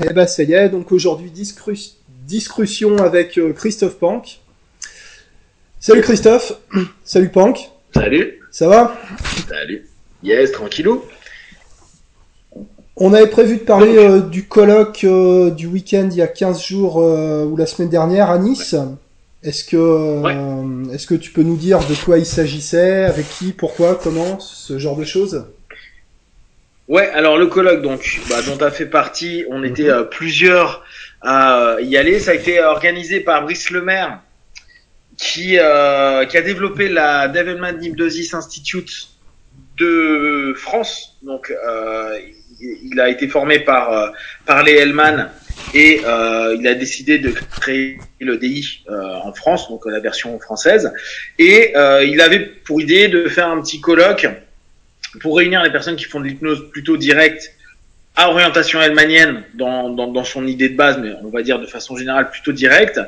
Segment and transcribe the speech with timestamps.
[0.00, 4.40] Eh ben ça y est, donc aujourd'hui discussion avec euh, Christophe Pank.
[5.80, 6.54] Salut Christophe,
[7.04, 7.70] salut Pank.
[7.92, 8.40] Salut.
[8.50, 8.96] Ça va?
[9.46, 9.86] Salut.
[10.22, 11.04] Yes, tranquillou.
[12.96, 16.62] On avait prévu de parler euh, du colloque euh, du week-end il y a 15
[16.62, 18.74] jours ou la semaine dernière à Nice.
[19.42, 23.98] Est-ce que, est-ce que tu peux nous dire de quoi il s'agissait, avec qui, pourquoi,
[24.00, 25.44] comment, ce genre de choses?
[26.88, 29.90] Ouais, alors le colloque donc bah, dont tu as fait partie, on était mhm.
[29.90, 30.84] euh, plusieurs
[31.20, 32.18] à y aller.
[32.18, 34.20] Ça a été organisé par Brice Lemaire
[35.16, 39.12] qui euh, qui a développé la Development Hypnosis Institute
[39.78, 41.18] de France.
[41.22, 42.18] Donc euh,
[42.60, 44.08] il a été formé par euh,
[44.46, 45.30] par les Hellman
[45.74, 50.92] et euh, il a décidé de créer le DI en France, donc la version française.
[51.38, 51.72] Et
[52.04, 54.26] il avait pour idée de faire un petit colloque
[55.20, 57.54] pour réunir les personnes qui font de l'hypnose plutôt directe
[58.16, 61.66] à orientation helmanienne dans, dans, dans, son idée de base, mais on va dire de
[61.66, 63.00] façon générale plutôt directe,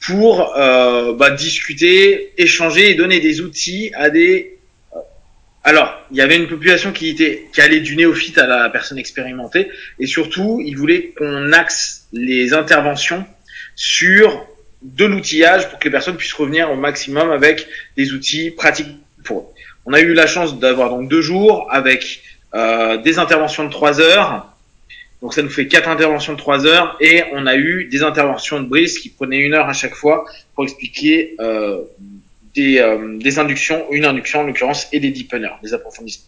[0.00, 4.58] pour euh, bah, discuter, échanger et donner des outils à des.
[4.94, 4.98] Euh,
[5.64, 8.98] alors, il y avait une population qui était qui allait du néophyte à la personne
[8.98, 13.24] expérimentée, et surtout, il voulait qu'on axe les interventions
[13.74, 14.46] sur
[14.82, 18.88] de l'outillage pour que les personnes puissent revenir au maximum avec des outils pratiques
[19.24, 19.55] pour eux.
[19.86, 22.22] On a eu la chance d'avoir donc deux jours avec
[22.54, 24.52] euh, des interventions de trois heures.
[25.22, 28.60] Donc ça nous fait quatre interventions de trois heures et on a eu des interventions
[28.60, 31.80] de Brice qui prenaient une heure à chaque fois pour expliquer euh,
[32.54, 36.26] des, euh, des inductions, une induction en l'occurrence, et des deepeners, des approfondissements.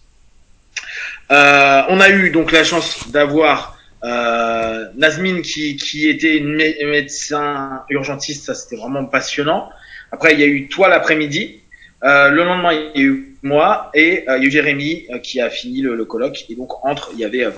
[1.31, 7.83] Euh, on a eu donc la chance d'avoir euh, Nazmine qui, qui était une médecin
[7.91, 9.69] urgentiste, ça c'était vraiment passionnant.
[10.13, 11.61] Après il y a eu toi l'après-midi.
[12.05, 15.07] Euh, le lendemain il y a eu moi et euh, il y a eu Jérémy
[15.11, 17.51] euh, qui a fini le, le, colloque et donc entre il y avait euh,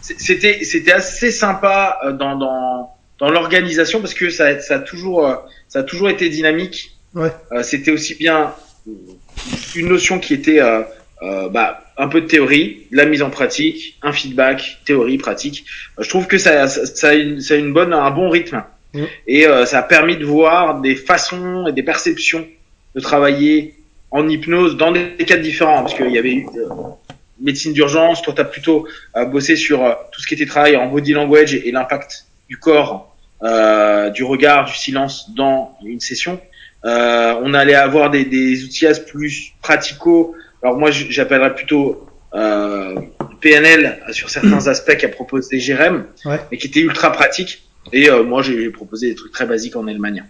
[0.00, 5.80] c'était c'était assez sympa dans dans dans l'organisation parce que ça ça a toujours ça
[5.80, 7.30] a toujours été dynamique ouais.
[7.62, 8.54] c'était aussi bien
[9.76, 10.60] une notion qui était
[11.20, 15.66] bah, un peu de théorie, la mise en pratique, un feedback, théorie, pratique.
[15.98, 18.64] je trouve que ça, ça, ça, a une, ça a une bonne, un bon rythme.
[18.94, 19.04] Mmh.
[19.26, 22.46] Et ça a permis de voir des façons et des perceptions
[22.94, 23.74] de travailler
[24.10, 26.68] en hypnose dans des cadres différents, parce qu'il y avait eu euh,
[27.40, 30.76] médecine d'urgence, toi tu as plutôt euh, bossé sur euh, tout ce qui était travail
[30.76, 36.40] en body language et, l'impact du corps, euh, du regard, du silence dans une session.
[36.84, 40.34] on allait avoir des, des outillages plus praticaux.
[40.62, 42.06] Alors moi j'appellerais plutôt
[43.40, 46.40] PNL sur certains aspects qu'a proposé Jérém, ouais.
[46.50, 47.62] mais qui était ultra pratique.
[47.92, 50.24] Et moi j'ai proposé des trucs très basiques en Allemagne.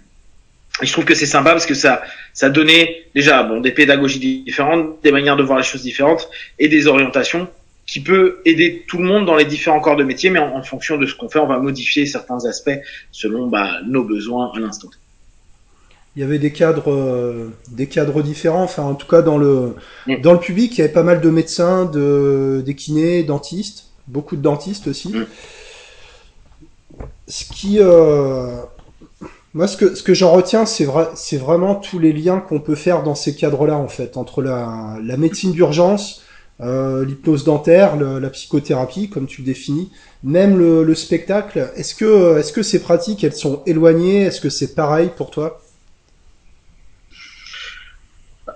[0.82, 2.02] Et je trouve que c'est sympa parce que ça,
[2.32, 6.68] ça donnait déjà bon des pédagogies différentes, des manières de voir les choses différentes et
[6.68, 7.48] des orientations
[7.86, 10.96] qui peut aider tout le monde dans les différents corps de métier, mais en, fonction
[10.96, 12.78] de ce qu'on fait, on va modifier certains aspects
[13.10, 14.88] selon bah, nos besoins à l'instant.
[16.14, 18.62] Il y avait des cadres, euh, des cadres différents.
[18.62, 19.74] Enfin, en tout cas, dans le
[20.22, 24.36] dans le public, il y avait pas mal de médecins, de des kinés, dentistes, beaucoup
[24.36, 25.14] de dentistes aussi.
[27.28, 28.56] Ce qui euh,
[29.54, 32.60] moi, ce que, ce que j'en retiens, c'est vrai, c'est vraiment tous les liens qu'on
[32.60, 36.22] peut faire dans ces cadres-là, en fait, entre la, médecine d'urgence,
[36.60, 39.90] euh, l'hypnose dentaire, la psychothérapie, comme tu le définis,
[40.22, 41.70] même le, le spectacle.
[41.74, 44.22] Est-ce que, est-ce que ces pratiques, elles sont éloignées?
[44.22, 45.60] Est-ce que c'est pareil pour toi?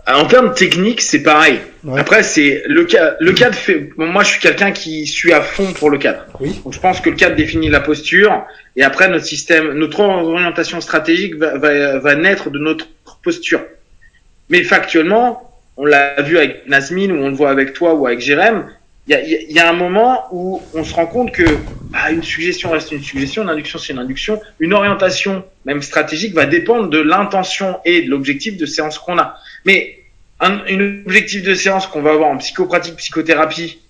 [0.07, 1.61] En termes techniques, c'est pareil.
[1.97, 3.17] Après, c'est le cadre.
[3.21, 3.91] Le cadre fait.
[3.97, 6.27] moi, je suis quelqu'un qui suit à fond pour le cadre.
[6.41, 6.61] Oui.
[6.65, 8.45] Donc, je pense que le cadre définit la posture,
[8.77, 12.89] et après, notre système, notre orientation stratégique va, va, va naître de notre
[13.23, 13.63] posture.
[14.51, 18.21] Mais factuellement, on l'a vu avec Nasmine, ou on le voit avec toi ou avec
[18.21, 18.67] Jérém,
[19.07, 22.91] il y a, un moment où on se rend compte que bah, une suggestion reste
[22.91, 27.79] une suggestion, une induction c'est une induction, une orientation même stratégique va dépendre de l'intention
[27.85, 29.37] et de l'objectif de séance qu'on a.
[29.65, 29.99] Mais
[30.41, 30.61] un,
[31.07, 33.81] objectif de séance qu'on va avoir en psychopratique, psychothérapie,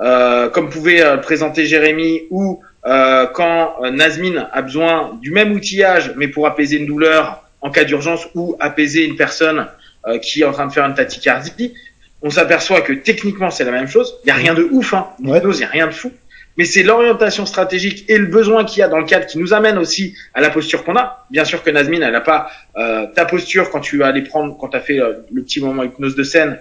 [0.00, 5.52] euh, comme pouvait euh, présenter Jérémy, ou euh, quand euh, Nazmine a besoin du même
[5.52, 9.68] outillage, mais pour apaiser une douleur en cas d'urgence ou apaiser une personne
[10.08, 11.74] euh, qui est en train de faire une tachycardie,
[12.22, 14.18] on s'aperçoit que techniquement c'est la même chose.
[14.24, 15.08] Il y a rien de ouf, hein.
[15.20, 16.12] il y a rien de fou.
[16.58, 19.54] Mais c'est l'orientation stratégique et le besoin qu'il y a dans le cadre qui nous
[19.54, 21.24] amène aussi à la posture qu'on a.
[21.30, 24.56] Bien sûr que Nazmine, elle n'a pas euh, ta posture quand tu vas aller prendre,
[24.58, 26.58] quand tu as fait euh, le petit moment hypnose de scène,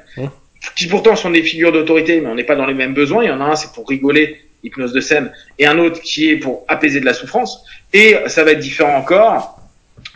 [0.78, 3.24] qui pourtant sont des figures d'autorité, mais on n'est pas dans les mêmes besoins.
[3.24, 6.30] Il y en a un, c'est pour rigoler, hypnose de scène, et un autre qui
[6.30, 7.66] est pour apaiser de la souffrance.
[7.92, 9.62] Et ça va être différent encore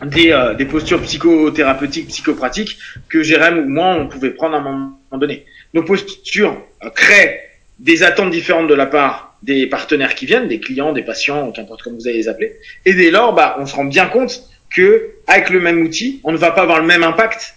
[0.04, 2.78] des, euh, des postures psychothérapeutiques, psychopratiques
[3.08, 5.44] que Jérém ou moi, on pouvait prendre à un moment donné.
[5.74, 6.60] Nos postures
[6.94, 7.40] créent
[7.78, 11.82] des attentes différentes de la part des partenaires qui viennent, des clients, des patients, qu'importe
[11.82, 12.56] comme vous allez les appeler.
[12.84, 16.32] Et dès lors, bah, on se rend bien compte que avec le même outil, on
[16.32, 17.54] ne va pas avoir le même impact.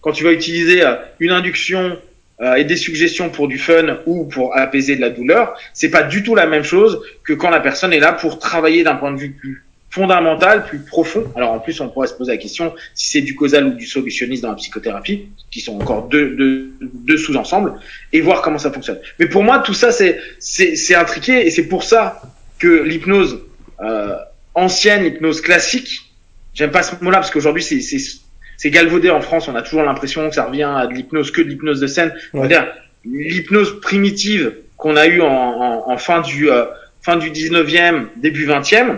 [0.00, 1.98] Quand tu vas utiliser euh, une induction
[2.40, 6.02] euh, et des suggestions pour du fun ou pour apaiser de la douleur, c'est pas
[6.02, 9.12] du tout la même chose que quand la personne est là pour travailler d'un point
[9.12, 11.30] de vue plus fondamental, plus profond.
[11.36, 13.86] Alors en plus, on pourrait se poser la question si c'est du causal ou du
[13.86, 17.74] solutionniste dans la psychothérapie, qui sont encore deux, deux, deux sous-ensembles,
[18.14, 18.98] et voir comment ça fonctionne.
[19.18, 22.22] Mais pour moi, tout ça, c'est c'est intriqué, et c'est pour ça
[22.58, 23.40] que l'hypnose
[23.82, 24.16] euh,
[24.54, 26.10] ancienne, l'hypnose classique,
[26.54, 29.46] j'aime pas ce mot-là parce qu'aujourd'hui c'est c'est galvaudé en France.
[29.48, 32.14] On a toujours l'impression que ça revient à de l'hypnose que de l'hypnose de scène.
[32.32, 32.66] On va dire
[33.04, 36.64] l'hypnose primitive qu'on a eue en, en, en, fin du euh,
[37.02, 38.96] fin du 19e, début 20e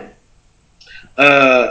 [1.19, 1.67] euh,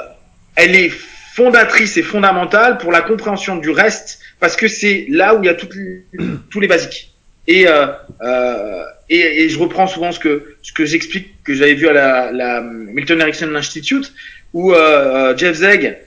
[0.55, 0.91] elle est
[1.33, 5.49] fondatrice et fondamentale pour la compréhension du reste parce que c'est là où il y
[5.49, 5.73] a toutes
[6.49, 7.13] tous les basiques.
[7.47, 7.87] Et, euh,
[8.21, 11.93] euh, et, et, je reprends souvent ce que ce que j'explique que j'avais vu à
[11.93, 14.13] la, la, Milton Erickson Institute
[14.53, 15.97] où euh, euh Jeff Zeg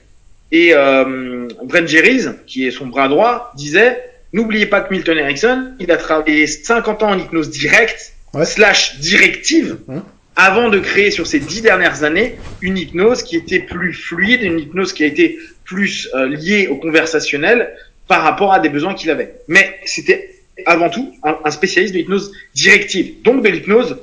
[0.51, 4.01] et euh, Brent Jerry's, qui est son bras droit, disaient
[4.33, 8.13] n'oubliez pas que Milton Erickson, il a travaillé 50 ans en hypnose directe
[8.43, 9.77] slash directive.
[9.89, 10.03] Hein
[10.37, 14.59] avant de créer sur ces dix dernières années une hypnose qui était plus fluide, une
[14.59, 17.75] hypnose qui a été plus euh, liée au conversationnel
[18.07, 19.33] par rapport à des besoins qu'il avait.
[19.47, 20.29] Mais c'était
[20.65, 23.97] avant tout un, spécialiste de l'hypnose directive, donc de l'hypnose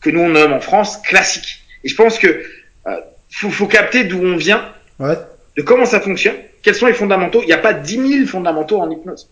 [0.00, 1.62] que nous on nomme en France classique.
[1.84, 2.28] Et je pense que
[2.86, 2.96] euh,
[3.30, 4.70] faut, faut, capter d'où on vient,
[5.00, 5.16] ouais.
[5.56, 7.40] de comment ça fonctionne, quels sont les fondamentaux.
[7.42, 9.30] Il n'y a pas dix mille fondamentaux en hypnose.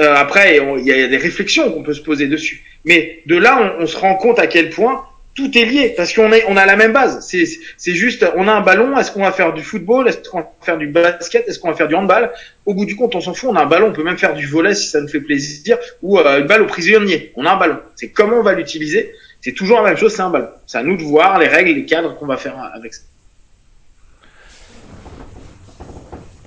[0.00, 2.64] Euh, après, il y a des réflexions qu'on peut se poser dessus.
[2.86, 6.12] Mais de là, on, on se rend compte à quel point tout est lié parce
[6.12, 7.26] qu'on est on a la même base.
[7.26, 7.44] C'est
[7.76, 8.96] c'est juste on a un ballon.
[8.98, 11.74] Est-ce qu'on va faire du football Est-ce qu'on va faire du basket Est-ce qu'on va
[11.74, 12.30] faire du handball?
[12.66, 13.50] Au bout du compte, on s'en fout.
[13.50, 13.88] On a un ballon.
[13.88, 16.62] On peut même faire du volet si ça nous fait plaisir ou euh, une balle
[16.62, 17.32] au prisonnier.
[17.36, 17.78] On a un ballon.
[17.96, 19.12] C'est comment on va l'utiliser.
[19.40, 20.14] C'est toujours la même chose.
[20.14, 20.48] C'est un ballon.
[20.66, 23.02] C'est à nous de voir les règles, les cadres qu'on va faire avec ça.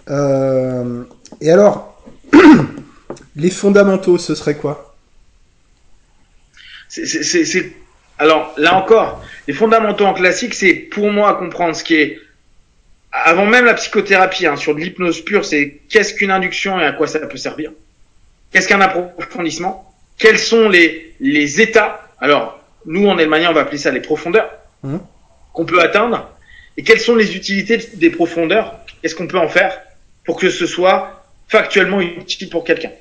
[0.10, 1.04] Euh,
[1.42, 2.04] et alors,
[3.36, 4.96] les fondamentaux, ce serait quoi?
[6.88, 7.06] C'est
[8.18, 12.20] alors là encore, les fondamentaux en classique, c'est pour moi comprendre ce qui est
[13.12, 16.92] avant même la psychothérapie, hein, sur de l'hypnose pure, c'est qu'est-ce qu'une induction et à
[16.92, 17.72] quoi ça peut servir?
[18.52, 19.94] Qu'est-ce qu'un approfondissement?
[20.18, 22.02] Quels sont les, les états?
[22.20, 24.50] Alors, nous, en Allemagne, on va appeler ça les profondeurs
[24.84, 24.98] mmh.
[25.54, 26.30] qu'on peut atteindre.
[26.78, 28.80] Et quelles sont les utilités des profondeurs?
[29.02, 29.80] Qu'est-ce qu'on peut en faire
[30.26, 32.92] pour que ce soit factuellement utile pour quelqu'un?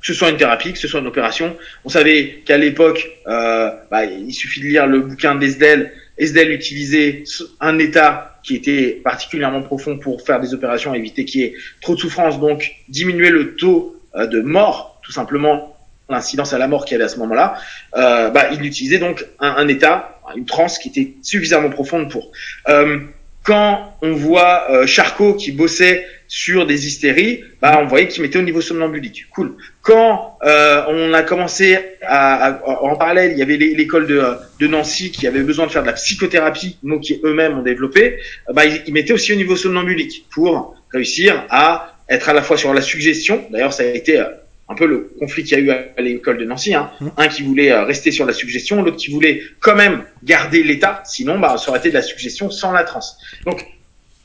[0.00, 1.56] Que ce soit une thérapie, que ce soit une opération.
[1.84, 5.92] On savait qu'à l'époque, euh, bah, il suffit de lire le bouquin d'Esdel.
[6.18, 7.24] Esdel utilisait
[7.60, 11.94] un état qui était particulièrement profond pour faire des opérations, éviter qu'il y ait trop
[11.94, 15.76] de souffrance, donc diminuer le taux euh, de mort, tout simplement
[16.08, 17.56] l'incidence à la mort qu'il y avait à ce moment-là.
[17.96, 22.32] Euh, bah, il utilisait donc un, un, état, une transe qui était suffisamment profonde pour.
[22.68, 22.98] Euh,
[23.42, 28.38] quand on voit euh, Charcot qui bossait sur des hystéries, bah, on voyait qu'il mettait
[28.38, 29.26] au niveau somnambulique.
[29.30, 29.56] Cool.
[29.82, 34.22] Quand euh, on a commencé à, en parallèle, il y avait l'école de,
[34.60, 38.18] de, Nancy qui avait besoin de faire de la psychothérapie, mot qui eux-mêmes ont développé,
[38.54, 42.56] bah, ils, ils mettaient aussi au niveau somnambulique pour réussir à être à la fois
[42.56, 43.44] sur la suggestion.
[43.50, 44.26] D'ailleurs, ça a été euh,
[44.68, 46.74] un peu le conflit qu'il y a eu à l'école de Nancy.
[46.74, 46.92] Hein.
[47.00, 47.08] Mmh.
[47.16, 51.02] Un qui voulait euh, rester sur la suggestion, l'autre qui voulait quand même garder l'état,
[51.04, 53.18] sinon bah, ça aurait été de la suggestion sans la transe.
[53.44, 53.66] Donc,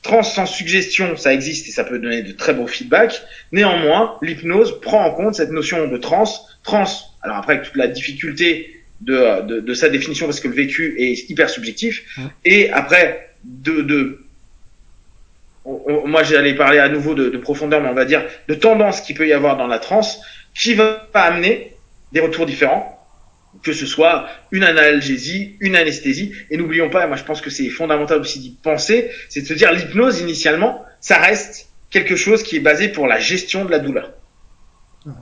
[0.06, 3.22] transe sans suggestion, ça existe et ça peut donner de très beaux feedbacks.
[3.52, 6.58] Néanmoins, l'hypnose prend en compte cette notion de transe.
[6.62, 10.94] Transe, alors après, toute la difficulté de, de, de, sa définition, parce que le vécu
[10.98, 12.22] est hyper subjectif, mmh.
[12.44, 14.22] et après, de, de
[16.06, 19.16] moi j'allais parler à nouveau de, de, profondeur, mais on va dire de tendance qu'il
[19.16, 20.20] peut y avoir dans la transe,
[20.54, 21.72] qui va amener
[22.12, 22.95] des retours différents,
[23.62, 26.32] que ce soit une analgésie, une anesthésie.
[26.50, 29.54] Et n'oublions pas, moi je pense que c'est fondamental aussi d'y penser, c'est de se
[29.54, 33.78] dire l'hypnose initialement, ça reste quelque chose qui est basé pour la gestion de la
[33.78, 34.12] douleur.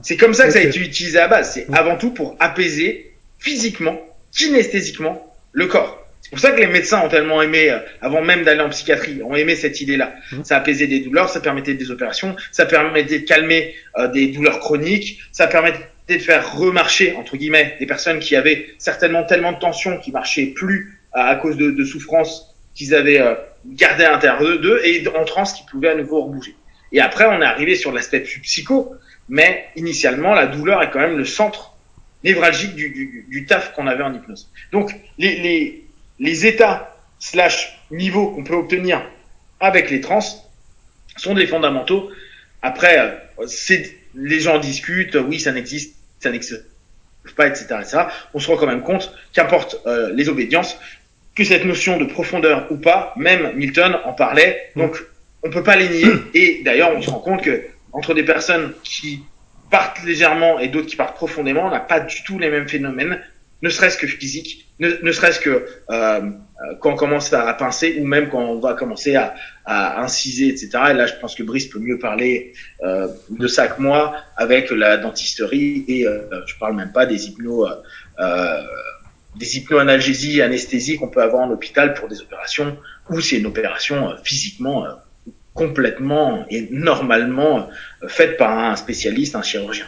[0.01, 1.53] C'est comme ça que ça a été utilisé à base.
[1.53, 3.99] C'est avant tout pour apaiser physiquement,
[4.31, 6.01] kinesthésiquement le corps.
[6.21, 9.21] C'est pour ça que les médecins ont tellement aimé, euh, avant même d'aller en psychiatrie,
[9.21, 10.15] ont aimé cette idée-là.
[10.31, 10.43] Mmh.
[10.43, 14.59] Ça apaisait des douleurs, ça permettait des opérations, ça permettait de calmer euh, des douleurs
[14.59, 19.59] chroniques, ça permettait de faire remarcher, entre guillemets, des personnes qui avaient certainement tellement de
[19.59, 23.33] tension qui marchaient plus euh, à cause de, de souffrances qu'ils avaient euh,
[23.65, 26.55] gardé à l'intérieur d'eux et en transe qui pouvaient à nouveau rebouger.
[26.91, 28.95] Et après, on est arrivé sur l'aspect psycho,
[29.29, 31.75] mais initialement, la douleur est quand même le centre
[32.23, 34.51] névralgique du, du, du taf qu'on avait en hypnose.
[34.71, 35.85] Donc, les, les
[36.19, 39.05] les états slash niveaux qu'on peut obtenir
[39.59, 40.19] avec les trans
[41.17, 42.09] sont des fondamentaux.
[42.61, 45.94] Après, euh, c'est les gens discutent, oui, ça n'existe,
[46.25, 46.65] ça n'existe
[47.35, 47.97] pas, etc., etc.,
[48.33, 50.77] on se rend quand même compte qu'importe euh, les obédiences,
[51.35, 55.03] que cette notion de profondeur ou pas, même Milton en parlait, donc
[55.43, 56.11] on peut pas les nier.
[56.33, 59.23] Et d'ailleurs, on se rend compte que entre des personnes qui
[59.69, 63.21] partent légèrement et d'autres qui partent profondément, on n'a pas du tout les mêmes phénomènes,
[63.61, 66.21] ne serait-ce que physique, ne, ne serait-ce que euh,
[66.79, 69.35] quand on commence à, pincer ou même quand on va commencer à,
[69.65, 70.69] à, inciser, etc.
[70.91, 74.71] Et là, je pense que Brice peut mieux parler euh, de ça que moi avec
[74.71, 77.67] la dentisterie et euh, je parle même pas des hypno,
[78.19, 78.61] euh,
[79.37, 82.77] des hypnoanalgésies, anesthésies qu'on peut avoir en hôpital pour des opérations
[83.09, 84.91] où c'est une opération euh, physiquement euh,
[85.53, 87.69] complètement et normalement
[88.07, 89.85] faite par un spécialiste, un chirurgien.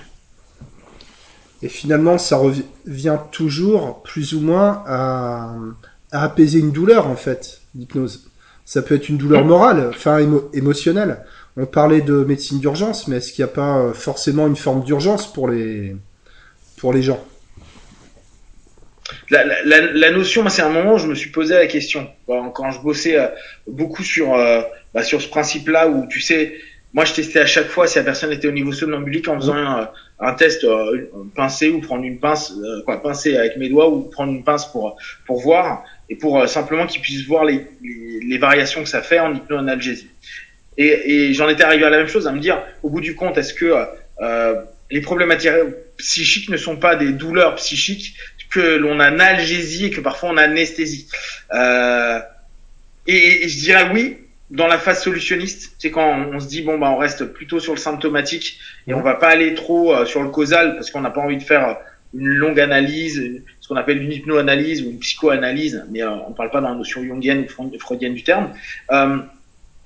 [1.61, 5.55] Et finalement, ça revient toujours plus ou moins à,
[6.11, 8.29] à apaiser une douleur, en fait, l'hypnose.
[8.65, 10.19] Ça peut être une douleur morale, enfin
[10.53, 11.23] émotionnelle.
[11.55, 14.83] On parlait de médecine d'urgence, mais est-ce qu'il n'y a pas euh, forcément une forme
[14.83, 15.95] d'urgence pour les,
[16.77, 17.23] pour les gens?
[19.29, 22.09] La, notion, c'est un moment où je me suis posé la question.
[22.27, 23.27] Quand je bossais euh,
[23.67, 24.61] beaucoup sur, euh,
[24.93, 26.55] bah, sur ce principe-là, où tu sais,
[26.93, 29.87] moi, je testais à chaque fois si la personne était au niveau somnambulique en faisant
[30.19, 32.53] un, test euh, pincer ou prendre une pince,
[33.03, 36.87] pincer avec mes doigts ou prendre une pince pour pour voir et pour euh, simplement
[36.87, 40.09] qu'ils puissent voir les, les, les, variations que ça fait en hypnoanalgésie.
[40.77, 43.15] Et, et j'en étais arrivé à la même chose, à me dire, au bout du
[43.15, 43.73] compte, est-ce que
[44.21, 44.55] euh,
[44.89, 45.51] les problématiques
[45.97, 48.15] psychiques ne sont pas des douleurs psychiques
[48.49, 51.07] que l'on analgésie et que parfois on anesthésie?
[51.53, 52.19] Euh,
[53.07, 54.17] et, et je dirais oui,
[54.49, 57.73] dans la phase solutionniste, c'est quand on, se dit bon bah on reste plutôt sur
[57.73, 61.09] le symptomatique et on va pas aller trop euh, sur le causal parce qu'on n'a
[61.09, 61.73] pas envie de faire euh,
[62.17, 63.21] une longue analyse,
[63.61, 66.75] ce qu'on appelle une hypnoanalyse ou une psychoanalyse, mais euh, on parle pas dans la
[66.75, 68.53] notion jungienne ou freudienne du terme.
[68.91, 69.17] Euh,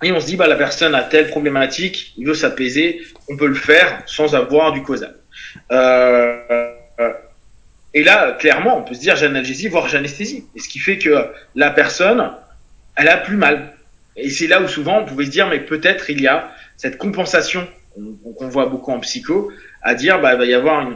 [0.04, 3.48] et on se dit bah la personne a telle problématique, il veut s'apaiser, on peut
[3.48, 5.16] le faire sans avoir du causal.
[7.94, 10.46] et là, clairement, on peut se dire j'analgésie, voire j'anesthésie.
[10.56, 12.32] Et ce qui fait que la personne,
[12.96, 13.74] elle a plus mal
[14.16, 16.98] et c'est là où souvent on pouvait se dire, mais peut-être il y a cette
[16.98, 17.68] compensation
[18.38, 20.96] qu'on voit beaucoup en psycho, à dire, bah, il va y avoir une,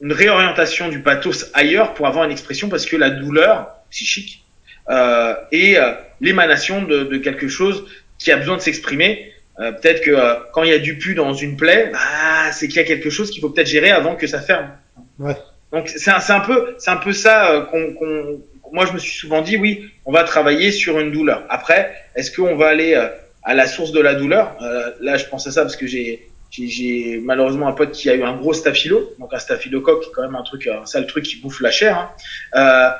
[0.00, 4.44] une, réorientation du pathos ailleurs pour avoir une expression parce que la douleur psychique
[4.90, 7.84] euh, est euh, l'émanation de, de, quelque chose
[8.18, 9.32] qui a besoin de s'exprimer.
[9.60, 12.68] Euh, peut-être que euh, quand il y a du pu dans une plaie, bah, c'est
[12.68, 14.70] qu'il y a quelque chose qu'il faut peut-être gérer avant que ça ferme.
[15.18, 15.36] Ouais.
[15.72, 18.98] Donc c'est un, un, peu, c'est un peu ça euh, qu'on qu moi, je me
[18.98, 21.44] suis souvent dit, oui, on va travailler sur une douleur.
[21.48, 23.08] Après, est-ce qu'on va aller euh,
[23.42, 24.56] à la source de la douleur?
[24.62, 28.14] Euh, Là, je pense à ça parce que j'ai j'ai malheureusement un pote qui a
[28.14, 31.06] eu un gros staphylo, donc un staphylocoque, qui est quand même un truc, un sale
[31.06, 31.96] truc qui bouffe la chair.
[31.96, 32.10] Hein.
[32.54, 32.90] Euh,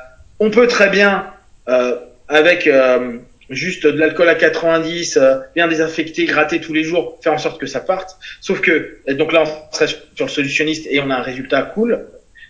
[0.40, 1.26] on peut très bien,
[1.68, 1.96] euh,
[2.28, 3.18] avec euh,
[3.50, 7.60] juste de l'alcool à 90, euh, bien désinfecter, gratter tous les jours, faire en sorte
[7.60, 8.18] que ça parte.
[8.40, 12.06] Sauf que, donc là, on serait sur le solutionniste et on a un résultat cool.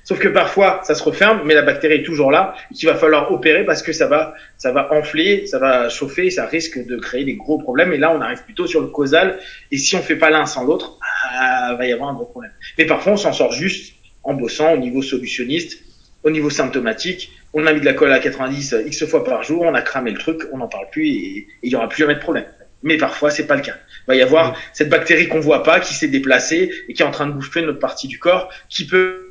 [0.08, 2.94] Sauf que parfois, ça se referme, mais la bactérie est toujours là, et qu'il va
[2.94, 6.96] falloir opérer parce que ça va, ça va enfler, ça va chauffer, ça risque de
[6.96, 7.92] créer des gros problèmes.
[7.92, 9.38] Et là, on arrive plutôt sur le causal.
[9.70, 10.98] Et si on fait pas l'un sans l'autre,
[11.34, 12.52] ah, va y avoir un gros problème.
[12.78, 15.78] Mais parfois, on s'en sort juste en bossant au niveau solutionniste,
[16.22, 17.30] au niveau symptomatique.
[17.52, 20.10] On a mis de la colle à 90 x fois par jour, on a cramé
[20.10, 22.46] le truc, on n'en parle plus et il y aura plus jamais de problème.
[22.82, 23.76] Mais parfois, c'est pas le cas.
[24.06, 27.06] Il va y avoir cette bactérie qu'on voit pas, qui s'est déplacée et qui est
[27.06, 29.27] en train de bouffer notre partie du corps, qui peut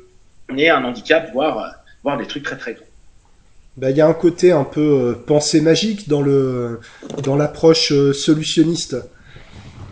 [0.50, 2.84] un handicap, voire, voire des trucs très très grands.
[3.76, 6.80] Bah, il y a un côté un peu euh, pensée magique dans le
[7.22, 8.96] dans l'approche euh, solutionniste.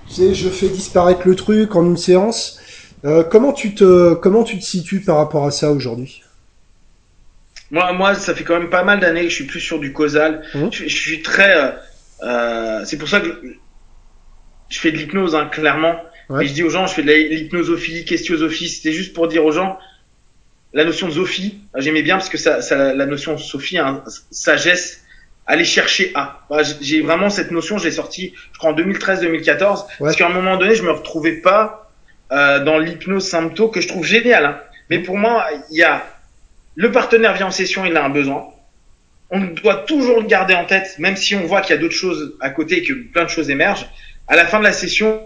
[0.08, 2.60] Tu sais, je fais disparaître le truc en une séance.
[3.04, 6.22] Euh, comment tu te comment tu te situes par rapport à ça aujourd'hui?
[7.70, 9.92] Moi, moi, ça fait quand même pas mal d'années que je suis plus sur du
[9.92, 10.42] causal.
[10.54, 10.68] Mmh.
[10.72, 11.76] Je, je, suis très.
[12.22, 13.28] Euh, c'est pour ça que
[14.68, 15.96] je fais de l'hypnose, hein, clairement.
[16.28, 16.44] Ouais.
[16.44, 18.68] Et je dis aux gens, je fais de l'hypnosophie, questiosophie.
[18.68, 19.78] C'était juste pour dire aux gens,
[20.76, 25.04] la notion de Sophie, j'aimais bien parce que ça, ça, la notion Sophie, hein, sagesse,
[25.46, 26.46] aller chercher à.
[26.82, 29.84] J'ai vraiment cette notion, j'ai sorti, je crois en 2013-2014, ouais.
[30.00, 31.90] parce qu'à un moment donné, je me retrouvais pas
[32.30, 34.44] euh, dans l'hypnose sympto que je trouve génial.
[34.44, 34.60] Hein.
[34.90, 36.04] Mais pour moi, il y a
[36.74, 38.44] le partenaire vient en session, il a un besoin.
[39.30, 41.94] On doit toujours le garder en tête, même si on voit qu'il y a d'autres
[41.94, 43.88] choses à côté et que plein de choses émergent.
[44.28, 45.24] À la fin de la session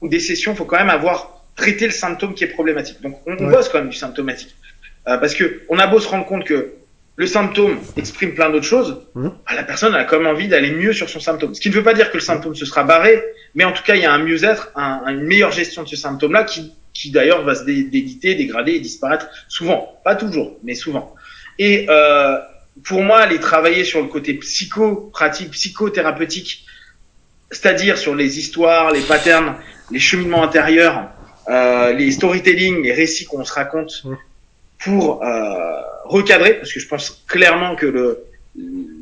[0.00, 3.00] ou des sessions, il faut quand même avoir traité le symptôme qui est problématique.
[3.02, 3.52] Donc on, on ouais.
[3.52, 4.56] bosse quand même du symptomatique.
[5.08, 6.74] Euh, parce que on a beau se rendre compte que
[7.16, 9.28] le symptôme exprime plein d'autres choses, mmh.
[9.28, 11.54] bah, la personne a quand même envie d'aller mieux sur son symptôme.
[11.54, 13.22] Ce qui ne veut pas dire que le symptôme se sera barré,
[13.54, 15.96] mais en tout cas, il y a un mieux-être, un, une meilleure gestion de ce
[15.96, 20.00] symptôme-là qui, qui d'ailleurs va se dé déliter, dégrader et disparaître souvent.
[20.04, 21.14] Pas toujours, mais souvent.
[21.58, 22.38] Et euh,
[22.84, 26.64] pour moi, aller travailler sur le côté psycho-pratique, psychothérapeutique,
[27.50, 29.56] c'est-à-dire sur les histoires, les patterns,
[29.90, 31.10] les cheminements intérieurs,
[31.48, 34.14] euh, les storytelling, les récits qu'on se raconte, mmh
[34.82, 38.24] pour euh, recadrer, parce que je pense clairement que le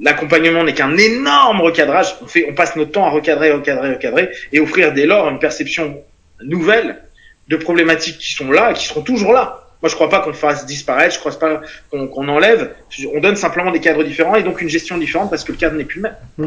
[0.01, 2.17] l'accompagnement n'est qu'un énorme recadrage.
[2.23, 5.39] On fait, on passe notre temps à recadrer, recadrer, recadrer, et offrir dès lors une
[5.39, 6.03] perception
[6.43, 7.03] nouvelle
[7.49, 9.65] de problématiques qui sont là, et qui seront toujours là.
[9.81, 12.75] Moi, je crois pas qu'on fasse disparaître, je crois pas qu'on enlève.
[13.15, 15.77] On donne simplement des cadres différents et donc une gestion différente parce que le cadre
[15.77, 16.17] n'est plus le même.
[16.37, 16.47] Mmh.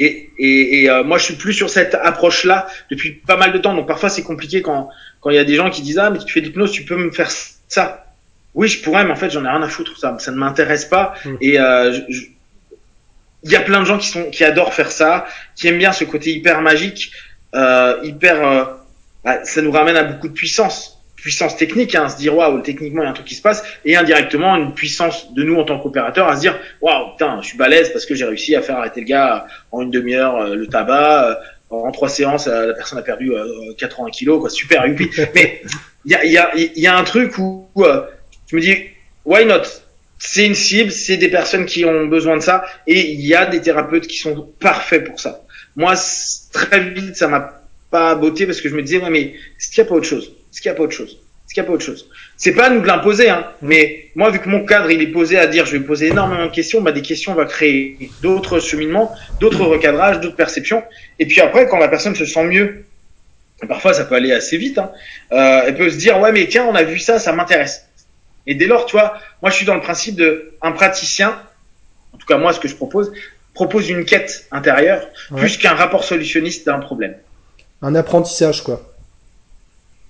[0.00, 3.58] Et, et, et euh, moi, je suis plus sur cette approche-là depuis pas mal de
[3.58, 3.74] temps.
[3.74, 4.90] Donc parfois, c'est compliqué quand
[5.20, 6.84] quand il y a des gens qui disent ah mais tu fais de l'hypnose, tu
[6.84, 8.05] peux me faire ça.
[8.56, 9.96] Oui, je pourrais, mais en fait, j'en ai rien à foutre.
[9.98, 11.14] Ça, ça ne m'intéresse pas.
[11.24, 11.34] Mmh.
[11.42, 11.96] Et euh,
[13.44, 15.92] il y a plein de gens qui sont qui adorent faire ça, qui aiment bien
[15.92, 17.12] ce côté hyper magique,
[17.54, 18.46] euh, hyper.
[18.46, 18.64] Euh,
[19.24, 22.60] bah, ça nous ramène à beaucoup de puissance puissance technique, hein, à se dire waouh,
[22.60, 25.56] techniquement il y a un truc qui se passe, et indirectement une puissance de nous
[25.56, 28.54] en tant qu'opérateur à se dire waouh, putain, je suis balèze parce que j'ai réussi
[28.54, 31.34] à faire arrêter le gars en une demi-heure euh, le tabac, euh,
[31.70, 33.32] en trois séances la personne a perdu
[33.76, 35.10] 80 kilos, quoi, super youpi.
[35.34, 35.62] Mais
[36.04, 37.66] il y a, y, a, y a un truc où,
[38.46, 38.76] je me dis
[39.24, 39.62] why not?
[40.18, 43.44] C'est une cible, c'est des personnes qui ont besoin de ça, et il y a
[43.44, 45.44] des thérapeutes qui sont parfaits pour ça.
[45.76, 45.94] Moi,
[46.52, 49.82] très vite, ça m'a pas botté parce que je me disais ouais mais est-ce qu'il
[49.82, 50.32] n'y a pas autre chose?
[50.52, 51.20] Est-ce qu'il n'y a pas autre chose?
[51.46, 52.08] Est-ce qu'il n'y a pas autre chose?
[52.36, 53.46] C'est pas à nous de l'imposer, hein.
[53.62, 56.46] Mais moi, vu que mon cadre, il est posé à dire, je vais poser énormément
[56.46, 60.82] de questions, bah, des questions, on va créer d'autres cheminements, d'autres recadrages, d'autres perceptions.
[61.18, 62.84] Et puis après, quand la personne se sent mieux,
[63.68, 64.90] parfois ça peut aller assez vite, hein,
[65.32, 67.86] euh, elle peut se dire, ouais, mais tiens, on a vu ça, ça m'intéresse.
[68.46, 71.40] Et dès lors, tu vois, moi, je suis dans le principe de un praticien,
[72.12, 73.12] en tout cas moi, ce que je propose,
[73.54, 77.16] propose une quête intérieure, plus qu'un rapport solutionniste d'un problème.
[77.82, 78.82] Un apprentissage, quoi.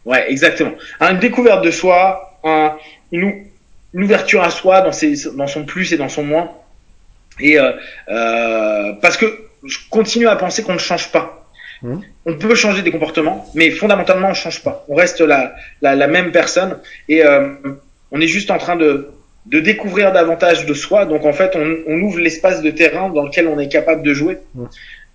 [0.05, 0.73] Ouais, exactement.
[1.01, 2.77] Une découverte de soi, un,
[3.13, 3.47] une,
[3.95, 6.51] ouverture à soi dans, ses, dans son plus et dans son moins.
[7.41, 7.73] Et euh,
[8.09, 9.27] euh, parce que
[9.65, 11.49] je continue à penser qu'on ne change pas.
[11.83, 11.99] Mmh.
[12.25, 14.85] On peut changer des comportements, mais fondamentalement on change pas.
[14.89, 16.79] On reste la, la, la même personne
[17.09, 17.55] et euh,
[18.13, 19.09] on est juste en train de,
[19.47, 21.07] de découvrir davantage de soi.
[21.07, 24.15] Donc en fait, on, on ouvre l'espace de terrain dans lequel on est capable de
[24.15, 24.39] jouer.
[24.55, 24.65] Mmh.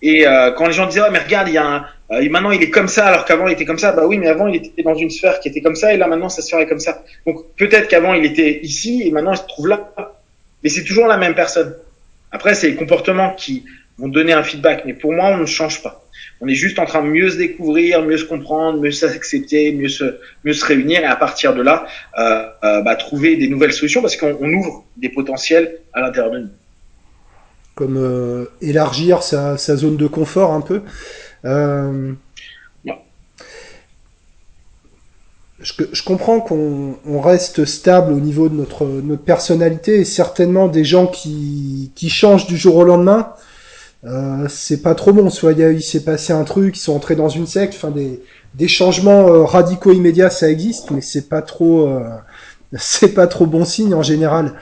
[0.03, 2.51] Et euh, quand les gens disaient, oh, mais regarde, il y a un, euh, maintenant
[2.51, 4.55] il est comme ça alors qu'avant il était comme ça, bah oui, mais avant il
[4.55, 6.79] était dans une sphère qui était comme ça et là maintenant sa sphère est comme
[6.79, 7.03] ça.
[7.27, 9.91] Donc peut-être qu'avant il était ici et maintenant il se trouve là,
[10.63, 11.75] mais c'est toujours la même personne.
[12.31, 13.65] Après, c'est les comportements qui
[13.97, 16.03] vont donner un feedback, mais pour moi, on ne change pas.
[16.43, 19.89] On est juste en train de mieux se découvrir, mieux se comprendre, mieux s'accepter, mieux
[19.89, 21.01] se, mieux se réunir.
[21.01, 21.85] Et à partir de là,
[22.17, 26.39] euh, euh, bah, trouver des nouvelles solutions parce qu'on ouvre des potentiels à l'intérieur de
[26.39, 26.49] nous.
[27.75, 30.81] Comme euh, élargir sa, sa, zone de confort un peu.
[31.45, 32.13] Euh,
[35.63, 40.67] je, je, comprends qu'on on reste stable au niveau de notre, notre personnalité et certainement
[40.67, 43.33] des gens qui, qui changent du jour au lendemain,
[44.03, 45.29] euh, c'est pas trop bon.
[45.29, 48.21] Soit il, s'est passé un truc, ils sont entrés dans une secte, enfin des,
[48.55, 52.09] des changements euh, radicaux immédiats, ça existe, mais c'est pas trop, euh,
[52.77, 54.53] c'est pas trop bon signe en général.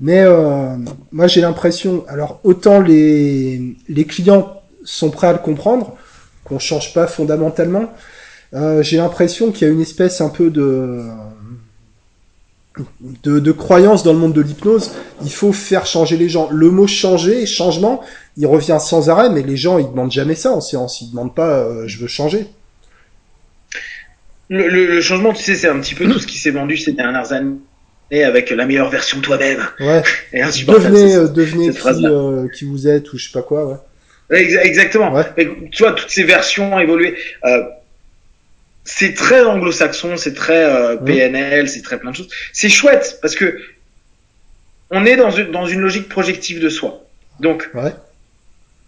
[0.00, 0.76] Mais euh,
[1.12, 5.96] moi j'ai l'impression, alors autant les, les clients sont prêts à le comprendre,
[6.44, 7.92] qu'on change pas fondamentalement,
[8.80, 11.02] j'ai l'impression qu'il y a une espèce un peu de,
[13.22, 14.92] de, de croyance dans le monde de l'hypnose.
[15.22, 16.48] Il faut faire changer les gens.
[16.50, 18.02] Le mot changer, changement,
[18.36, 21.00] il revient sans arrêt, mais les gens ils demandent jamais ça en séance.
[21.00, 22.46] Ils demandent pas euh, je veux changer.
[24.48, 26.76] Le, le, le, changement, tu sais, c'est un petit peu tout ce qui s'est vendu
[26.76, 27.56] ces dernières années
[28.12, 29.66] et avec la meilleure version de toi-même.
[29.80, 30.02] Ouais.
[30.32, 33.76] Et devenez, euh, devenez qui, euh, qui, vous êtes ou je sais pas quoi, ouais.
[34.30, 35.12] Exactement.
[35.12, 35.24] Ouais.
[35.72, 37.16] tu vois, toutes ces versions évoluées.
[38.86, 42.28] C'est très anglo-saxon, c'est très euh, PNL, c'est très plein de choses.
[42.52, 43.60] C'est chouette parce que
[44.90, 47.04] on est dans une, dans une logique projective de soi.
[47.40, 47.92] Donc, ouais.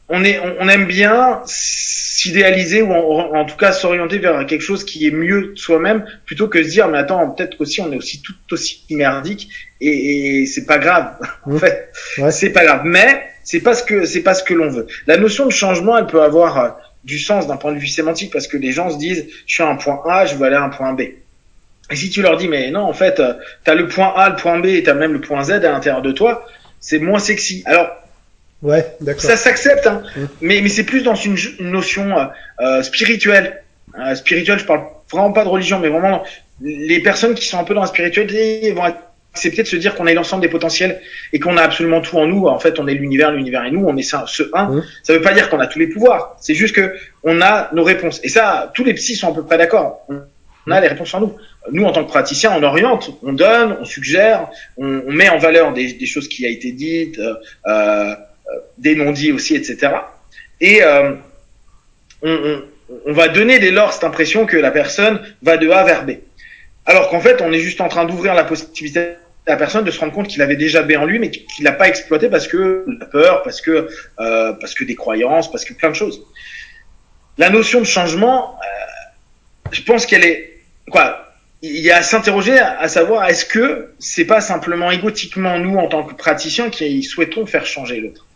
[0.08, 4.62] on, est, on, on aime bien s'idéaliser ou en, en, tout cas s'orienter vers quelque
[4.62, 7.96] chose qui est mieux soi-même plutôt que se dire mais attends peut-être qu'aussi on est
[7.96, 9.48] aussi tout aussi merdique
[9.80, 11.14] et, et c'est pas grave
[11.46, 11.58] en mmh.
[11.60, 12.30] fait ouais.
[12.32, 15.16] c'est pas grave mais c'est pas ce que c'est pas ce que l'on veut la
[15.16, 16.70] notion de changement elle peut avoir euh,
[17.08, 19.62] du sens d'un point de vue sémantique parce que les gens se disent je suis
[19.64, 21.00] à un point A je veux aller à un point B
[21.90, 23.32] et si tu leur dis mais non en fait euh,
[23.64, 25.52] tu as le point A le point B et tu as même le point Z
[25.52, 26.44] à l'intérieur de toi
[26.78, 27.88] c'est moins sexy alors
[28.62, 29.22] Ouais, d'accord.
[29.22, 30.02] Ça s'accepte, hein.
[30.16, 30.24] Mmh.
[30.40, 32.24] mais, mais c'est plus dans une, une notion euh,
[32.60, 33.62] euh, spirituelle.
[33.98, 36.24] Euh, spirituelle, je parle vraiment pas de religion, mais vraiment
[36.60, 38.82] les personnes qui sont un peu dans la spiritualité vont
[39.38, 41.00] accepter de se dire qu'on a l'ensemble des potentiels
[41.32, 42.46] et qu'on a absolument tout en nous.
[42.46, 44.68] En fait, on est l'univers, l'univers et nous, on est ça, ce un.
[44.68, 44.84] Mmh.
[45.02, 46.36] Ça veut pas dire qu'on a tous les pouvoirs.
[46.40, 48.20] C'est juste que on a nos réponses.
[48.24, 50.06] Et ça, tous les psys sont à peu près d'accord.
[50.66, 51.36] On a les réponses en nous.
[51.70, 55.38] Nous, en tant que praticiens, on oriente, on donne, on suggère, on, on met en
[55.38, 57.18] valeur des, des, choses qui a été dites.
[57.18, 57.34] Euh,
[57.66, 58.14] euh,
[58.78, 59.92] des non-dits aussi, etc.
[60.60, 61.12] Et euh,
[62.22, 62.62] on, on,
[63.06, 66.12] on, va donner dès lors cette impression que la personne va de A vers B.
[66.86, 69.16] alors qu'en fait, on est juste en train d'ouvrir la possibilité
[69.48, 71.72] la personne de se rendre compte qu'il avait déjà B en lui, mais qu'il l'a
[71.72, 73.88] pas exploité parce que la peur, parce que
[74.20, 76.22] euh, parce que des croyances, parce que plein de choses.
[77.38, 81.24] La notion de changement, euh, je pense qu'elle est quoi
[81.62, 85.88] il y a à s'interroger à savoir est-ce que c'est pas simplement égotiquement nous en
[85.88, 88.26] tant que praticiens qui souhaitons faire changer l'autre?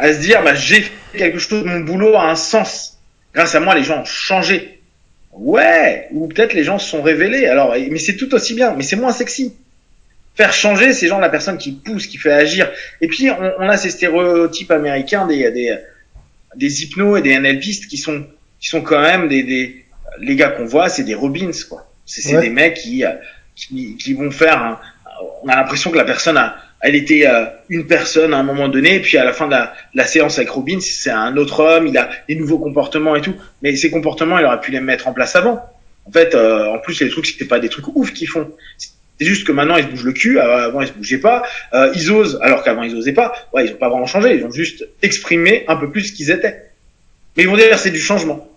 [0.00, 2.98] À se dire bah, j'ai fait quelque chose mon boulot a un sens.
[3.32, 4.80] Grâce à moi les gens ont changé.
[5.32, 7.46] Ouais ou peut-être les gens se sont révélés.
[7.46, 9.54] Alors mais c'est tout aussi bien mais c'est moins sexy
[10.38, 12.70] faire changer ces gens la personne qui pousse qui fait agir
[13.02, 15.76] et puis on, on a ces stéréotypes américains des des
[16.56, 18.24] des hypnos et des NLPistes qui sont
[18.60, 19.84] qui sont quand même des, des
[20.20, 21.86] les gars qu'on voit, c'est des Robins, quoi.
[22.06, 23.04] C'est des mecs qui,
[23.54, 24.62] qui, qui vont faire.
[24.62, 24.80] Un,
[25.42, 28.68] on a l'impression que la personne a, elle était euh, une personne à un moment
[28.68, 31.60] donné, et puis à la fin de la, la séance avec Robin, c'est un autre
[31.60, 33.34] homme, il a des nouveaux comportements et tout.
[33.62, 35.62] Mais ces comportements, il aurait pu les mettre en place avant.
[36.06, 38.50] En fait, euh, en plus, les trucs, c'était pas des trucs ouf qu'ils font.
[39.18, 40.38] C'est juste que maintenant, ils se bougent le cul.
[40.38, 41.42] Avant, ils se bougeaient pas.
[41.74, 43.32] Euh, ils osent, alors qu'avant, ils osaient pas.
[43.52, 44.36] Ouais, ils ont pas vraiment changé.
[44.36, 46.70] Ils ont juste exprimé un peu plus ce qu'ils étaient.
[47.36, 48.48] Mais ils vont dire c'est du changement.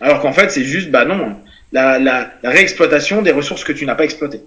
[0.00, 1.36] Alors qu'en fait, c'est juste, bah non,
[1.72, 4.42] la, réexploitation des ressources que tu n'as pas exploitées.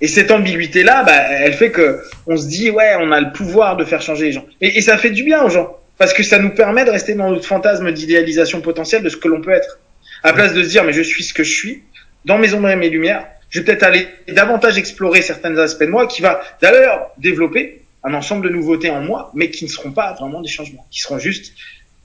[0.00, 3.76] Et cette ambiguïté-là, bah, elle fait que on se dit, ouais, on a le pouvoir
[3.76, 4.46] de faire changer les gens.
[4.60, 5.76] Et, et ça fait du bien aux gens.
[5.98, 9.28] Parce que ça nous permet de rester dans notre fantasme d'idéalisation potentielle de ce que
[9.28, 9.78] l'on peut être.
[10.24, 11.82] À place de se dire, mais je suis ce que je suis,
[12.24, 15.90] dans mes ombres et mes lumières, je vais peut-être aller davantage explorer certains aspects de
[15.90, 19.92] moi qui va d'ailleurs développer un ensemble de nouveautés en moi, mais qui ne seront
[19.92, 21.52] pas vraiment des changements, qui seront juste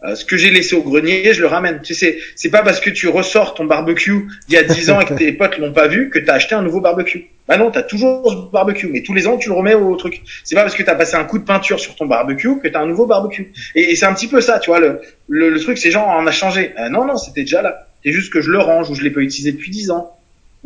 [0.03, 1.81] euh, ce que j'ai laissé au grenier, je le ramène.
[1.81, 5.01] Tu sais, c'est pas parce que tu ressors ton barbecue d'il y a 10 ans
[5.01, 7.29] et que tes potes l'ont pas vu que t'as acheté un nouveau barbecue.
[7.47, 10.21] Bah non, t'as toujours ce barbecue, mais tous les ans tu le remets au truc.
[10.43, 12.81] C'est pas parce que t'as passé un coup de peinture sur ton barbecue que t'as
[12.81, 13.53] un nouveau barbecue.
[13.73, 14.79] Et, c'est un petit peu ça, tu vois.
[14.79, 16.73] Le, le, truc, c'est genre on a changé.
[16.77, 17.87] Euh, non, non, c'était déjà là.
[18.05, 20.16] C'est juste que je le range ou je l'ai pas utilisé depuis 10 ans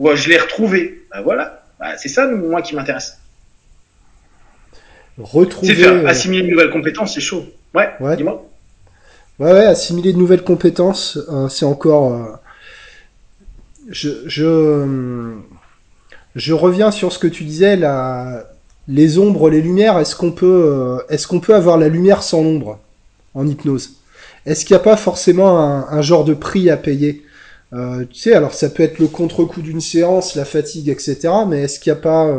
[0.01, 1.03] ou euh, je l'ai retrouvé.
[1.11, 1.63] Bah voilà.
[1.79, 3.19] Bah, c'est ça moi qui m'intéresse.
[5.19, 5.67] Retrouver.
[5.67, 7.45] C'est faire assimiler une nouvelle compétence, c'est chaud.
[7.75, 7.89] Ouais.
[7.99, 8.17] ouais.
[8.17, 8.49] Dis-moi.
[9.39, 12.13] Ouais, ouais, assimiler de nouvelles compétences, euh, c'est encore.
[12.13, 12.25] Euh,
[13.89, 15.35] je, je,
[16.35, 18.45] je reviens sur ce que tu disais, la,
[18.87, 19.99] les ombres, les lumières.
[19.99, 22.79] Est-ce qu'on peut, euh, est-ce qu'on peut avoir la lumière sans l'ombre
[23.35, 23.97] en hypnose?
[24.47, 27.23] Est-ce qu'il n'y a pas forcément un, un, genre de prix à payer?
[27.71, 31.29] Tu sais, alors ça peut être le contre-coup d'une séance, la fatigue, etc.
[31.47, 32.29] Mais est-ce qu'il n'y a pas,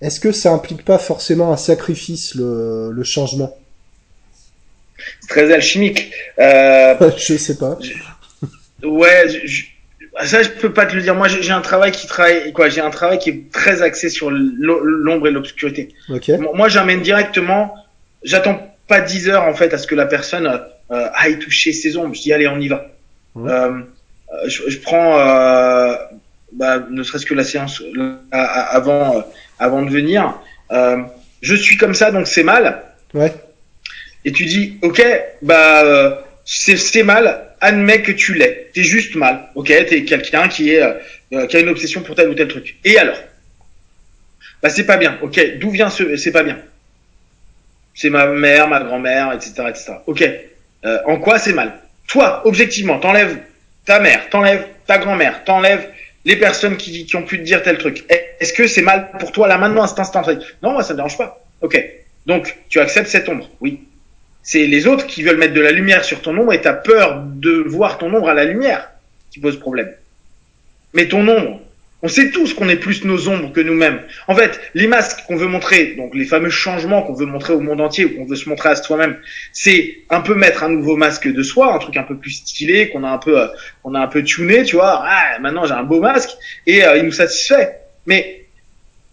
[0.00, 3.56] est-ce que ça implique pas forcément un sacrifice le, le changement?
[5.20, 6.12] C'est très alchimique.
[6.38, 7.78] Euh, je sais pas.
[8.82, 9.64] ouais, je,
[10.24, 11.14] ça je peux pas te le dire.
[11.14, 14.30] Moi, j'ai un travail qui travaille quoi J'ai un travail qui est très axé sur
[14.30, 15.94] l'ombre et l'obscurité.
[16.08, 16.38] Okay.
[16.38, 17.74] Moi, j'amène directement.
[18.22, 21.96] J'attends pas 10 heures en fait à ce que la personne euh, aille toucher ses
[21.96, 22.14] ombres.
[22.14, 22.86] Je dis allez, on y va.
[23.36, 23.80] Euh,
[24.46, 25.94] je, je, prends, euh,
[26.52, 27.82] bah, ne serait-ce que la séance
[28.32, 29.24] avant,
[29.58, 30.38] avant de venir.
[30.70, 32.82] je suis comme ça, donc c'est mal.
[33.14, 33.32] Ouais.
[34.24, 35.02] Et tu dis ok
[35.42, 36.14] bah euh,
[36.44, 37.48] c'est mal.
[37.60, 38.70] Admets que tu l'es.
[38.74, 39.48] T'es juste mal.
[39.54, 40.94] Ok t'es quelqu'un qui est euh,
[41.32, 42.76] euh, qui a une obsession pour tel ou tel truc.
[42.84, 43.18] Et alors?
[44.62, 45.18] Bah c'est pas bien.
[45.22, 46.58] Ok d'où vient ce c'est pas bien?
[47.94, 50.24] C'est ma mère ma grand-mère etc etc ok
[50.84, 51.78] euh, en quoi c'est mal?
[52.06, 53.38] Toi objectivement t'enlèves
[53.84, 55.88] ta mère t'enlèves ta grand-mère t'enlèves
[56.24, 58.04] les personnes qui, ont pu te dire tel truc.
[58.08, 60.22] Est-ce que c'est mal pour toi là maintenant à cet instant
[60.62, 61.44] non moi ça me dérange pas.
[61.60, 61.82] Ok.
[62.26, 63.48] Donc tu acceptes cette ombre?
[63.60, 63.80] Oui.
[64.42, 67.22] C'est les autres qui veulent mettre de la lumière sur ton ombre et t'as peur
[67.24, 68.90] de voir ton ombre à la lumière
[69.30, 69.92] qui pose problème.
[70.94, 71.60] Mais ton ombre,
[72.02, 74.00] on sait tous qu'on est plus nos ombres que nous-mêmes.
[74.26, 77.60] En fait, les masques qu'on veut montrer, donc les fameux changements qu'on veut montrer au
[77.60, 79.16] monde entier ou qu'on veut se montrer à soi-même,
[79.52, 82.88] c'est un peu mettre un nouveau masque de soi, un truc un peu plus stylé,
[82.90, 83.46] qu'on a un peu, euh,
[83.82, 85.04] qu'on a un peu tuné, tu vois.
[85.06, 86.30] Ah, maintenant j'ai un beau masque
[86.66, 87.78] et euh, il nous satisfait.
[88.06, 88.46] Mais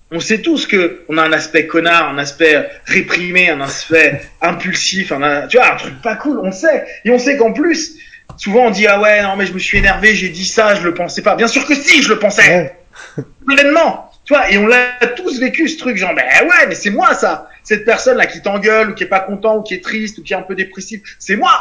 [0.09, 5.11] on sait tous que on a un aspect connard, un aspect réprimé, un aspect impulsif,
[5.11, 6.85] un, tu vois, un truc pas cool, on sait.
[7.05, 7.99] Et on sait qu'en plus,
[8.37, 10.81] souvent on dit ah ouais non mais je me suis énervé, j'ai dit ça, je
[10.81, 11.35] le pensais pas.
[11.35, 12.78] Bien sûr que si, je le pensais.
[13.47, 14.11] Pleinement.
[14.25, 17.13] Tu vois, et on l'a tous vécu ce truc genre ben ouais, mais c'est moi
[17.13, 17.49] ça.
[17.63, 20.23] Cette personne là qui t'engueule ou qui est pas content ou qui est triste ou
[20.23, 21.51] qui est un peu dépressif, c'est moi.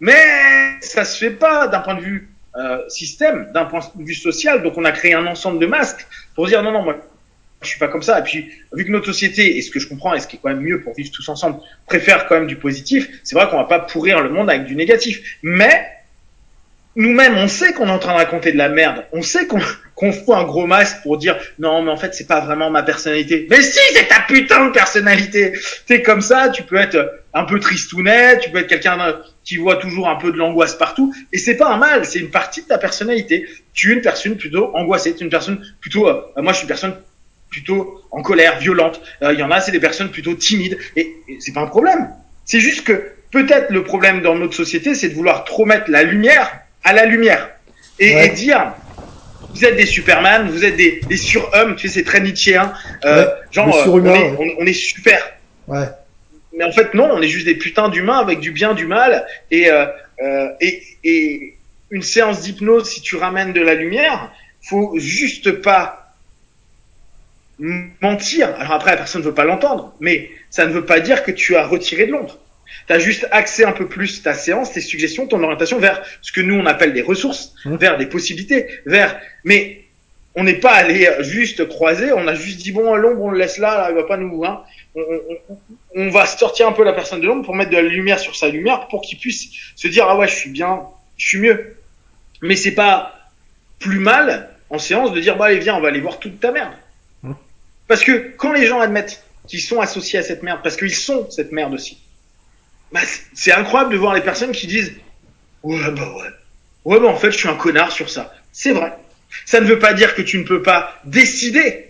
[0.00, 4.14] Mais ça se fait pas d'un point de vue euh, système, d'un point de vue
[4.14, 4.62] social.
[4.62, 6.96] Donc on a créé un ensemble de masques pour dire non non moi
[7.62, 8.18] je suis pas comme ça.
[8.20, 10.38] Et puis, vu que notre société, et ce que je comprends, et ce qui est
[10.42, 13.56] quand même mieux pour vivre tous ensemble, préfère quand même du positif, c'est vrai qu'on
[13.56, 15.38] va pas pourrir le monde avec du négatif.
[15.42, 15.88] Mais,
[16.96, 19.04] nous-mêmes, on sait qu'on est en train de raconter de la merde.
[19.12, 19.60] On sait qu'on
[19.98, 22.84] qu'on fout un gros masque pour dire non mais en fait c'est pas vraiment ma
[22.84, 23.48] personnalité.
[23.50, 25.52] Mais si c'est ta putain de personnalité.
[25.86, 29.76] T'es comme ça, tu peux être un peu tristounet, tu peux être quelqu'un qui voit
[29.76, 32.68] toujours un peu de l'angoisse partout et c'est pas un mal, c'est une partie de
[32.68, 33.48] ta personnalité.
[33.74, 36.64] Tu es une personne plutôt angoissée, tu es une personne plutôt euh, moi je suis
[36.64, 36.96] une personne
[37.50, 39.00] plutôt en colère, violente.
[39.22, 41.66] Euh, il y en a c'est des personnes plutôt timides et, et c'est pas un
[41.66, 42.10] problème.
[42.44, 46.04] C'est juste que peut-être le problème dans notre société c'est de vouloir trop mettre la
[46.04, 47.50] lumière à la lumière
[47.98, 48.74] et, et dire
[49.50, 52.72] vous êtes des Superman, vous êtes des, des surhommes, tu sais, c'est très Nietzschéen.
[53.04, 54.34] Euh, Ouais, genre, euh, on, est, ouais.
[54.38, 55.20] on, on est super.
[55.66, 55.86] Ouais.
[56.56, 59.26] Mais en fait, non, on est juste des putains d'humains avec du bien, du mal.
[59.50, 59.86] Et, euh,
[60.22, 61.56] euh, et, et
[61.90, 64.30] une séance d'hypnose, si tu ramènes de la lumière,
[64.62, 66.14] faut juste pas
[67.58, 68.54] mentir.
[68.58, 71.30] Alors après, la personne ne veut pas l'entendre, mais ça ne veut pas dire que
[71.30, 72.38] tu as retiré de l'ombre.
[72.86, 76.32] Tu as juste axé un peu plus ta séance, tes suggestions, ton orientation vers ce
[76.32, 77.76] que nous on appelle des ressources, Mmh.
[77.76, 79.18] vers des possibilités, vers.
[79.44, 79.84] Mais
[80.34, 83.58] on n'est pas allé juste croiser, on a juste dit bon l'ombre on le laisse
[83.58, 84.44] là, là il va pas nous.
[84.44, 84.62] Hein.
[84.94, 85.58] On, on- on-
[85.96, 88.36] on va sortir un peu la personne de l'ombre pour mettre de la lumière sur
[88.36, 90.80] sa lumière pour qu'il puisse se dire ah ouais je suis bien,
[91.16, 91.76] je suis mieux.
[92.42, 93.14] Mais c'est pas
[93.80, 96.52] plus mal en séance de dire bah allez viens on va aller voir toute ta
[96.52, 96.72] merde.
[97.22, 97.32] Mmh.
[97.88, 101.30] Parce que quand les gens admettent qu'ils sont associés à cette merde, parce qu'ils sont
[101.30, 101.98] cette merde aussi,
[102.92, 103.00] bah,
[103.34, 104.92] c'est- incroyable de voir les personnes qui disent
[105.62, 106.28] ouais bah ouais,
[106.84, 108.34] ouais bah en fait je suis un connard sur ça.
[108.52, 108.92] C'est vrai.
[109.44, 111.84] Ça ne veut pas dire que tu ne peux pas décider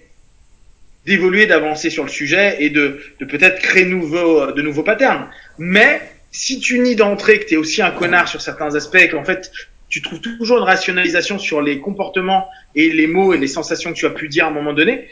[1.07, 5.29] d'évoluer, d'avancer sur le sujet et de, de peut-être créer nouveau, de nouveaux patterns.
[5.57, 9.09] Mais si tu nies d'entrée que tu es aussi un connard sur certains aspects et
[9.09, 9.51] qu'en fait
[9.89, 13.97] tu trouves toujours une rationalisation sur les comportements et les mots et les sensations que
[13.97, 15.09] tu as pu dire à un moment donné,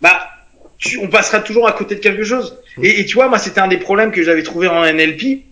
[0.00, 0.28] bah
[0.84, 2.60] tu, on passera toujours à côté de quelque chose.
[2.82, 5.44] Et, et tu vois, moi c'était un des problèmes que j'avais trouvé en NLP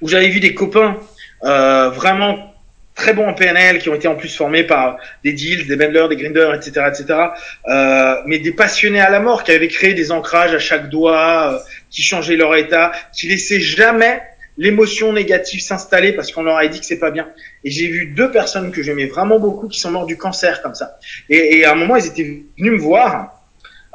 [0.00, 0.98] où j'avais vu des copains
[1.44, 2.52] euh, vraiment
[2.94, 6.08] très bons en PNL qui ont été en plus formés par des deals, des vendors,
[6.08, 7.18] des grinders, etc., etc.
[7.66, 11.54] Euh, mais des passionnés à la mort qui avaient créé des ancrages à chaque doigt,
[11.54, 11.58] euh,
[11.90, 14.22] qui changeaient leur état, qui laissaient jamais
[14.56, 17.28] l'émotion négative s'installer parce qu'on leur a dit que c'est pas bien.
[17.64, 20.76] Et j'ai vu deux personnes que j'aimais vraiment beaucoup qui sont morts du cancer comme
[20.76, 20.96] ça.
[21.28, 23.33] Et, et à un moment, ils étaient venus me voir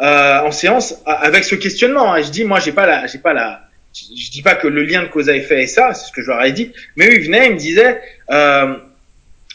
[0.01, 2.15] euh, en séance avec ce questionnement.
[2.15, 3.61] Et je dis, moi, j'ai pas la, j'ai pas la,
[3.93, 6.21] je dis pas que le lien de cause à effet est ça, c'est ce que
[6.21, 6.71] je leur ai dit.
[6.95, 8.75] Mais eux, ils venaient, ils me disaient, euh,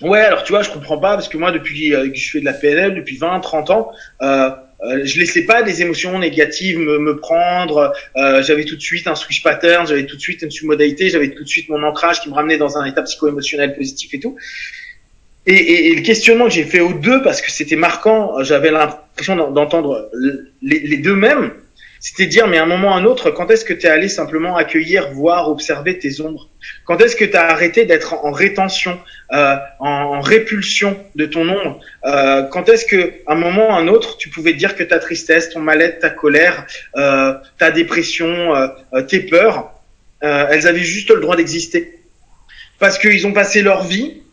[0.00, 2.40] ouais, alors tu vois, je comprends pas parce que moi, depuis euh, que je fais
[2.40, 4.50] de la PNL, depuis 20, 30 ans, euh,
[4.82, 7.92] euh, je laissais pas des émotions négatives me, me prendre.
[8.16, 11.30] Euh, j'avais tout de suite un switch pattern, j'avais tout de suite une submodalité, j'avais
[11.30, 14.36] tout de suite mon ancrage qui me ramenait dans un état psycho-émotionnel positif et tout.
[15.46, 18.70] Et, et, et le questionnement que j'ai fait aux deux, parce que c'était marquant, j'avais
[18.70, 20.10] l'impression d'en- d'entendre
[20.62, 21.52] les, deux mêmes,
[22.00, 23.90] c'était dire, mais à un moment ou à un autre, quand est-ce que tu es
[23.90, 26.48] allé simplement accueillir, voir, observer tes ombres?
[26.84, 28.98] Quand est-ce que tu as arrêté d'être en, en rétention,
[29.32, 31.80] euh, en, en répulsion de ton ombre?
[32.06, 34.82] Euh, Quand est-ce que à un moment ou à un autre, tu pouvais dire que
[34.82, 39.72] ta tristesse, ton mal-être, ta colère, euh, ta dépression, euh, tes peurs,
[40.24, 42.00] euh, elles avaient juste le droit d'exister?
[42.78, 44.23] Parce qu'ils ont passé leur vie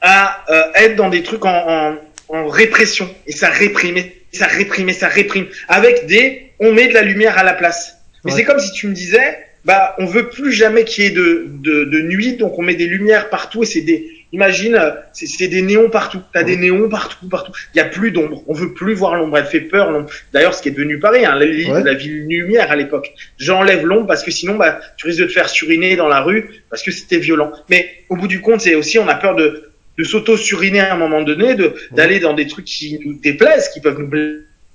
[0.00, 1.96] à euh, être dans des trucs en, en,
[2.28, 3.08] en répression.
[3.26, 5.46] Et ça réprimait, ça réprimait, ça réprime.
[5.68, 7.96] Avec des on met de la lumière à la place.
[8.24, 8.38] Mais Ouais.
[8.38, 11.46] c'est comme si tu me disais bah on veut plus jamais qu'il y ait de,
[11.48, 14.78] de, de nuit donc on met des lumières partout et c'est des imagine
[15.12, 16.20] c'est c'est des néons partout.
[16.32, 17.52] T'as des néons partout partout.
[17.74, 18.42] Il y a plus d'ombre.
[18.46, 19.38] On veut plus voir l'ombre.
[19.38, 20.10] Elle fait peur l'ombre.
[20.32, 21.82] D'ailleurs ce qui est devenu Paris hein, la, ville- Ouais.
[21.82, 23.12] la ville lumière à l'époque.
[23.38, 26.48] J'enlève l'ombre parce que sinon bah tu risques de te faire suriner dans la rue
[26.70, 27.52] parce que c'était violent.
[27.70, 29.67] Mais au bout du compte c'est aussi on a peur de
[29.98, 33.80] de s'auto-suriner à un moment donné, de d'aller dans des trucs qui nous déplaisent, qui
[33.80, 34.10] peuvent nous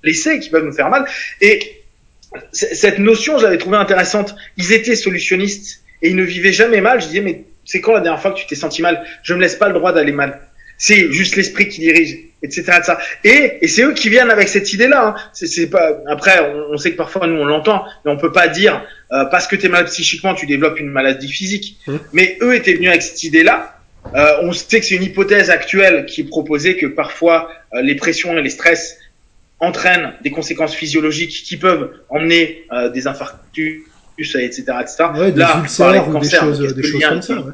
[0.02, 1.06] blesser, qui peuvent nous faire mal.
[1.40, 1.80] Et
[2.52, 4.34] cette notion, j'avais trouvé intéressante.
[4.56, 7.00] Ils étaient solutionnistes et ils ne vivaient jamais mal.
[7.00, 9.04] Je disais, mais c'est quand la dernière fois que tu t'es senti mal?
[9.22, 10.40] Je me laisse pas le droit d'aller mal.
[10.76, 12.64] C'est juste l'esprit qui dirige, etc.
[12.80, 12.98] de ça.
[13.22, 15.06] Et, et c'est eux qui viennent avec cette idée-là.
[15.06, 15.14] Hein.
[15.32, 16.02] C'est, c'est pas.
[16.08, 19.24] Après, on, on sait que parfois nous on l'entend, mais on peut pas dire euh,
[19.26, 21.78] parce que t'es mal psychiquement, tu développes une maladie physique.
[21.86, 21.96] Mmh.
[22.12, 23.73] Mais eux étaient venus avec cette idée-là.
[24.14, 27.94] Euh, on sait que c'est une hypothèse actuelle qui est proposée que parfois euh, les
[27.94, 28.98] pressions et les stress
[29.60, 33.82] entraînent des conséquences physiologiques qui peuvent emmener euh, des infarctus,
[34.18, 35.04] etc., etc.
[35.16, 37.34] Ouais, des Là, ulcères de ou des choses, des choses comme ça.
[37.34, 37.52] Ouais.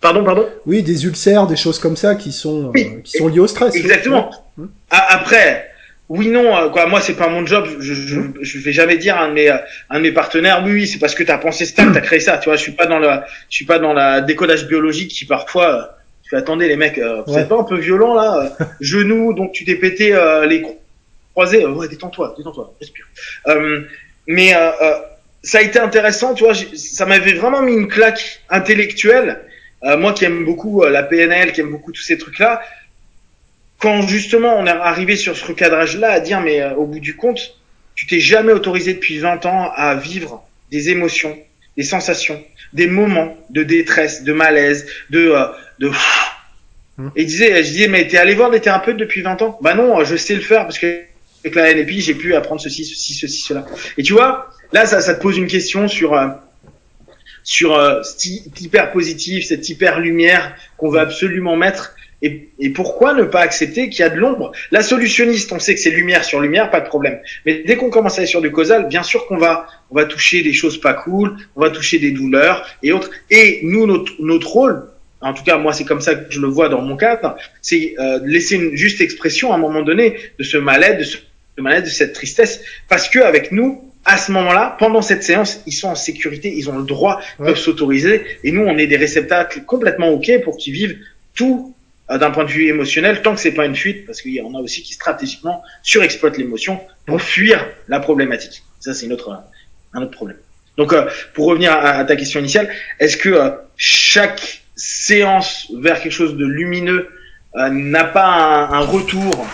[0.00, 0.46] Pardon, pardon?
[0.66, 3.02] Oui, des ulcères, des choses comme ça qui sont, euh, Oui.
[3.02, 3.74] qui sont liées au stress.
[3.74, 4.30] Exactement.
[4.56, 4.66] Ouais.
[4.90, 5.67] Après,
[6.08, 6.86] oui, non, euh, quoi.
[6.86, 7.66] Moi, c'est pas mon job.
[7.80, 10.72] Je, je, je vais jamais dire à un de mes, un de mes partenaires, oui,
[10.72, 12.38] oui, c'est parce que t'as pensé ça, que t'as créé ça.
[12.38, 13.08] Tu vois, je suis pas dans le,
[13.50, 15.74] je suis pas dans la décodage biologique qui parfois.
[15.74, 15.82] euh,
[16.24, 17.40] Tu fais attendez les mecs, euh, vous Ouais.
[17.42, 20.78] êtes pas un peu violent là Genoux, donc tu t'es pété euh, les cro-
[21.32, 21.64] croisés.
[21.64, 23.04] euh, ouais, détends-toi, détends-toi, respire.
[23.48, 23.82] Euh,
[24.26, 24.70] mais euh,
[25.42, 26.54] ça a été intéressant, tu vois.
[26.74, 29.40] Ça m'avait vraiment mis une claque intellectuelle.
[29.84, 32.60] Euh, moi qui aime beaucoup la PNL, qui aime beaucoup tous ces trucs-là,
[33.78, 37.16] quand justement on est arrivé sur ce recadrage-là à dire mais euh, au bout du
[37.16, 37.56] compte,
[37.94, 41.36] tu t'es jamais autorisé depuis 20 ans à vivre des émotions,
[41.76, 45.46] des sensations, des moments de détresse, de malaise, de euh,
[45.78, 45.90] de
[46.98, 47.10] hmm.
[47.16, 49.58] et disait je disais mais t'es allé voir des thérapeutes depuis 20 ans?
[49.62, 51.02] Bah non, je sais le faire parce que
[51.44, 53.64] avec la NLP, j'ai pu apprendre ceci, ceci, ceci, cela.
[53.96, 56.28] Et tu vois, là ça ça te pose une question sur euh,
[57.44, 61.94] sur euh, cette hyper positif, cette hyper lumière qu'on veut absolument mettre.
[62.20, 64.50] Et, et, pourquoi ne pas accepter qu'il y a de l'ombre?
[64.72, 67.20] La solutionniste, on sait que c'est lumière sur lumière, pas de problème.
[67.46, 70.04] Mais dès qu'on commence à aller sur du causal, bien sûr qu'on va, on va
[70.04, 73.10] toucher des choses pas cool, on va toucher des douleurs et autres.
[73.30, 74.88] Et nous, notre, notre rôle,
[75.20, 77.94] en tout cas moi c'est comme ça que je le vois dans mon cadre, c'est
[77.98, 81.18] euh, de laisser une juste expression à un moment donné de ce mal-être, de ce
[81.58, 85.72] mal-être, de cette tristesse, parce que avec nous, à ce moment-là, pendant cette séance, ils
[85.72, 88.22] sont en sécurité, ils ont le droit, ils peuvent s'autoriser.
[88.42, 90.98] Et nous, on est des réceptacles complètement ok pour qu'ils vivent
[91.34, 91.74] tout
[92.10, 94.54] d'un point de vue émotionnel, tant que c'est pas une fuite, parce qu'il y en
[94.54, 98.62] a aussi qui stratégiquement surexploitent l'émotion pour fuir la problématique.
[98.80, 99.42] Ça, c'est notre
[99.92, 100.38] un autre problème.
[100.76, 106.12] Donc, euh, pour revenir à, ta question initiale, est-ce que euh, chaque séance vers quelque
[106.12, 107.08] chose de lumineux
[107.54, 109.46] n'a pas un, un, retour,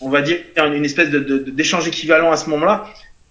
[0.00, 2.86] on va dire, une espèce d'échange de, équivalent à ce moment-là?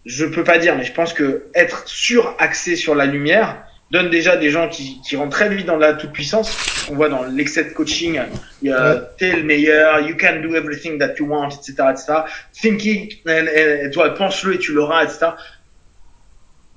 [0.06, 4.38] Je peux pas dire, mais je pense que être suraxé sur la lumière donne déjà
[4.38, 6.88] des gens qui, qui rentrent très vite dans la toute puissance.
[6.92, 8.22] On voit dans l'excès de coaching,
[8.62, 12.14] il y a t'es le meilleur, you can do everything that you want, etc., etc.
[12.54, 15.32] Thinking, et, toi, pense-le et tu l'auras, etc.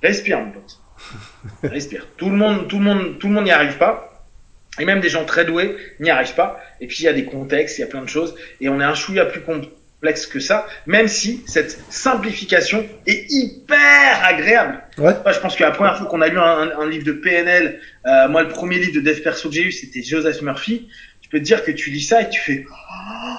[0.03, 0.81] Respire, mon pote.
[1.62, 2.07] Respire.
[2.16, 4.09] Tout le monde, tout le monde, tout le monde n'y arrive pas.
[4.79, 6.59] Et même des gens très doués n'y arrivent pas.
[6.81, 8.35] Et puis il y a des contextes, il y a plein de choses.
[8.61, 9.42] Et on est un chouïa plus
[10.03, 14.83] complexe que ça, même si cette simplification est hyper agréable.
[14.99, 15.15] Ouais.
[15.23, 17.79] Moi, je pense que la première fois qu'on a lu un, un, livre de PNL,
[18.07, 20.88] euh, moi, le premier livre de Dev Perso que j'ai eu, c'était Joseph Murphy.
[21.21, 23.38] Je peux te dire que tu lis ça et tu fais oh,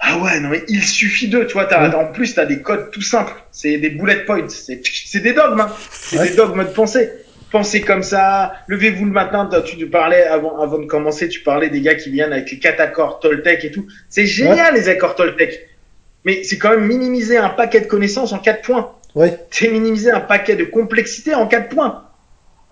[0.00, 2.90] ah ouais, non mais il suffit de, tu vois, as, en plus t'as des codes
[2.90, 5.70] tout simples, c'est des bullet points, c'est des dogmes, hein.
[5.90, 6.30] c'est ouais.
[6.30, 7.10] des dogmes de pensée.
[7.52, 11.80] Pensez comme ça, levez-vous le matin, tu parlais avant, avant de commencer, tu parlais des
[11.80, 13.86] gars qui viennent avec les quatre accords Toltec et tout.
[14.08, 14.80] C'est génial ouais.
[14.80, 15.69] les accords Toltec
[16.24, 18.92] mais c'est quand même minimiser un paquet de connaissances en quatre points.
[19.14, 19.38] Ouais.
[19.50, 22.04] C'est minimiser un paquet de complexité en quatre points.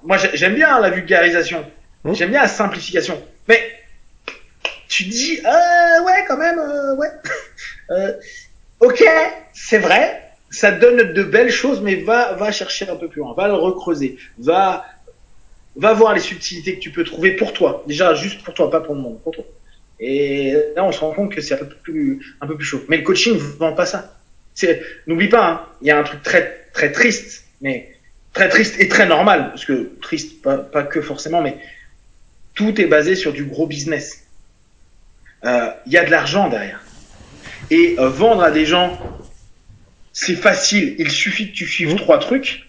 [0.02, 1.64] Moi, j'aime bien la vulgarisation.
[2.04, 2.14] Mmh.
[2.14, 3.20] J'aime bien la simplification.
[3.48, 3.61] Mais
[4.88, 7.08] tu dis, euh, ouais, quand même, euh, ouais.
[7.90, 8.12] euh,
[8.80, 9.04] ok,
[9.52, 13.34] c'est vrai, ça donne de belles choses, mais va, va chercher un peu plus loin,
[13.34, 14.84] va le recreuser, va,
[15.76, 17.84] va voir les subtilités que tu peux trouver pour toi.
[17.87, 19.44] Déjà, juste pour toi, pas pour le monde, pour toi.
[20.00, 22.84] Et là, on se rend compte que c'est un peu plus, un peu plus chaud.
[22.88, 24.14] Mais le coaching ne vend pas ça.
[25.06, 27.94] N'oublie pas, hein, il y a un truc très, très triste, mais
[28.32, 31.58] très triste et très normal, parce que triste, pas, pas que forcément, mais
[32.54, 34.24] tout est basé sur du gros business.
[35.44, 36.82] Euh, il y a de l'argent derrière.
[37.70, 38.98] Et euh, vendre à des gens,
[40.12, 40.96] c'est facile.
[40.98, 41.98] Il suffit que tu suives mmh.
[41.98, 42.68] trois trucs.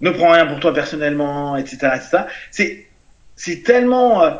[0.00, 2.18] Ne prends rien pour toi personnellement, etc., etc.
[2.50, 2.86] C'est,
[3.34, 4.30] c'est tellement euh,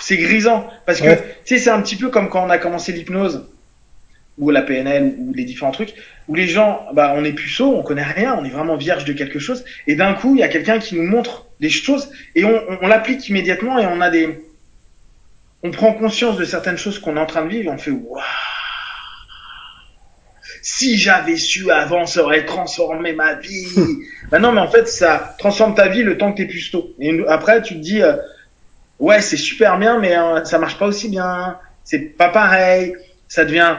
[0.00, 1.36] c'est grisant parce que ouais.
[1.44, 3.48] tu sais c'est un petit peu comme quand on a commencé l'hypnose
[4.38, 5.94] ou la PNL ou, les différents trucs
[6.28, 9.12] où les gens bah on est puceau, on connaît rien, on est vraiment vierge de
[9.12, 12.44] quelque chose et d'un coup il y a quelqu'un qui nous montre des choses et
[12.44, 14.44] on, on, on l'applique immédiatement et on a des
[15.62, 17.90] on prend conscience de certaines choses qu'on est en train de vivre et on fait
[17.90, 18.22] waouh
[20.68, 23.68] si j'avais su avant, ça aurait transformé ma vie.
[24.32, 26.92] bah non, mais en fait, ça transforme ta vie le temps que t'es puceau.
[26.98, 28.16] Et après, tu te dis, euh,
[28.98, 31.58] ouais, c'est super bien, mais euh, ça marche pas aussi bien.
[31.84, 32.94] C'est pas pareil.
[33.28, 33.76] Ça devient,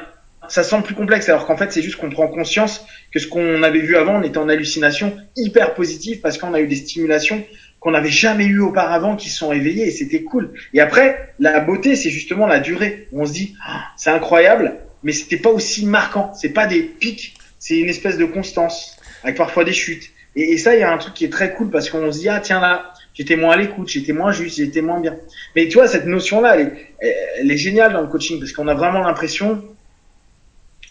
[0.48, 3.64] ça semble plus complexe, alors qu'en fait, c'est juste qu'on prend conscience que ce qu'on
[3.64, 7.44] avait vu avant, on était en hallucination hyper positive parce qu'on a eu des stimulations
[7.80, 10.54] qu'on n'avait jamais eu auparavant qui sont éveillées et c'était cool.
[10.74, 13.08] Et après, la beauté, c'est justement la durée.
[13.14, 16.34] On se dit, ah, c'est incroyable, mais c'était pas aussi marquant.
[16.34, 20.12] C'est pas des pics, c'est une espèce de constance avec parfois des chutes.
[20.36, 22.30] Et ça, il y a un truc qui est très cool parce qu'on se dit,
[22.30, 25.16] ah tiens là, j'étais moins à l'écoute, j'étais moins juste, j'étais moins bien.
[25.56, 28.68] Mais tu vois, cette notion-là, elle est, elle est géniale dans le coaching parce qu'on
[28.68, 29.64] a vraiment l'impression,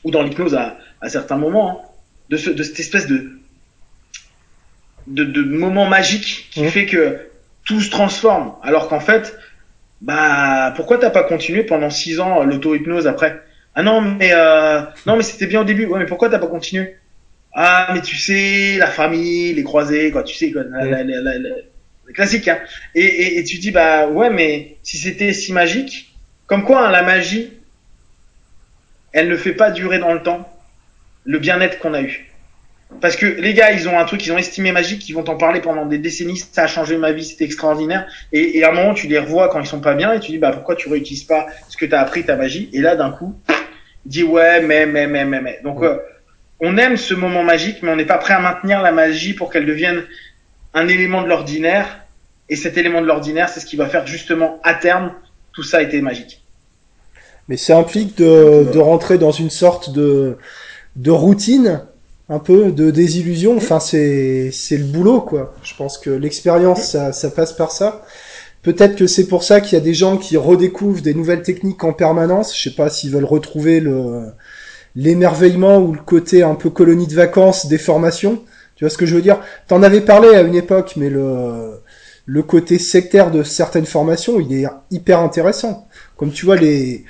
[0.05, 1.89] ou dans l'hypnose à, à certains moments, hein,
[2.29, 3.39] de, ce, de cette espèce de,
[5.07, 6.69] de, de moment magique qui mmh.
[6.69, 7.19] fait que
[7.65, 8.55] tout se transforme.
[8.63, 9.39] Alors qu'en fait,
[10.01, 13.43] bah, pourquoi t'as pas continué pendant six ans l'auto-hypnose après?
[13.75, 15.87] Ah non, mais euh, non, mais c'était bien au début.
[15.87, 16.97] Ouais, mais pourquoi t'as pas continué?
[17.53, 20.23] Ah, mais tu sais, la famille, les croisés, quoi.
[20.23, 20.63] Tu sais, quoi.
[20.65, 21.33] La, la, la,
[22.15, 22.49] classique.
[22.49, 22.59] Hein.
[22.95, 26.15] Et, et, et, tu dis bah ouais, mais si c'était si magique,
[26.47, 27.53] comme quoi hein, la magie,
[29.13, 30.53] elle ne fait pas durer dans le temps
[31.25, 32.33] le bien-être qu'on a eu.
[33.01, 35.37] Parce que les gars, ils ont un truc, ils ont estimé magique, ils vont t'en
[35.37, 38.07] parler pendant des décennies, ça a changé ma vie, c'était extraordinaire.
[38.33, 40.31] Et, et, à un moment, tu les revois quand ils sont pas bien et tu
[40.31, 42.71] dis, bah pourquoi tu réutilises pas ce que tu as appris, ta magie?
[42.73, 43.35] Et là, d'un coup,
[44.05, 45.61] dis ouais, mais, mais, mais, mais, mais.
[45.65, 45.99] Donc, euh,
[46.61, 49.51] on aime ce moment magique, mais on n'est pas prêt à maintenir la magie pour
[49.51, 50.05] qu'elle devienne
[50.75, 52.01] un élément de l'ordinaire.
[52.49, 55.13] Et cet élément de l'ordinaire, c'est ce qui va faire justement à terme
[55.53, 56.43] tout ça a été magique.
[57.49, 60.37] Mais ça implique de, de rentrer dans une sorte de,
[60.97, 61.81] de routine
[62.29, 63.57] un peu de désillusion.
[63.57, 65.55] Enfin, c'est le boulot, quoi.
[65.63, 68.05] Je pense que l'expérience, ça, ça passe par ça.
[68.63, 71.85] Peut-être que c'est pour ça qu'il y a des gens qui redécouvrent des nouvelles techniques
[71.85, 72.57] en permanence.
[72.57, 74.25] Je sais pas s'ils veulent retrouver le
[74.97, 78.43] l'émerveillement ou le côté un peu colonie de vacances des formations.
[78.77, 79.41] Tu vois ce que je veux dire?
[79.69, 81.81] T'en avais parlé à une époque, mais le
[82.27, 85.89] le côté sectaire de certaines formations, il est hyper intéressant.
[86.17, 87.05] Comme tu vois les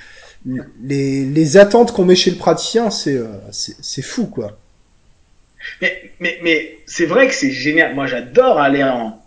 [0.82, 4.58] les, les attentes qu'on met chez le praticien, c'est c'est fou quoi.
[5.82, 7.94] Mais, mais, mais c'est vrai que c'est génial.
[7.94, 9.20] Moi, j'adore aller en,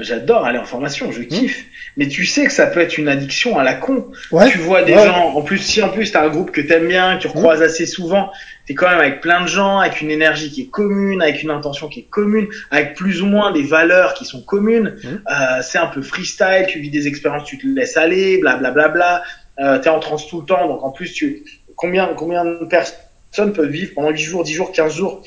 [0.00, 1.64] j'adore aller en formation, je kiffe.
[1.96, 4.08] Mais tu sais que ça peut être une addiction à la con.
[4.50, 7.16] tu vois des gens, en plus, si en plus t'as un groupe que t'aimes bien,
[7.16, 8.30] que tu recroises assez souvent,
[8.66, 11.50] t'es quand même avec plein de gens, avec une énergie qui est commune, avec une
[11.50, 14.96] intention qui est commune, avec plus ou moins des valeurs qui sont communes.
[15.04, 18.70] Euh, c'est un peu freestyle, tu vis des expériences, tu te laisses aller, blablabla.
[18.70, 19.22] Bla, bla,
[19.58, 19.74] bla.
[19.74, 21.42] Euh, t'es en transe tout le temps, donc en plus, tu,
[21.74, 25.22] combien, combien de personnes peuvent vivre pendant 8 jours, 10 jours, 15 jours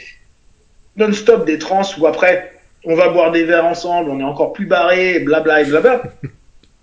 [0.97, 2.51] non-stop des trans où après
[2.83, 6.03] on va boire des verres ensemble, on est encore plus barré, blabla et blabla.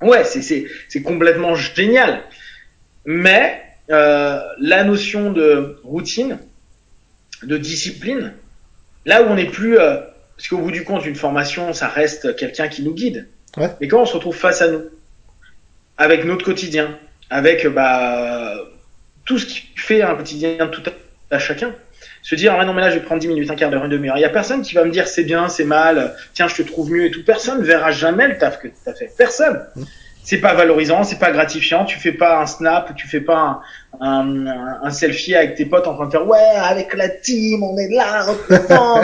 [0.00, 2.22] Ouais, c'est c'est c'est complètement génial.
[3.04, 6.38] Mais euh, la notion de routine,
[7.42, 8.34] de discipline,
[9.06, 9.96] là où on n'est plus, euh,
[10.36, 13.26] parce qu'au bout du compte, une formation, ça reste quelqu'un qui nous guide.
[13.56, 13.70] Ouais.
[13.80, 14.84] Mais quand on se retrouve face à nous,
[15.96, 16.96] avec notre quotidien,
[17.28, 18.54] avec bah
[19.24, 20.82] tout ce qui fait un quotidien tout
[21.30, 21.74] à chacun,
[22.28, 23.90] se dire ah non mais là je vais prendre 10 minutes, un quart d'heure, une
[23.90, 24.18] demi-heure.
[24.18, 26.62] Il y a personne qui va me dire c'est bien, c'est mal, tiens je te
[26.62, 27.24] trouve mieux et tout.
[27.24, 29.10] Personne ne verra jamais le taf que tu as fait.
[29.16, 29.64] Personne.
[29.74, 29.84] Mmh.
[30.24, 31.86] C'est pas valorisant, c'est pas gratifiant.
[31.86, 33.62] Tu fais pas un snap, tu fais pas
[33.98, 37.62] un, un, un, selfie avec tes potes en train de faire ouais avec la team,
[37.62, 38.26] on est là,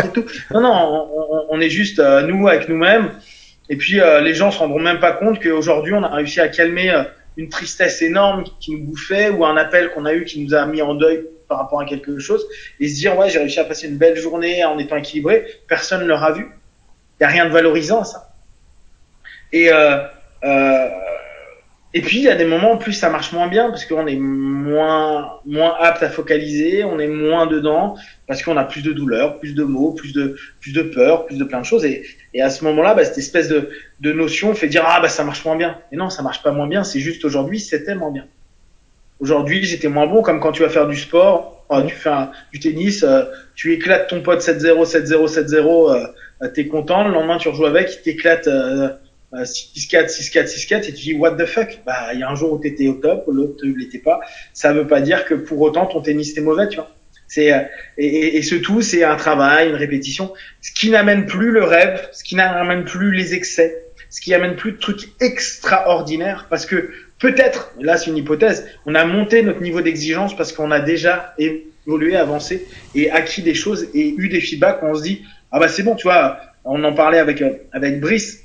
[0.04, 0.26] et tout.
[0.50, 3.10] Non non, on, on est juste euh, nous avec nous-mêmes.
[3.70, 6.48] Et puis euh, les gens se rendront même pas compte qu'aujourd'hui on a réussi à
[6.48, 7.04] calmer euh,
[7.38, 10.66] une tristesse énorme qui nous bouffait ou un appel qu'on a eu qui nous a
[10.66, 12.44] mis en deuil par rapport à quelque chose
[12.80, 15.46] et se dire ouais j'ai réussi à passer une belle journée en étant équilibré.
[15.68, 16.48] Personne ne l'aura vu.
[17.20, 18.34] Il y a rien de valorisant ça.
[19.52, 19.98] Et euh,
[20.42, 20.88] euh,
[21.96, 24.08] et puis il y a des moments en plus ça marche moins bien parce qu'on
[24.08, 27.94] est moins moins apte à focaliser on est moins dedans
[28.26, 31.38] parce qu'on a plus de douleur plus de mots plus de plus de peur plus
[31.38, 31.84] de plein de choses.
[31.84, 34.98] Et, et à ce moment là bah, cette espèce de, de notion fait dire ah
[35.00, 35.78] bah ça marche moins bien.
[35.92, 36.82] Et non ça marche pas moins bien.
[36.82, 38.26] C'est juste aujourd'hui c'était moins bien
[39.24, 42.10] Aujourd'hui, j'étais moins bon, comme quand tu vas faire du sport, euh, tu fais
[42.52, 43.22] du tennis, euh,
[43.54, 46.12] tu éclates ton pote 7-0, 7-0, 7-0,
[46.42, 50.92] euh, t'es content, le lendemain tu rejoues avec, il t'éclate 6-4, 6-4, 6-4, et tu
[50.92, 51.80] dis what the fuck?
[51.86, 54.20] Bah, il y a un jour où t'étais au top, l'autre ne l'était pas.
[54.52, 56.90] Ça veut pas dire que pour autant ton tennis était mauvais, tu vois.
[57.26, 57.50] C'est
[57.96, 62.10] et, et, ce tout, c'est un travail, une répétition, ce qui n'amène plus le rêve,
[62.12, 66.90] ce qui n'amène plus les excès, ce qui amène plus de trucs extraordinaires, parce que
[67.24, 71.34] peut-être, là c'est une hypothèse, on a monté notre niveau d'exigence parce qu'on a déjà
[71.38, 75.58] évolué, avancé et acquis des choses et eu des feedbacks où on se dit ah
[75.58, 78.42] bah c'est bon, tu vois, on en parlait avec euh, avec Brice,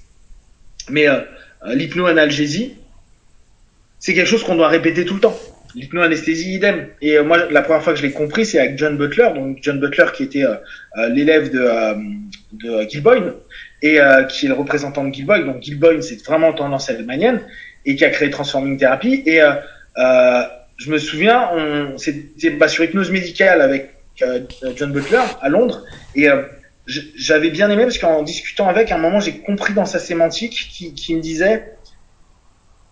[0.90, 1.20] mais euh,
[1.66, 2.76] euh, l'hypnoanalgésie,
[4.00, 5.38] c'est quelque chose qu'on doit répéter tout le temps.
[5.76, 6.88] L'hypnoanesthésie idem.
[7.02, 9.80] Et moi, la première fois que je l'ai compris, c'est avec John Butler, donc John
[9.80, 10.46] Butler qui était
[11.10, 11.94] l'élève de,
[12.54, 13.34] de Gilboyne
[13.84, 14.00] et
[14.30, 15.46] qui est le représentant de Gilboyne.
[15.46, 17.42] Donc Gilboyne, c'est vraiment tendance alemanienne
[17.86, 19.24] et qui a créé Transforming Therapy.
[19.26, 19.54] Et euh,
[19.98, 20.44] euh,
[20.78, 24.42] je me souviens, on c'était bah, sur hypnose médicale avec euh,
[24.76, 25.84] John Butler à Londres
[26.16, 26.28] et
[26.86, 30.70] j'avais bien aimé parce qu'en discutant avec, à un moment, j'ai compris dans sa sémantique
[30.72, 31.76] qui, qui me disait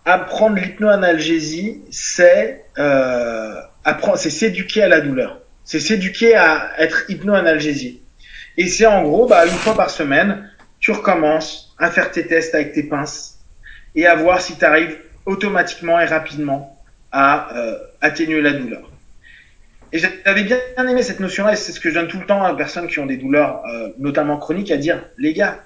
[0.08, 3.54] apprendre l'hypnoanalgésie, c'est euh,
[4.16, 8.02] c'est s'éduquer à la douleur, c'est s'éduquer à être hypnoanalgésie.
[8.56, 12.54] Et c'est en gros, bah, une fois par semaine, tu recommences à faire tes tests
[12.54, 13.37] avec tes pinces,
[13.94, 16.78] et à voir si tu arrives automatiquement et rapidement
[17.12, 18.90] à euh, atténuer la douleur.
[19.92, 22.42] Et j'avais bien aimé cette notion-là, et c'est ce que je donne tout le temps
[22.42, 25.64] à personnes qui ont des douleurs, euh, notamment chroniques, à dire, les gars,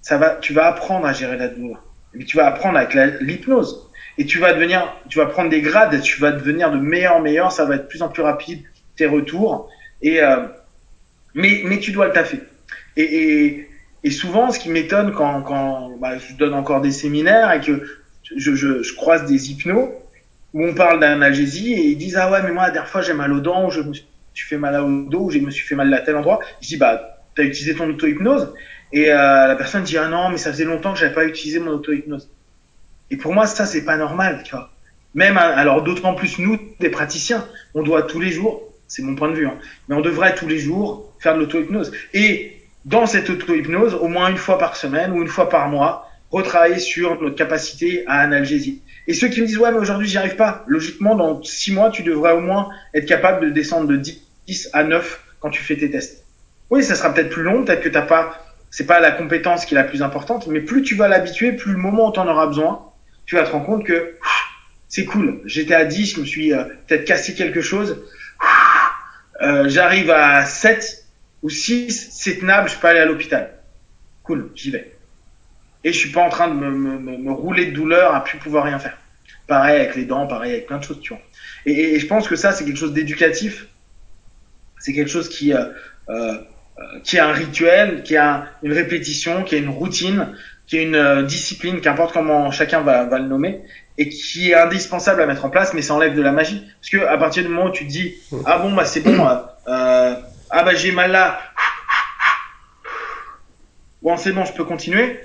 [0.00, 1.82] ça va, tu vas apprendre à gérer la douleur.
[2.14, 3.90] Mais tu vas apprendre avec l'hypnose.
[4.16, 7.20] Et tu vas devenir, tu vas prendre des grades, tu vas devenir de meilleur en
[7.20, 8.62] meilleur, ça va être de plus en plus rapide,
[8.96, 9.70] tes retours.
[10.02, 10.46] Et, euh,
[11.34, 12.40] mais, mais tu dois le taffer.
[12.96, 13.67] Et, et,
[14.04, 17.82] et souvent, ce qui m'étonne quand, bah, je donne encore des séminaires et que
[18.36, 19.90] je, croise des hypnos
[20.54, 23.12] où on parle d'analgésie et ils disent ah ouais mais moi la dernière fois j'ai
[23.12, 25.66] mal aux dents ou je me suis fait mal au dos ou je me suis
[25.66, 26.40] fait mal à tel endroit.
[26.60, 28.54] Je dis bah tu as utilisé ton auto-hypnose?
[28.92, 31.58] Et euh, la personne dit ah non mais ça faisait longtemps que j'avais pas utilisé
[31.58, 32.30] mon auto-hypnose.
[33.10, 34.54] Et pour moi ça c'est pas normal, tu.
[35.14, 39.28] Même alors d'autant plus nous des praticiens, on doit tous les jours, c'est mon point
[39.30, 39.56] de vue, hein,
[39.88, 41.92] mais on devrait tous les jours faire de l'auto-hypnose.
[42.14, 46.08] Et dans cette auto-hypnose, au moins une fois par semaine ou une fois par mois,
[46.30, 48.82] retravailler sur notre capacité à analgésie.
[49.06, 51.90] Et ceux qui me disent ouais mais aujourd'hui j'y arrive pas, logiquement dans six mois
[51.90, 55.76] tu devrais au moins être capable de descendre de 10 à 9 quand tu fais
[55.76, 56.24] tes tests.
[56.70, 59.74] Oui, ça sera peut-être plus long, peut-être que t'as pas, c'est pas la compétence qui
[59.74, 62.28] est la plus importante, mais plus tu vas l'habituer, plus le moment où tu en
[62.28, 62.92] auras besoin,
[63.24, 64.16] tu vas te rendre compte que
[64.88, 65.40] c'est cool.
[65.44, 68.02] J'étais à 10, je me suis euh, peut-être cassé quelque chose.
[69.40, 71.07] Euh, J'arrive à 7
[71.42, 73.54] ou 6, c'est tenable, je peux aller à l'hôpital.
[74.22, 74.96] Cool, j'y vais.
[75.84, 78.38] Et je suis pas en train de me, me, me, rouler de douleur à plus
[78.38, 78.98] pouvoir rien faire.
[79.46, 81.22] Pareil avec les dents, pareil avec plein de choses, tu vois.
[81.64, 83.68] Et, et je pense que ça, c'est quelque chose d'éducatif.
[84.80, 85.64] C'est quelque chose qui, euh,
[86.08, 86.34] euh,
[87.04, 90.34] qui a un rituel, qui a une répétition, qui a une routine,
[90.68, 93.62] qui a une euh, discipline, qu'importe comment chacun va, va le nommer,
[93.96, 96.62] et qui est indispensable à mettre en place, mais ça enlève de la magie.
[96.80, 98.14] Parce que à partir du moment où tu te dis
[98.46, 99.34] ah bon bah c'est bon, euh,
[99.66, 100.14] euh,
[100.50, 101.40] ah bah j'ai mal là,
[104.02, 105.20] bon c'est bon je peux continuer,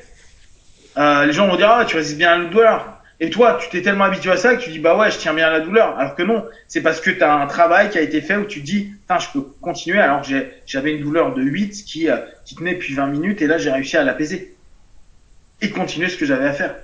[0.97, 2.89] euh, les gens vont dire ah tu résistes bien à la douleur.
[3.19, 5.33] Et toi, tu t'es tellement habitué à ça que tu dis bah ouais, je tiens
[5.33, 5.97] bien à la douleur.
[5.97, 8.43] Alors que non, c'est parce que tu as un travail qui a été fait où
[8.43, 10.27] tu dis je peux continuer alors que
[10.65, 13.71] j'avais une douleur de 8 qui, euh, qui tenait depuis 20 minutes et là j'ai
[13.71, 14.55] réussi à l'apaiser.
[15.61, 16.75] Et continuer ce que j'avais à faire.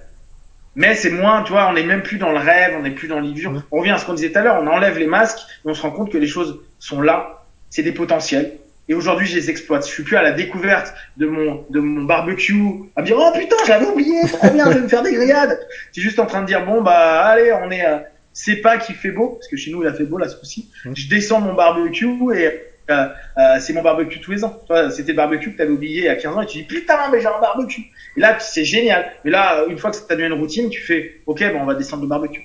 [0.76, 3.08] Mais c'est moins, tu vois, on n'est même plus dans le rêve, on n'est plus
[3.08, 3.62] dans l'illusion.
[3.72, 5.74] On revient à ce qu'on disait tout à l'heure, on enlève les masques et on
[5.74, 7.39] se rend compte que les choses sont là,
[7.70, 8.58] c'est des potentiels.
[8.90, 9.86] Et aujourd'hui, je les exploite.
[9.86, 12.60] Je suis plus à la découverte de mon de mon barbecue
[12.96, 15.60] à me dire oh putain, j'avais oublié, trop bien, je vais me faire des grillades.
[15.92, 18.00] C'est juste en train de dire bon bah allez, on est euh,
[18.34, 20.36] c'est pas qu'il fait beau parce que chez nous il a fait beau là ce
[20.36, 20.72] coup-ci.
[20.96, 22.48] Je descends mon barbecue et
[22.90, 23.08] euh,
[23.38, 24.60] euh, c'est mon barbecue tous les ans.
[24.90, 27.28] C'était le barbecue que t'avais oublié à 15 ans et tu dis putain mais j'ai
[27.28, 27.92] un barbecue.
[28.18, 29.12] Et là c'est génial.
[29.24, 31.76] Mais là une fois que ça devenu une routine, tu fais ok bon on va
[31.76, 32.42] descendre le barbecue.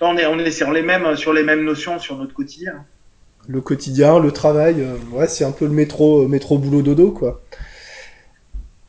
[0.00, 2.84] On est on est sur les mêmes sur les mêmes notions sur notre quotidien
[3.48, 7.10] le quotidien, le travail, euh, ouais, c'est un peu le métro, euh, métro boulot dodo,
[7.10, 7.42] quoi.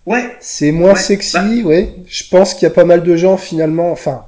[0.06, 0.36] Ouais.
[0.40, 1.70] C'est moins sexy, bah.
[1.70, 1.96] ouais.
[2.08, 4.26] Je pense qu'il y a pas mal de gens finalement, enfin,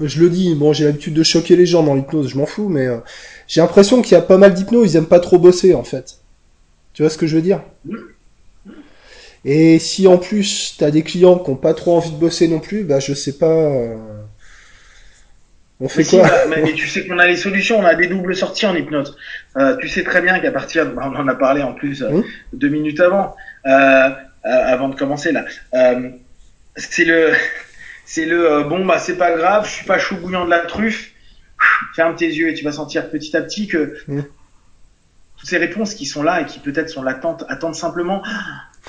[0.00, 2.68] je le dis, bon, j'ai l'habitude de choquer les gens dans l'hypnose, je m'en fous,
[2.68, 2.98] mais euh,
[3.46, 6.18] j'ai l'impression qu'il y a pas mal d'hypnose, ils aiment pas trop bosser en fait.
[6.92, 7.62] Tu vois ce que je veux dire?
[9.44, 12.58] Et si en plus t'as des clients qui ont pas trop envie de bosser non
[12.58, 13.70] plus, bah je sais pas.
[15.80, 18.66] On fait quoi mais, tu sais qu'on a les solutions, on a des doubles sorties
[18.66, 19.16] en hypnose.
[19.56, 22.22] Euh, tu sais très bien qu'à partir, de, on en a parlé en plus euh,
[22.52, 24.10] deux minutes avant, euh, euh
[24.44, 25.44] avant de commencer là.
[25.74, 26.10] Euh,
[26.76, 27.32] c'est le,
[28.04, 31.12] c'est le bon bah c'est pas grave, je suis pas chou bouillant de la truffe.
[31.94, 36.06] Ferme tes yeux et tu vas sentir petit à petit que toutes ces réponses qui
[36.06, 38.22] sont là et qui peut-être sont latentes attendent simplement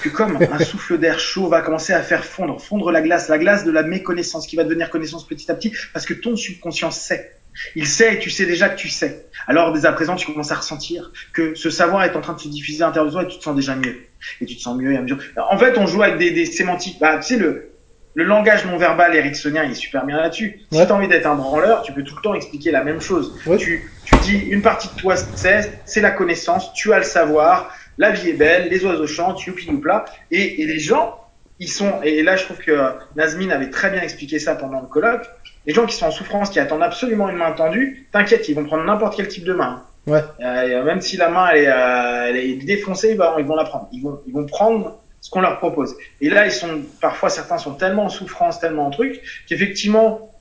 [0.02, 3.38] que comme un souffle d'air chaud va commencer à faire fondre, fondre la glace, la
[3.38, 6.92] glace de la méconnaissance qui va devenir connaissance petit à petit parce que ton subconscient
[6.92, 7.36] sait.
[7.76, 9.26] Il sait et tu sais déjà que tu sais.
[9.48, 12.40] Alors dès à présent, tu commences à ressentir que ce savoir est en train de
[12.40, 13.98] se diffuser à l'intérieur de toi et tu te sens déjà mieux.
[14.40, 15.18] Et tu te sens mieux et à mesure.
[15.50, 17.00] En fait, on joue avec des, des sémantiques.
[17.00, 17.70] Bah, tu sais, le,
[18.14, 20.62] le langage non verbal ericksonien il est super bien là-dessus.
[20.72, 23.00] Si tu as envie d'être un branleur, tu peux tout le temps expliquer la même
[23.02, 23.36] chose.
[23.58, 27.74] Tu, tu dis une partie de toi c'est, c'est la connaissance, tu as le savoir,
[28.00, 30.06] la vie est belle, les oiseaux chantent, youpi youpla.
[30.32, 31.20] Et, et les gens,
[31.60, 32.80] ils sont, et là je trouve que
[33.16, 35.30] Nazmine avait très bien expliqué ça pendant le colloque,
[35.68, 38.66] les gens qui sont en souffrance, qui attendent absolument une main tendue, t'inquiète, ils vont
[38.66, 39.84] prendre n'importe quel type de main.
[40.08, 40.24] Ouais.
[40.40, 43.66] Euh, même si la main elle est, euh, elle est défoncée, bah, ils vont la
[43.66, 43.88] prendre.
[43.92, 45.96] Ils vont, ils vont prendre ce qu'on leur propose.
[46.22, 50.32] Et là, ils sont parfois certains sont tellement en souffrance, tellement en truc, qu'effectivement,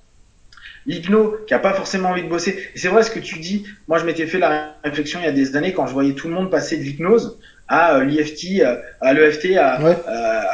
[0.88, 2.58] l'hypno qui a pas forcément envie de bosser.
[2.74, 3.64] Et c'est vrai ce que tu dis.
[3.86, 6.26] Moi, je m'étais fait la réflexion il y a des années quand je voyais tout
[6.26, 9.96] le monde passer de l'hypnose à euh, l'IFT, euh, à l'EFT, à, ouais.
[10.06, 10.44] à,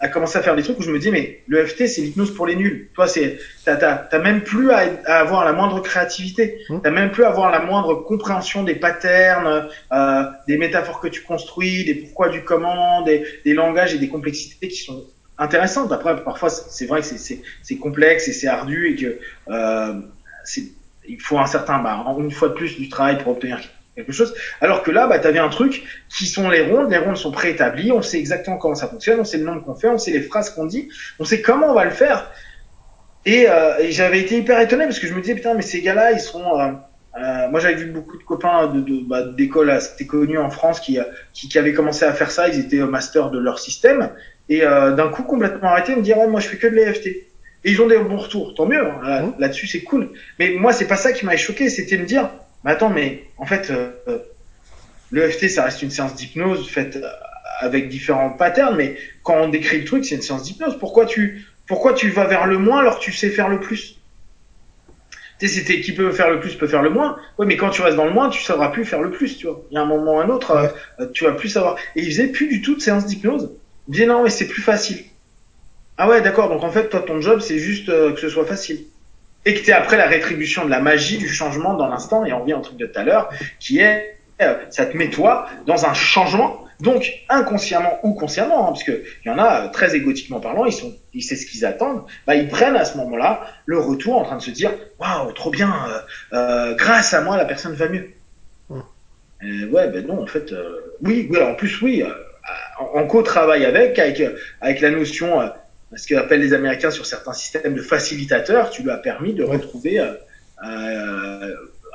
[0.00, 2.46] à, commencer à faire des trucs où je me dis mais l'EFT c'est l'hypnose pour
[2.46, 2.90] les nuls.
[2.94, 6.80] Toi c'est t'as t'as même plus à, à, avoir la moindre créativité, mmh.
[6.82, 11.22] t'as même plus à avoir la moindre compréhension des patterns, euh, des métaphores que tu
[11.22, 15.06] construis, des pourquoi du comment, des, des langages et des complexités qui sont
[15.40, 15.90] intéressantes.
[15.90, 19.18] Après parfois c'est vrai que c'est complexe et c'est ardu et que
[19.48, 20.00] euh,
[21.08, 23.60] il faut un certain bah une fois de plus du travail pour obtenir
[23.96, 24.34] quelque chose.
[24.60, 27.32] Alors que là, bah, tu avais un truc qui sont les rondes, les rondes sont
[27.32, 30.12] préétablies, on sait exactement comment ça fonctionne, on sait le nombre qu'on fait, on sait
[30.12, 30.88] les phrases qu'on dit,
[31.18, 32.30] on sait comment on va le faire.
[33.26, 36.12] Et, euh, j'avais été hyper étonné parce que je me disais, putain, mais ces gars-là,
[36.12, 36.58] ils sont...
[36.58, 36.72] Euh,
[37.20, 40.78] euh, moi, j'avais vu beaucoup de copains de, de, bah, d'écoles assez connues en France
[40.78, 40.98] qui,
[41.32, 44.10] qui, avaient commencé à faire ça, ils étaient master de leur système,
[44.50, 47.06] et euh, d'un coup, complètement arrêté, me dire, oh, moi, je fais que de l'EFT.
[47.06, 49.22] Et ils ont des bons retours, tant mieux, hein.
[49.22, 49.34] mmh.
[49.38, 50.10] là-dessus, c'est cool.
[50.38, 52.30] Mais moi, c'est pas ça qui m'avait choqué, c'était me dire,
[52.64, 54.18] mais attends, mais en fait, euh,
[55.12, 56.98] l'EFT, ça reste une séance d'hypnose faite
[57.60, 60.78] avec différents patterns, mais quand on décrit le truc, c'est une séance d'hypnose.
[60.78, 63.98] Pourquoi tu, pourquoi tu vas vers le moins alors que tu sais faire le plus?
[65.38, 67.16] Tu sais, c'était qui peut faire le plus peut faire le moins.
[67.38, 69.46] Oui, mais quand tu restes dans le moins, tu sauras plus faire le plus, tu
[69.46, 69.62] vois.
[69.70, 71.76] Il y a un moment ou un autre, euh, tu vas plus savoir.
[71.96, 73.50] Et il faisait plus du tout de séance d'hypnose.
[73.90, 75.04] Il disait non, mais c'est plus facile.
[75.98, 76.48] Ah ouais, d'accord.
[76.48, 78.84] Donc en fait, toi, ton job, c'est juste euh, que ce soit facile.
[79.44, 82.24] Et que tu après la rétribution de la magie du changement dans l'instant.
[82.24, 83.28] Et on revient au truc de tout à l'heure,
[83.58, 88.72] qui est, euh, ça te met toi dans un changement donc, inconsciemment ou consciemment, hein,
[88.72, 91.64] parce que il y en a, très égotiquement parlant, ils sont, ils savent ce qu'ils
[91.66, 95.30] attendent, bah, ils prennent à ce moment-là le retour en train de se dire, waouh,
[95.32, 95.98] trop bien, euh,
[96.32, 98.10] euh, grâce à moi, la personne va mieux.
[99.42, 102.02] Euh, ouais, ben non, en fait, euh, oui, oui, en plus, oui,
[102.48, 104.22] euh, en, co-travail avec, avec,
[104.60, 105.50] avec la notion,
[105.94, 110.00] ce qu'appellent les Américains sur certains systèmes de facilitateurs, tu lui as permis de retrouver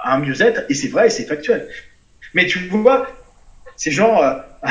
[0.06, 1.68] un mieux-être, et c'est vrai, et c'est factuel.
[2.34, 3.08] Mais tu vois,
[3.76, 4.36] c'est genre, euh,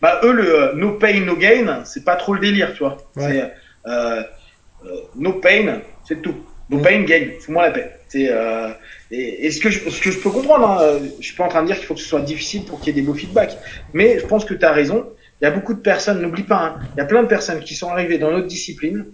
[0.00, 2.96] bah eux le euh, no pain no gain, c'est pas trop le délire, tu vois.
[3.18, 3.48] Euh,
[3.86, 4.22] euh,
[5.14, 6.44] no pain, c'est tout.
[6.68, 7.96] No pain gain, fous-moi la paix.
[8.08, 8.70] C'est euh,
[9.10, 11.48] et, et, ce que je, ce que je peux comprendre, hein, je suis pas en
[11.48, 13.14] train de dire qu'il faut que ce soit difficile pour qu'il y ait des beaux
[13.14, 13.56] feedbacks,
[13.92, 15.06] mais je pense que tu as raison.
[15.40, 17.60] Il y a beaucoup de personnes, n'oublie pas, hein, il y a plein de personnes
[17.60, 19.06] qui sont arrivées dans notre discipline,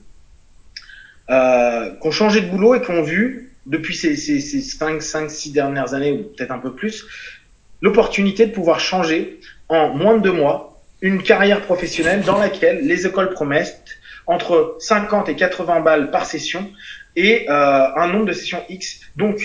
[1.31, 5.03] euh, qui ont changé de boulot et qui ont vu depuis ces, ces, ces 5,
[5.03, 7.05] 5, 6 dernières années, ou peut-être un peu plus,
[7.81, 13.07] l'opportunité de pouvoir changer en moins de deux mois une carrière professionnelle dans laquelle les
[13.07, 16.71] écoles promettent entre 50 et 80 balles par session
[17.17, 19.01] et euh, un nombre de sessions X.
[19.17, 19.41] Donc,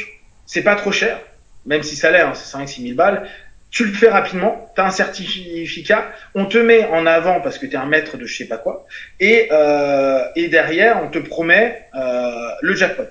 [0.46, 1.20] c'est pas trop cher,
[1.66, 3.28] même si ça l'est, hein, c'est 5 6 000 balles.
[3.70, 7.66] Tu le fais rapidement, tu as un certificat, on te met en avant parce que
[7.66, 8.88] tu es un maître de je sais pas quoi,
[9.20, 13.10] et, euh, et derrière, on te promet euh, le jackpot.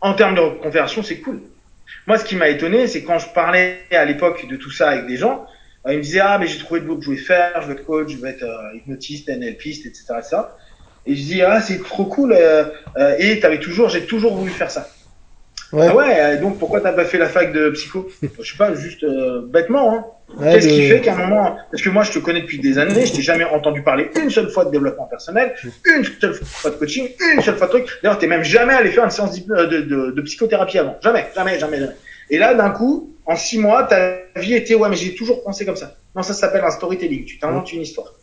[0.00, 1.42] En termes de conversion, c'est cool.
[2.06, 5.06] Moi, ce qui m'a étonné, c'est quand je parlais à l'époque de tout ça avec
[5.06, 5.46] des gens,
[5.86, 7.68] euh, ils me disaient ah mais j'ai trouvé le boulot que je voulais faire, je
[7.68, 10.36] veux être coach, je veux être euh, hypnotiste, NLPiste, etc., etc.
[11.08, 12.64] Et je dis ah c'est trop cool euh,
[12.96, 14.88] euh et t'avais toujours, j'ai toujours voulu faire ça.
[15.72, 15.86] Ouais.
[15.90, 18.08] Ah ouais, donc pourquoi t'as pas fait la fac de psycho?
[18.22, 19.04] Je sais pas, juste
[19.48, 19.94] bêtement.
[19.94, 20.04] Hein.
[20.36, 22.78] Ouais, Qu'est-ce qui fait qu'à un moment, parce que moi je te connais depuis des
[22.78, 25.54] années, je t'ai jamais entendu parler une seule fois de développement personnel,
[25.84, 27.88] une seule fois de coaching, une seule fois de truc.
[28.02, 31.26] D'ailleurs, t'es même jamais allé faire une séance de, de, de, de psychothérapie avant, jamais,
[31.34, 31.96] jamais, jamais, jamais.
[32.30, 35.64] Et là, d'un coup, en six mois, ta vie était ouais, mais j'ai toujours pensé
[35.64, 35.96] comme ça.
[36.14, 37.24] Non, ça s'appelle un storytelling.
[37.24, 38.14] Tu t'inventes une histoire.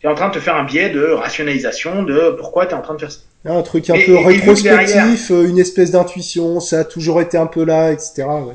[0.00, 2.74] Tu es en train de te faire un biais de rationalisation de pourquoi tu es
[2.74, 3.20] en train de faire ça.
[3.44, 7.64] Un truc un peu rétrospectif, euh, une espèce d'intuition, ça a toujours été un peu
[7.64, 8.24] là, etc.
[8.24, 8.54] Ouais.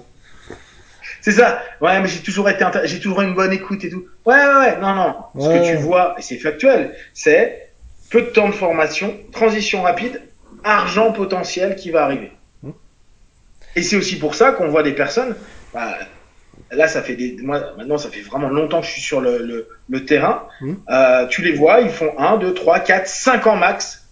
[1.22, 1.62] C'est ça.
[1.82, 4.06] Ouais, mais j'ai toujours été, j'ai toujours une bonne écoute et tout.
[4.26, 4.78] Ouais, ouais, ouais.
[4.80, 5.16] Non, non.
[5.40, 7.70] Ce que tu vois, et c'est factuel, c'est
[8.10, 10.22] peu de temps de formation, transition rapide,
[10.64, 12.32] argent potentiel qui va arriver.
[12.64, 12.74] Hum.
[13.76, 15.36] Et c'est aussi pour ça qu'on voit des personnes,
[15.74, 15.98] bah,
[16.76, 19.40] là, ça fait des, moi, maintenant, ça fait vraiment longtemps que je suis sur le,
[19.40, 20.48] le, le terrain.
[20.62, 20.74] Mmh.
[20.90, 24.08] Euh, tu les vois, ils font 1, 2, 3, 4, 5 ans max,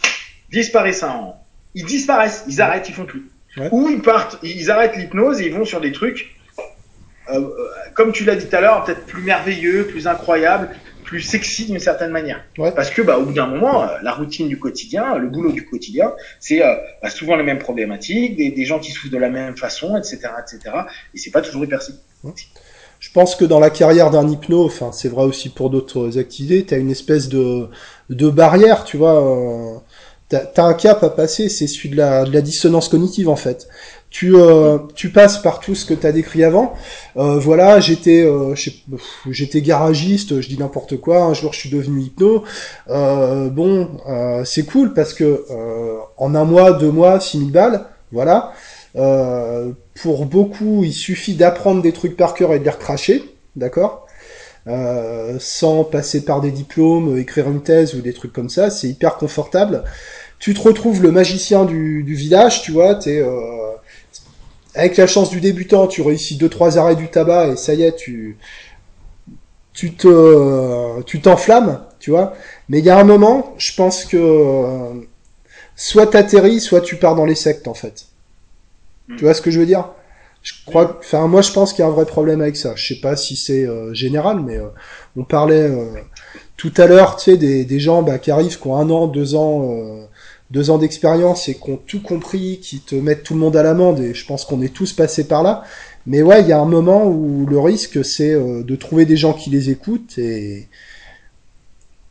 [0.49, 1.45] disparaissent un an.
[1.73, 3.29] Ils disparaissent, ils arrêtent, ils font plus.
[3.57, 3.69] Ouais.
[3.71, 6.35] Ou ils partent, ils arrêtent l'hypnose et ils vont sur des trucs,
[7.29, 10.69] euh, euh comme tu l'as dit tout à l'heure, peut-être plus merveilleux, plus incroyables,
[11.11, 12.41] plus sexy d'une certaine manière.
[12.57, 12.71] Ouais.
[12.71, 15.65] Parce que, bah, au bout d'un moment, euh, la routine du quotidien, le boulot du
[15.65, 19.29] quotidien, c'est euh, bah, souvent les mêmes problématiques, des, des, gens qui souffrent de la
[19.29, 20.73] même façon, etc., etc.
[21.13, 21.81] Et c'est pas toujours hyper
[22.23, 22.31] ouais.
[23.01, 26.63] Je pense que dans la carrière d'un hypno, enfin, c'est vrai aussi pour d'autres activités,
[26.63, 27.67] tu as une espèce de,
[28.09, 29.21] de barrière, tu vois.
[29.21, 29.79] Euh,
[30.29, 33.35] t'as as un cap à passer, c'est celui de la, de la dissonance cognitive en
[33.35, 33.67] fait
[34.11, 36.73] tu euh, tu passes par tout ce que tu as décrit avant.
[37.15, 38.53] Euh, voilà, j'étais euh,
[39.29, 41.23] j'étais garagiste, je dis n'importe quoi.
[41.23, 42.43] Un jour, je suis devenu hypno.
[42.89, 47.85] Euh, bon, euh, c'est cool parce que euh, en un mois, deux mois, 6000 balles,
[48.11, 48.51] voilà.
[48.93, 53.23] pour beaucoup, il suffit d'apprendre des trucs par cœur et de les recracher,
[53.55, 54.07] d'accord?
[55.39, 59.15] Sans passer par des diplômes, écrire une thèse ou des trucs comme ça, c'est hyper
[59.15, 59.85] confortable.
[60.39, 63.23] Tu te retrouves le magicien du, du village, tu vois, t'es
[64.73, 67.83] avec la chance du débutant, tu réussis deux trois arrêts du tabac et ça y
[67.83, 68.37] est, tu
[69.73, 72.33] tu te tu t'enflammes, tu vois.
[72.69, 75.01] Mais il y a un moment, je pense que euh,
[75.75, 78.05] soit t'atterris, soit tu pars dans les sectes en fait.
[79.07, 79.15] Mm.
[79.17, 79.89] Tu vois ce que je veux dire?
[80.43, 82.73] Je crois, enfin moi je pense qu'il y a un vrai problème avec ça.
[82.75, 84.69] Je sais pas si c'est euh, général, mais euh,
[85.15, 85.85] on parlait euh,
[86.57, 89.07] tout à l'heure, tu sais, des, des gens bah, qui arrivent, qui ont un an,
[89.07, 90.07] deux ans
[90.51, 93.63] deux ans d'expérience et qui ont tout compris, qui te mettent tout le monde à
[93.63, 95.63] l'amende, et je pense qu'on est tous passés par là.
[96.05, 99.17] Mais ouais, il y a un moment où le risque, c'est euh, de trouver des
[99.17, 100.67] gens qui les écoutent et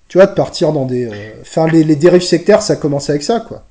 [0.08, 1.06] tu vois, de partir dans des...
[1.06, 3.64] Euh, enfin, les, les, dérives sectaires, ça commence avec ça, quoi.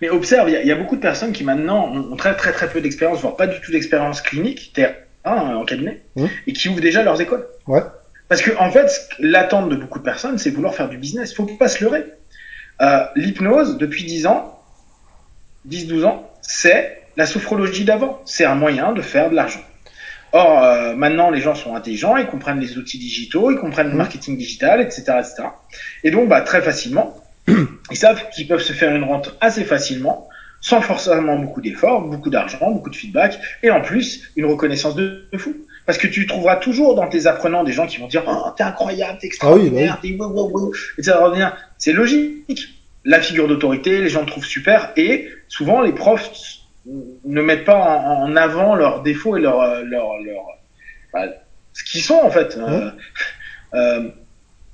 [0.00, 2.68] Mais observe, il y, y, a beaucoup de personnes qui maintenant ont très très très
[2.68, 4.74] peu d'expérience, voire pas du tout d'expérience clinique,
[5.24, 6.26] hein, en cabinet Mmh.
[6.46, 7.46] et qui ouvrent déjà leurs écoles.
[7.66, 7.82] Ouais.
[8.28, 11.34] Parce que en fait, l'attente de beaucoup de personnes, c'est vouloir faire du business.
[11.34, 12.04] Faut pas se leurrer.
[12.82, 14.58] Euh, L'hypnose, depuis 10 ans,
[15.68, 18.20] 10-12 ans, c'est la sophrologie d'avant.
[18.24, 19.60] C'est un moyen de faire de l'argent.
[20.32, 23.92] Or, euh, maintenant, les gens sont intelligents, ils comprennent les outils digitaux, ils comprennent le
[23.92, 23.98] Mhm.
[23.98, 25.34] marketing digital, etc., etc.
[26.04, 27.16] Et donc, bah, très facilement,
[27.90, 30.28] ils savent qu'ils peuvent se faire une rente assez facilement,
[30.60, 35.26] sans forcément beaucoup d'efforts, beaucoup d'argent, beaucoup de feedback, et en plus, une reconnaissance de,
[35.32, 35.54] de fou.
[35.86, 38.64] Parce que tu trouveras toujours dans tes apprenants des gens qui vont dire oh, t'es
[38.64, 40.72] incroyable, t'es Ah oui, bah extraordinaire, t'es wow, wow.
[41.78, 42.44] C'est logique.
[43.04, 46.28] La figure d'autorité, les gens le trouvent super, et souvent les profs
[47.24, 50.42] ne mettent pas en, en avant leurs défauts et leurs leur, leur,
[51.12, 51.26] bah,
[51.72, 52.56] ce qu'ils sont en fait.
[52.56, 52.90] Euh,
[53.74, 54.08] euh,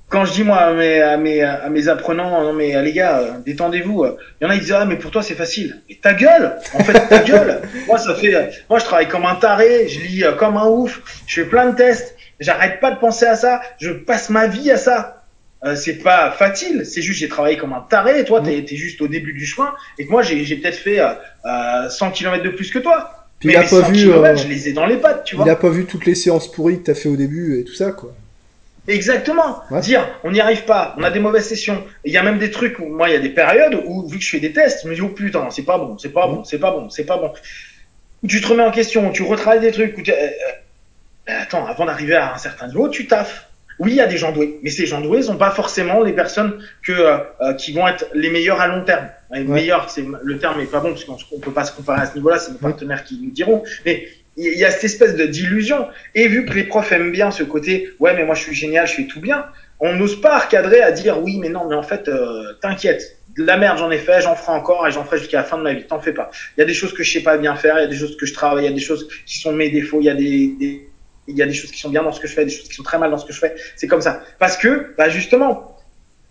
[0.09, 3.19] quand je dis moi à mes, à mes, à mes apprenants, non mais les gars,
[3.19, 4.05] euh, détendez-vous.
[4.39, 5.81] Il y en a qui disent ah mais pour toi c'est facile.
[5.89, 7.61] Mais ta gueule, en fait ta gueule.
[7.87, 11.01] Moi ça fait, moi je travaille comme un taré, je lis euh, comme un ouf,
[11.25, 14.69] je fais plein de tests, j'arrête pas de penser à ça, je passe ma vie
[14.69, 15.23] à ça.
[15.65, 18.75] Euh, c'est pas facile, c'est juste j'ai travaillé comme un taré, et toi t'es es
[18.75, 22.49] juste au début du chemin, et que moi j'ai peut-être fait euh, 100 km de
[22.49, 23.27] plus que toi.
[23.39, 25.45] Puis mais il a pas vu, kilomètres, je les ai dans les pattes, tu vois.
[25.45, 27.73] Il a pas vu toutes les séances pourries que t'as fait au début et tout
[27.73, 28.13] ça, quoi.
[28.87, 29.63] Exactement.
[29.71, 29.79] Ouais.
[29.79, 31.83] Dire, on n'y arrive pas, on a des mauvaises sessions.
[32.03, 34.17] Il y a même des trucs où, moi, il y a des périodes où, vu
[34.17, 36.27] que je fais des tests, je me dis, oh putain, c'est pas bon, c'est pas
[36.27, 37.31] bon, c'est pas bon, c'est pas bon.
[38.23, 41.39] Où tu te remets en question, où tu retravailles des trucs, où tu, euh, euh,
[41.41, 43.47] attends, avant d'arriver à un certain niveau, tu taffes.
[43.79, 46.13] Oui, il y a des gens doués, mais ces gens doués sont pas forcément les
[46.13, 49.09] personnes que euh, qui vont être les meilleurs à long terme.
[49.31, 49.45] Les ouais.
[49.47, 52.13] meilleurs, c'est le terme est pas bon parce qu'on peut pas se comparer à ce
[52.13, 53.63] niveau-là, c'est nos partenaires qui nous diront.
[53.83, 54.07] Mais
[54.37, 55.87] il y a cette espèce de d'illusion.
[56.15, 58.87] Et vu que les profs aiment bien ce côté, ouais, mais moi je suis génial,
[58.87, 59.45] je fais tout bien,
[59.79, 63.43] on n'ose pas recadrer à dire oui, mais non, mais en fait, euh, t'inquiète, de
[63.43, 65.63] la merde j'en ai fait, j'en ferai encore et j'en ferai jusqu'à la fin de
[65.63, 65.85] ma vie.
[65.85, 66.31] T'en fais pas.
[66.57, 67.95] Il y a des choses que je sais pas bien faire, il y a des
[67.95, 70.09] choses que je travaille, il y a des choses qui sont mes défauts, il y
[70.09, 70.89] a des, des
[71.27, 72.67] il y a des choses qui sont bien dans ce que je fais, des choses
[72.67, 73.55] qui sont très mal dans ce que je fais.
[73.75, 74.21] C'est comme ça.
[74.39, 75.72] Parce que, bah justement,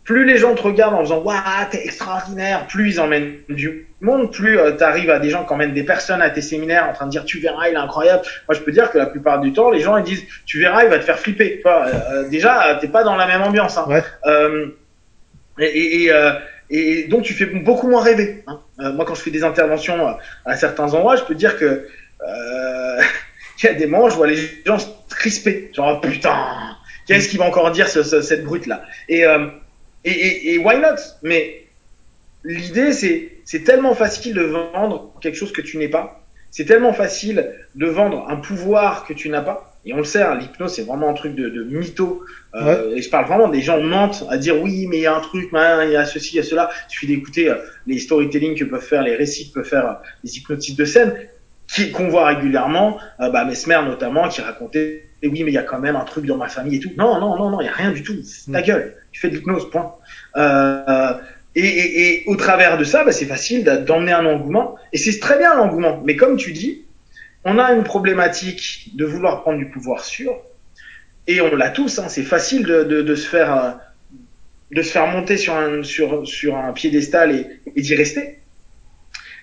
[0.04, 1.40] plus les gens te regardent en faisant waouh
[1.70, 5.74] t'es extraordinaire, plus ils emmènent du monde, plus euh, t'arrives à des gens qui emmènent
[5.74, 8.22] des personnes à tes séminaires en train de dire tu verras il est incroyable.
[8.48, 10.84] Moi je peux dire que la plupart du temps les gens ils disent tu verras
[10.84, 11.60] il va te faire flipper.
[11.60, 13.78] Toi, euh, déjà t'es pas dans la même ambiance.
[13.78, 13.86] Hein.
[13.88, 14.02] Ouais.
[14.26, 14.66] Euh,
[15.58, 16.10] et, et,
[16.70, 18.42] et, donc tu fais beaucoup moins rêver.
[18.48, 18.60] Hein.
[18.92, 21.86] moi quand je fais des interventions à certains endroits je peux dire que
[23.62, 24.36] il y a des moments je vois les
[24.66, 26.34] gens se crisper genre oh, putain
[27.06, 29.24] qu'est-ce qu'il va encore dire ce, ce, cette brute là et
[30.04, 30.96] et, et, et, why not?
[31.22, 31.66] Mais
[32.44, 36.24] l'idée, c'est c'est tellement facile de vendre quelque chose que tu n'es pas.
[36.50, 39.72] C'est tellement facile de vendre un pouvoir que tu n'as pas.
[39.84, 42.24] Et on le sait, hein, l'hypnose, c'est vraiment un truc de, de mytho.
[42.54, 42.98] Euh, ouais.
[42.98, 45.20] Et je parle vraiment des gens mentent à dire oui, mais il y a un
[45.20, 46.70] truc, il y a ceci, il y a cela.
[46.88, 49.94] Il suffit d'écouter euh, les storytelling que peuvent faire, les récits que peuvent faire euh,
[50.22, 51.14] les hypnotistes de scène,
[51.66, 52.98] qui qu'on voit régulièrement.
[53.20, 56.04] Euh, bah, Mesmer notamment, qui racontait et oui, mais il y a quand même un
[56.04, 56.90] truc dans ma famille et tout.
[56.96, 58.16] Non, non, non, non, il y a rien du tout.
[58.52, 58.62] Ta mmh.
[58.62, 58.96] gueule.
[59.12, 59.94] Tu fais de l'hypnose, point.
[60.36, 61.14] Euh,
[61.54, 64.76] et, et, et, au travers de ça, bah, c'est facile d'emmener un engouement.
[64.92, 66.00] Et c'est très bien l'engouement.
[66.04, 66.84] Mais comme tu dis,
[67.44, 70.34] on a une problématique de vouloir prendre du pouvoir sur.
[71.26, 71.98] Et on l'a tous.
[71.98, 73.70] Hein, c'est facile de, de, de, se faire euh,
[74.72, 77.46] de se faire monter sur un sur sur un piédestal et,
[77.76, 78.40] et d'y rester.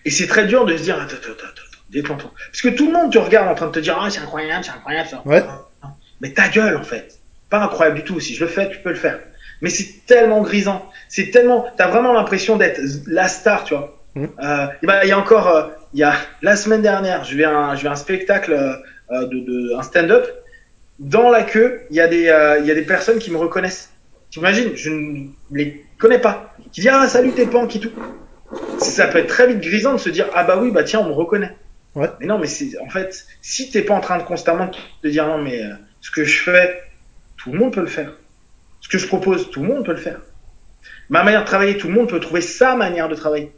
[0.06, 2.32] Et c'est très dur de se dire attends attends attends détends-toi.
[2.52, 4.64] Parce que tout le monde te regarde en train de te dire ah c'est incroyable,
[4.64, 5.48] c'est incroyable, c'est incroyable.
[5.48, 5.90] Ouais.
[6.22, 7.20] Mais ta gueule en fait.
[7.50, 8.20] Pas incroyable du tout.
[8.20, 9.20] Si je le fais, tu peux le faire.
[9.62, 10.90] Mais c'est tellement grisant.
[11.08, 11.66] C'est tellement.
[11.78, 14.00] T'as vraiment l'impression d'être la star, tu vois.
[14.16, 14.26] Mmh.
[14.44, 14.68] Euh,
[15.04, 17.76] il y a encore, euh, il y a la semaine dernière, je vais à un,
[17.76, 20.28] je vais un spectacle euh, de, de un stand-up.
[21.00, 22.24] Dans la queue, il y a des,
[22.60, 23.92] il y a des personnes qui me reconnaissent.
[24.32, 26.54] T'imagines Je ne les connais pas.
[26.72, 27.92] Qui disent ah salut t'es punk et tout.
[28.80, 31.08] Ça peut être très vite grisant de se dire ah bah oui bah tiens on
[31.08, 31.56] me reconnaît.
[31.96, 32.10] Ouais.
[32.20, 34.70] Mais non mais c'est en fait si t'es pas en train de constamment
[35.04, 35.62] de dire non mais
[36.02, 36.82] ce que je fais,
[37.38, 38.12] tout le monde peut le faire.
[38.82, 40.22] Ce que je propose, tout le monde peut le faire.
[41.10, 43.52] Ma manière de travailler, tout le monde peut trouver sa manière de travailler.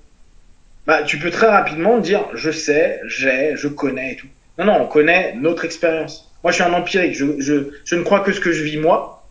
[0.88, 4.28] Bah, tu peux très rapidement dire, je sais, j'ai, je connais et tout.
[4.57, 6.32] Non, non, on connaît notre expérience.
[6.43, 7.15] Moi, je suis un empirique.
[7.15, 9.22] Je, je, je ne crois que ce que je vis moi.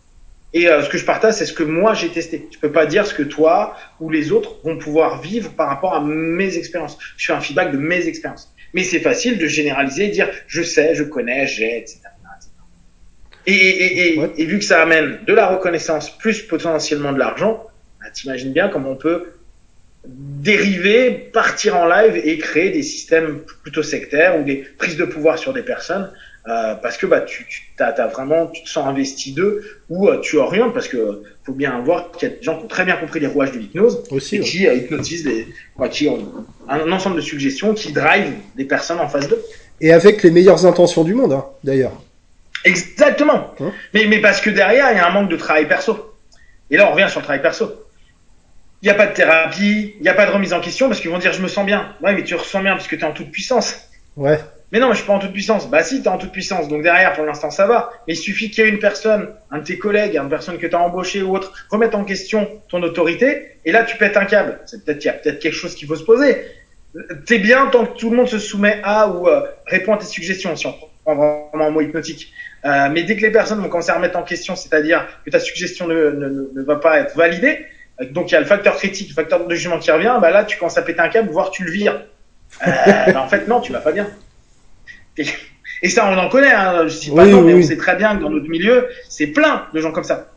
[0.53, 2.47] Et euh, ce que je partage, c'est ce que moi j'ai testé.
[2.51, 5.93] Je peux pas dire ce que toi ou les autres vont pouvoir vivre par rapport
[5.93, 6.97] à mes expériences.
[7.15, 8.53] Je fais un feedback de mes expériences.
[8.73, 11.99] Mais c'est facile de généraliser et dire, je sais, je connais, j'ai, etc.
[13.47, 14.31] Et, et, et, ouais.
[14.37, 17.65] et, vu que ça amène de la reconnaissance plus potentiellement de l'argent,
[17.99, 19.33] bah, t'imagines bien comment on peut
[20.05, 25.37] dériver, partir en live et créer des systèmes plutôt sectaires ou des prises de pouvoir
[25.37, 26.11] sur des personnes
[26.47, 30.09] euh, parce que bah tu, tu as, as, vraiment tu te sens investi d'eux ou
[30.09, 32.67] euh, tu orientes parce que faut bien voir qu'il y a des gens qui ont
[32.67, 34.45] très bien compris les rouages de l'hypnose Aussi, et ouais.
[34.45, 36.27] qui euh, hypnotisent des quoi, qui ont
[36.67, 39.43] un ensemble de suggestions qui drive des personnes en face d'eux
[39.81, 41.91] et avec les meilleures intentions du monde, hein, d'ailleurs.
[42.63, 43.53] Exactement.
[43.59, 46.15] Hein mais, mais parce que derrière, il y a un manque de travail perso.
[46.69, 47.85] Et là, on revient sur le travail perso.
[48.81, 50.99] Il n'y a pas de thérapie, il n'y a pas de remise en question parce
[50.99, 51.95] qu'ils vont dire je me sens bien.
[52.01, 53.87] Ouais, mais tu ressens bien parce que tu es en toute puissance.
[54.15, 54.39] Ouais.
[54.71, 55.69] Mais non, je suis pas en toute puissance.
[55.69, 56.67] Bah si, tu es en toute puissance.
[56.67, 57.91] Donc derrière, pour l'instant, ça va.
[58.07, 60.65] Mais il suffit qu'il y ait une personne, un de tes collègues, une personne que
[60.65, 63.57] tu as embauché ou autre, remettre en question ton autorité.
[63.65, 64.59] Et là, tu pètes un câble.
[64.65, 66.45] C'est peut-être, il y a peut-être quelque chose qu'il faut se poser.
[67.25, 70.05] T'es bien tant que tout le monde se soumet à ou euh, répond à tes
[70.05, 72.33] suggestions, si on prend vraiment un mot hypnotique.
[72.63, 75.39] Euh, mais dès que les personnes vont commencer à remettre en question, c'est-à-dire que ta
[75.39, 77.65] suggestion ne, ne, ne, va pas être validée,
[77.99, 80.29] euh, donc il y a le facteur critique, le facteur de jugement qui revient, bah
[80.29, 82.05] là tu commences à péter un câble, voire tu le vires.
[82.67, 82.71] Euh,
[83.13, 84.07] bah en fait non, tu vas pas bien.
[85.17, 88.15] Et ça on en connaît, hein, je sais pas non, mais on sait très bien
[88.15, 90.31] que dans notre milieu, c'est plein de gens comme ça.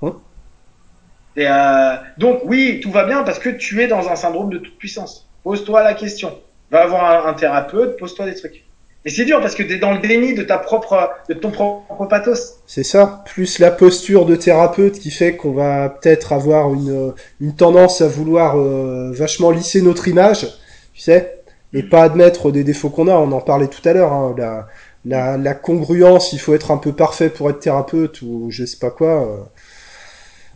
[1.36, 4.58] Et euh, donc oui, tout va bien parce que tu es dans un syndrome de
[4.58, 5.28] toute puissance.
[5.42, 6.40] Pose-toi la question.
[6.70, 8.64] Va avoir un, un thérapeute, pose-toi des trucs.
[9.06, 11.50] Et c'est dur parce que tu es dans le déni de ta propre, de ton
[11.50, 12.60] propre pathos.
[12.66, 13.22] C'est ça.
[13.26, 18.08] Plus la posture de thérapeute qui fait qu'on va peut-être avoir une, une tendance à
[18.08, 20.46] vouloir euh, vachement lisser notre image,
[20.94, 21.42] tu sais,
[21.74, 23.12] et pas admettre des défauts qu'on a.
[23.12, 24.12] On en parlait tout à l'heure.
[24.12, 24.68] Hein, la,
[25.04, 28.78] la, la, congruence, il faut être un peu parfait pour être thérapeute ou je sais
[28.78, 29.22] pas quoi.
[29.22, 29.36] Euh.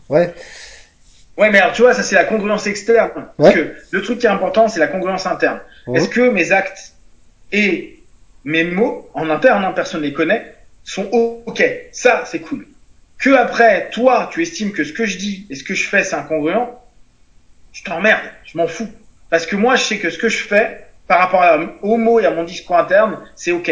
[0.09, 0.32] Ouais.
[1.36, 3.26] Ouais, mais alors tu vois, ça c'est la congruence externe.
[3.36, 5.61] Parce que le truc qui est important, c'est la congruence interne.
[5.94, 6.94] Est-ce que mes actes
[7.53, 7.97] et
[8.45, 11.09] mes mots en interne, hein, personne ne les connaît, sont
[11.47, 11.62] ok.
[11.93, 12.66] Ça, c'est cool.
[13.18, 16.05] Que après, toi, tu estimes que ce que je dis et ce que je fais,
[16.05, 16.68] c'est incongruent,
[17.72, 18.89] je t'emmerde, je m'en fous.
[19.30, 21.45] Parce que moi, je sais que ce que je fais, par rapport
[21.82, 23.70] aux mots et à mon discours interne, c'est ok.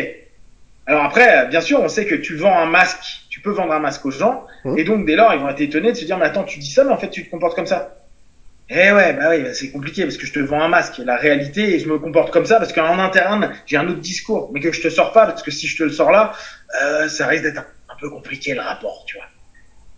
[0.86, 3.80] Alors après, bien sûr, on sait que tu vends un masque, tu peux vendre un
[3.80, 4.78] masque aux gens, mmh.
[4.78, 6.70] et donc dès lors, ils vont être étonnés de se dire, mais attends, tu dis
[6.70, 7.96] ça, mais en fait, tu te comportes comme ça.
[8.68, 11.00] Eh ouais, bah oui, c'est compliqué parce que je te vends un masque.
[11.04, 14.50] La réalité, et je me comporte comme ça parce qu'en interne, j'ai un autre discours,
[14.52, 16.32] mais que je te sors pas parce que si je te le sors là,
[16.82, 19.26] euh, ça risque d'être un, peu compliqué le rapport, tu vois.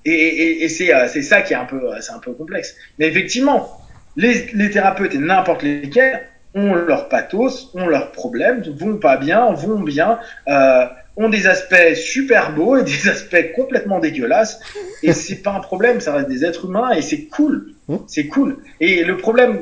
[0.04, 2.76] Et, et, et c'est euh, ça qui est un peu euh, c'est un peu complexe.
[2.98, 3.80] Mais effectivement,
[4.16, 9.50] les, les thérapeutes et n'importe lesquels ont leur pathos, ont leurs problèmes, vont pas bien,
[9.52, 10.18] vont bien.
[10.46, 14.60] Euh, ont des aspects super beaux et des aspects complètement dégueulasses.
[15.02, 17.74] Et c'est pas un problème, ça reste des êtres humains et c'est cool.
[17.88, 17.96] Mmh.
[18.06, 18.58] C'est cool.
[18.80, 19.58] Et le problème,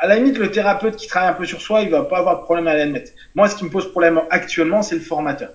[0.00, 2.38] à la limite, le thérapeute qui travaille un peu sur soi, il va pas avoir
[2.38, 3.12] de problème à l'admettre.
[3.34, 5.50] Moi, ce qui me pose problème actuellement, c'est le formateur.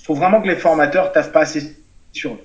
[0.00, 1.76] Il faut vraiment que les formateurs taffent pas assez
[2.12, 2.38] sur eux.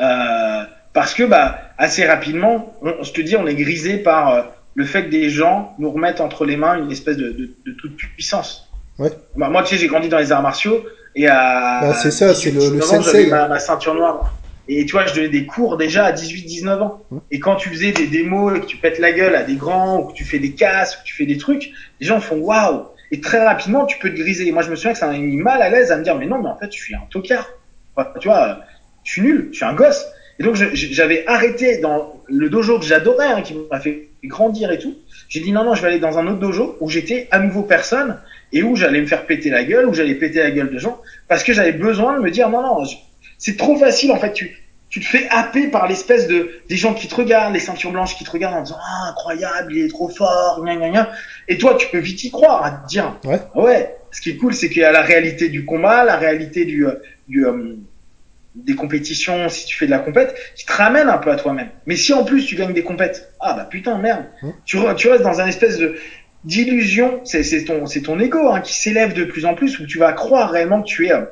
[0.00, 4.42] Euh, parce que, bah, assez rapidement, on, je te dis, on est grisé par euh,
[4.74, 7.72] le fait que des gens nous remettent entre les mains une espèce de, de, de
[7.72, 8.70] toute puissance.
[8.98, 9.10] Ouais.
[9.36, 10.84] Bah, moi, tu sais, j'ai grandi dans les arts martiaux.
[11.14, 13.26] Et à bah, c'est ça, c'est le, le sensei.
[13.26, 14.34] Ma, ma, ceinture noire.
[14.68, 17.02] Et tu vois, je donnais des cours déjà à 18-19 ans.
[17.30, 20.00] Et quand tu faisais des démos et que tu pètes la gueule à des grands,
[20.00, 22.38] ou que tu fais des casses, ou que tu fais des trucs, les gens font
[22.38, 22.86] waouh.
[23.12, 24.48] Et très rapidement, tu peux te griser.
[24.48, 26.16] Et moi, je me souviens que ça m'a mis mal à l'aise à me dire,
[26.16, 27.48] mais non, mais en fait, je suis un tocard.
[28.20, 28.60] tu vois,
[29.04, 30.04] je suis nul, je suis un gosse.
[30.38, 34.78] Et donc, j'avais arrêté dans le dojo que j'adorais, hein, qui m'a fait grandir et
[34.78, 34.96] tout.
[35.28, 37.62] J'ai dit non, non, je vais aller dans un autre dojo où j'étais à nouveau
[37.62, 38.18] personne
[38.52, 41.00] et où j'allais me faire péter la gueule, où j'allais péter la gueule de gens,
[41.28, 42.84] parce que j'avais besoin de me dire non non,
[43.38, 44.32] c'est trop facile en fait.
[44.32, 47.90] Tu tu te fais happer par l'espèce de des gens qui te regardent, les ceintures
[47.90, 51.10] blanches qui te regardent en disant ah incroyable, il est trop fort, gna gna gna.
[51.48, 53.40] Et toi tu peux vite y croire, à te dire ouais.
[53.54, 53.96] ouais.
[54.12, 56.86] Ce qui est cool, c'est qu'il y a la réalité du combat, la réalité du
[56.86, 56.94] euh,
[57.28, 57.76] du euh,
[58.54, 61.68] des compétitions, si tu fais de la compète, qui te ramène un peu à toi-même.
[61.84, 64.48] Mais si en plus tu gagnes des compètes, ah bah putain merde, mmh.
[64.64, 65.96] tu, tu restes dans un espèce de
[66.44, 69.98] d'illusion, c'est ton, c'est ton ego hein, qui s'élève de plus en plus, où tu
[69.98, 71.22] vas croire réellement que tu es euh,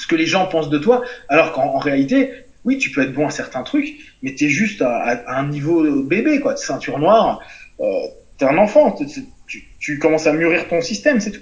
[0.00, 2.32] ce que les gens pensent de toi, alors qu'en réalité,
[2.64, 6.02] oui, tu peux être bon à certains trucs, mais tu es juste à, un niveau
[6.02, 7.40] bébé, quoi, ceinture noire,
[7.80, 7.84] euh,
[8.38, 8.92] t'es un enfant,
[9.46, 11.40] tu, tu, commences à mûrir ton système, c'est tout.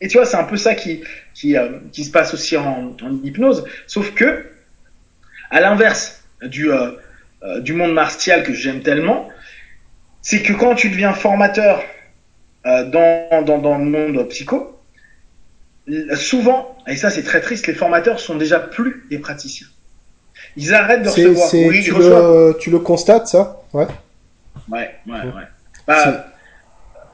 [0.00, 1.02] Et tu vois, c'est un peu ça qui,
[1.32, 4.46] qui, euh, qui se passe aussi en, en, hypnose, sauf que,
[5.50, 6.90] à l'inverse du, euh,
[7.42, 9.30] euh du monde martial que j'aime tellement,
[10.20, 11.82] c'est que quand tu deviens formateur
[12.66, 14.75] euh, dans, dans, dans, le monde psycho,
[16.14, 19.66] souvent, et ça c'est très triste, les formateurs sont déjà plus des praticiens.
[20.56, 21.48] Ils arrêtent de recevoir.
[21.52, 23.62] Oui, tu, le, tu, le, constates, ça?
[23.72, 23.86] Ouais.
[24.68, 25.42] Ouais, ouais, ouais.
[25.86, 26.26] Bah,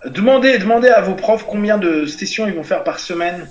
[0.06, 3.48] demandez, demandez à vos profs combien de sessions ils vont faire par semaine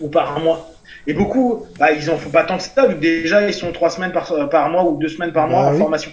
[0.00, 0.70] ou par mois.
[1.06, 3.72] Et beaucoup, bah, ils en font pas tant que ça, vu que déjà ils sont
[3.72, 6.12] trois semaines par, par mois ou deux semaines par mois bah en formation.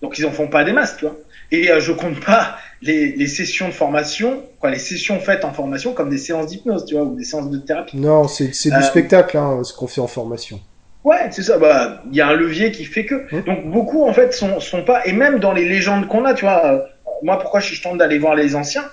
[0.00, 1.16] Donc ils en font pas des masses, tu vois.
[1.52, 5.52] Et euh, je compte pas les, les, sessions de formation, quoi, les sessions faites en
[5.52, 7.98] formation comme des séances d'hypnose, tu vois, ou des séances de thérapie.
[7.98, 10.58] Non, c'est du euh, spectacle, hein, ce qu'on fait en formation.
[11.04, 11.58] Ouais, c'est ça.
[11.58, 13.26] Bah, il y a un levier qui fait que.
[13.32, 13.42] Hum.
[13.42, 16.44] Donc beaucoup en fait sont sont pas et même dans les légendes qu'on a, tu
[16.46, 16.64] vois.
[16.64, 16.80] Euh,
[17.22, 18.84] moi, pourquoi je, je tente d'aller voir les anciens,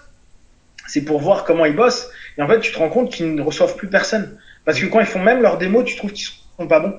[0.85, 2.09] c'est pour voir comment ils bossent.
[2.37, 4.37] Et en fait, tu te rends compte qu'ils ne reçoivent plus personne.
[4.65, 6.27] Parce que quand ils font même leurs démos, tu trouves qu'ils
[6.59, 6.93] sont pas bons.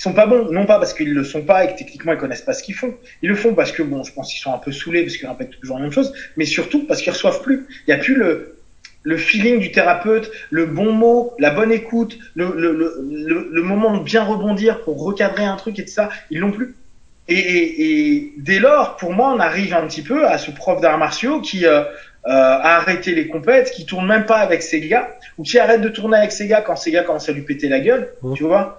[0.00, 2.18] Ils sont pas bons, non pas parce qu'ils le sont pas et que techniquement ils
[2.18, 2.94] connaissent pas ce qu'ils font.
[3.20, 5.28] Ils le font parce que bon, je pense qu'ils sont un peu saoulés parce qu'ils
[5.28, 7.66] répètent toujours la même chose, mais surtout parce qu'ils reçoivent plus.
[7.86, 8.56] Il y a plus le
[9.02, 13.96] le feeling du thérapeute, le bon mot, la bonne écoute, le, le, le, le moment
[13.96, 16.74] de bien rebondir pour recadrer un truc et tout ça, ils l'ont plus.
[17.28, 20.80] Et, et, et, dès lors, pour moi, on arrive un petit peu à ce prof
[20.80, 21.84] d'arts martiaux qui euh, euh,
[22.24, 25.88] a arrêté les compètes, qui tourne même pas avec ses gars, ou qui arrête de
[25.88, 28.78] tourner avec ses gars quand ses gars commencent à lui péter la gueule, tu vois.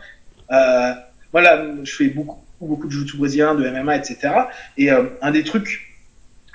[0.51, 0.91] Euh,
[1.31, 4.33] voilà, je fais beaucoup, beaucoup de jiu brésilien, de MMA, etc.
[4.77, 5.87] Et euh, un des trucs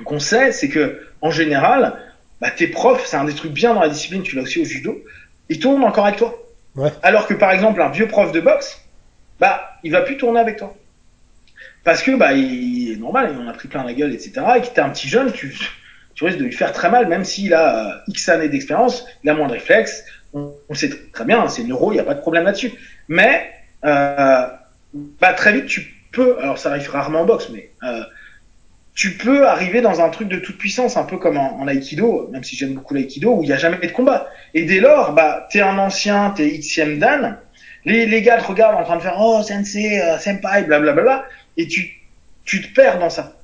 [0.05, 1.99] qu'on sait, c'est que en général,
[2.41, 4.65] bah, tes profs, c'est un des trucs bien dans la discipline, tu l'as aussi au
[4.65, 5.03] judo,
[5.49, 6.35] ils tournent encore avec toi.
[6.75, 6.91] Ouais.
[7.03, 8.81] Alors que par exemple, un vieux prof de boxe,
[9.41, 10.77] bah, il va plus tourner avec toi.
[11.85, 14.33] Parce que, bah, il est normal, il en a pris plein la gueule, etc.
[14.57, 15.57] Et que t'es un petit jeune, tu,
[16.15, 19.31] tu risques de lui faire très mal, même s'il a euh, X années d'expérience, il
[19.31, 20.05] a moins de réflexes,
[20.35, 22.73] on, on sait très bien, c'est neuro, il n'y a pas de problème là-dessus.
[23.09, 23.53] Mais,
[23.85, 24.47] euh,
[25.21, 28.03] bah, très vite, tu peux, alors ça arrive rarement en boxe, mais euh,
[28.95, 32.29] tu peux arriver dans un truc de toute puissance, un peu comme en, en aikido,
[32.33, 34.29] même si j'aime beaucoup l'aïkido, où il n'y a jamais de combat.
[34.55, 37.39] Et dès lors, bah, t'es un ancien, t'es Xème Dan,
[37.85, 41.27] les, les gars te regardent en train de faire oh sensei, euh, senpai, blablabla,
[41.57, 42.01] et tu,
[42.45, 43.37] tu te perds dans ça.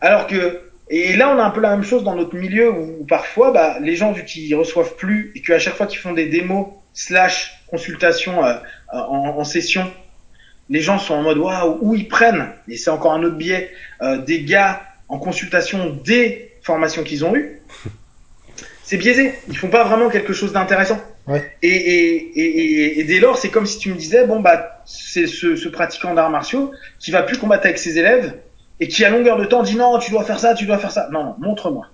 [0.00, 3.04] Alors que, et là on a un peu la même chose dans notre milieu où,
[3.06, 6.26] parfois, bah, les gens vu qu'ils reçoivent plus et qu'à chaque fois qu'ils font des
[6.26, 8.54] démos slash consultations euh,
[8.92, 9.90] en session,
[10.70, 13.70] les gens sont en mode waouh, où ils prennent, et c'est encore un autre biais,
[14.02, 17.60] euh, des gars en consultation des formations qu'ils ont eues,
[18.84, 19.34] c'est biaisé.
[19.48, 21.00] Ils font pas vraiment quelque chose d'intéressant.
[21.26, 21.52] Ouais.
[21.62, 25.26] Et, et, et, et, dès lors, c'est comme si tu me disais, bon bah, c'est
[25.26, 28.34] ce, ce pratiquant d'arts martiaux qui va plus combattre avec ses élèves
[28.78, 30.92] et qui à longueur de temps dit non, tu dois faire ça, tu dois faire
[30.92, 31.08] ça.
[31.12, 31.86] Non, non, montre-moi.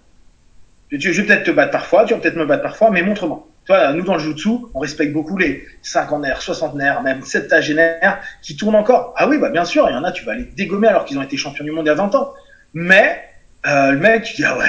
[0.91, 3.47] Je, je vais peut-être te battre parfois, tu vas peut-être me battre parfois, mais montre-moi.
[3.67, 8.57] Tu vois, nous dans le jutsu, on respecte beaucoup les cinquantenaires, soixantenaires, même septagénaires qui
[8.57, 9.12] tournent encore.
[9.17, 11.19] Ah oui, bah bien sûr, il y en a, tu vas les dégommer alors qu'ils
[11.19, 12.33] ont été champions du monde il y a 20 ans.
[12.75, 13.25] Mais
[13.67, 14.64] euh, le mec, tu dis ah ouais,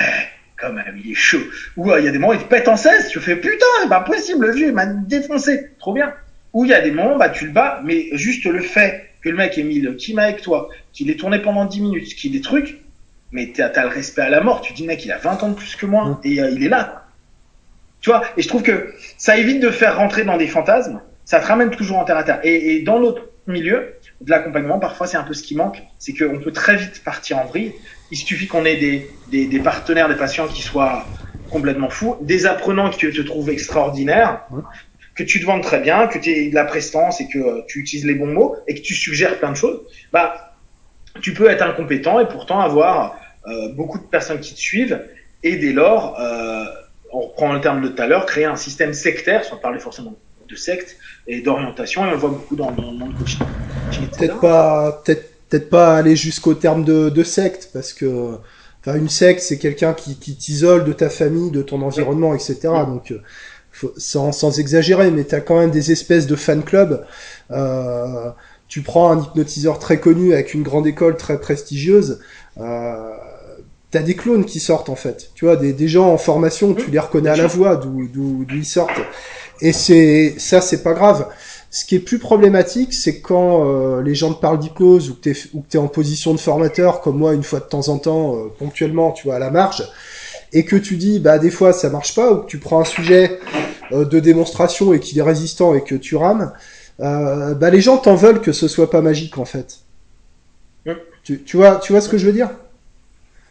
[0.59, 1.37] quand même, il est chaud.
[1.75, 3.65] Ou euh, il y a des moments, il te pète en 16, tu fais putain,
[3.83, 5.67] c'est pas possible, le vieux, il m'a défoncé.
[5.77, 6.11] Trop bien.
[6.53, 9.29] Ou il y a des moments, bah tu le bats, mais juste le fait que
[9.29, 12.33] le mec ait mis le kim avec toi, qu'il ait tourné pendant 10 minutes, qu'il
[12.33, 12.79] ait des trucs,
[13.31, 14.61] mais t'as as le respect à la mort.
[14.61, 16.17] Tu dis, mec, il a 20 ans de plus que moi, Mmh.
[16.23, 17.06] et euh, il est là.
[18.01, 21.39] Tu vois, et je trouve que ça évite de faire rentrer dans des fantasmes, ça
[21.39, 22.39] te ramène toujours en terre à terre.
[22.43, 26.13] Et, et dans notre milieu, de l'accompagnement, parfois c'est un peu ce qui manque, c'est
[26.13, 27.75] qu'on peut très vite partir en vrille.
[28.09, 31.11] Il suffit qu'on ait des, des, des partenaires, des patients qui soient
[31.49, 34.61] complètement fous, des apprenants qui te trouvent extraordinaires, Ouais.
[35.15, 37.61] que tu te vendes très bien, que tu aies de la prestance et que euh,
[37.67, 39.81] tu utilises les bons mots et que tu suggères plein de choses,
[40.11, 40.55] bah,
[41.21, 45.03] tu peux être incompétent et pourtant avoir euh, beaucoup de personnes qui te suivent
[45.43, 46.65] et dès lors, euh,
[47.11, 50.15] on reprend le terme de tout à l'heure, créer un système sectaire, sans parler forcément
[50.47, 50.97] de secte
[51.27, 53.47] et d'orientation, et on le voit beaucoup dans, dans le monde coaching.
[54.17, 58.37] Peut-être pas, peut-être, peut-être pas aller jusqu'au terme de, de secte, parce que,
[58.81, 62.85] enfin, une secte, c'est quelqu'un qui, qui t'isole de ta famille, de ton environnement, etc.
[62.85, 63.21] Donc, euh,
[63.71, 67.05] faut- sans, sans exagérer, mais t'as quand même des espèces de fan clubs.
[67.51, 68.29] Euh,
[68.67, 72.19] tu prends un hypnotiseur très connu avec une grande école très prestigieuse.
[72.57, 73.11] Euh,
[73.97, 76.91] T'as des clones qui sortent en fait, tu vois, des, des gens en formation, tu
[76.91, 79.01] les reconnais à la voix d'où d'où d'où ils sortent,
[79.59, 81.27] et c'est ça c'est pas grave.
[81.71, 85.21] Ce qui est plus problématique, c'est quand euh, les gens te parlent d'hypnose ou que
[85.21, 87.97] t'es ou que t'es en position de formateur, comme moi une fois de temps en
[87.97, 89.83] temps, euh, ponctuellement, tu vois, à la marge,
[90.53, 92.85] et que tu dis bah des fois ça marche pas ou que tu prends un
[92.85, 93.39] sujet
[93.93, 96.53] euh, de démonstration et qu'il est résistant et que tu rames,
[96.99, 99.79] bah les gens t'en veulent que ce soit pas magique en fait.
[100.85, 100.91] Mm.
[101.23, 102.51] Tu, tu vois, tu vois ce que je veux dire?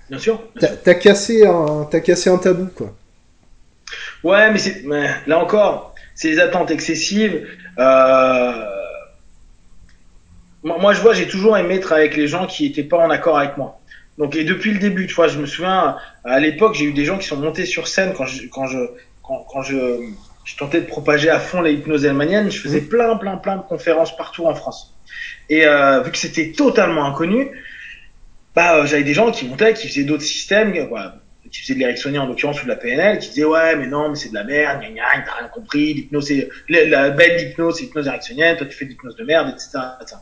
[0.08, 0.42] Bien sûr.
[0.58, 2.94] T'as cassé un, t'as cassé un tabou quoi.
[4.22, 7.46] Ouais, mais c'est, mais là encore, c'est les attentes excessives.
[7.78, 8.64] Euh...
[10.62, 13.38] Moi, je vois, j'ai toujours aimé travailler avec les gens qui étaient pas en accord
[13.38, 13.80] avec moi.
[14.18, 17.04] Donc, et depuis le début, tu vois, je me souviens, à l'époque, j'ai eu des
[17.04, 18.78] gens qui sont montés sur scène quand je, quand je,
[19.22, 20.00] quand, quand je,
[20.44, 22.50] je tentais de propager à fond l'hypnose helmanienne.
[22.50, 24.92] Je faisais plein, plein, plein de conférences partout en France.
[25.50, 27.50] Et euh, vu que c'était totalement inconnu,
[28.56, 31.16] bah, euh, j'avais des gens qui montaient, qui faisaient d'autres systèmes, euh, voilà,
[31.52, 34.08] qui faisaient de l'éricksonien en l'occurrence ou de la PNL, qui disaient ouais mais non
[34.08, 37.40] mais c'est de la merde, gna gna, t'as rien compris, l'hypnose c'est la, la belle
[37.40, 40.16] hypnose c'est l'hypnoseéricksonienne, toi tu fais de l'hypnose de merde, etc., etc.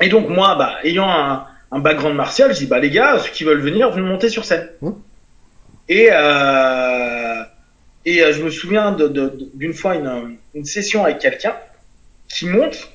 [0.00, 3.30] Et donc moi bah ayant un, un background martial, je dis bah les gars ceux
[3.32, 4.68] qui veulent venir, venez monter sur scène.
[4.82, 4.90] Mmh.
[5.88, 7.42] Et euh,
[8.04, 11.56] et euh, je me souviens de- de- de- d'une fois une, une session avec quelqu'un
[12.28, 12.90] qui monte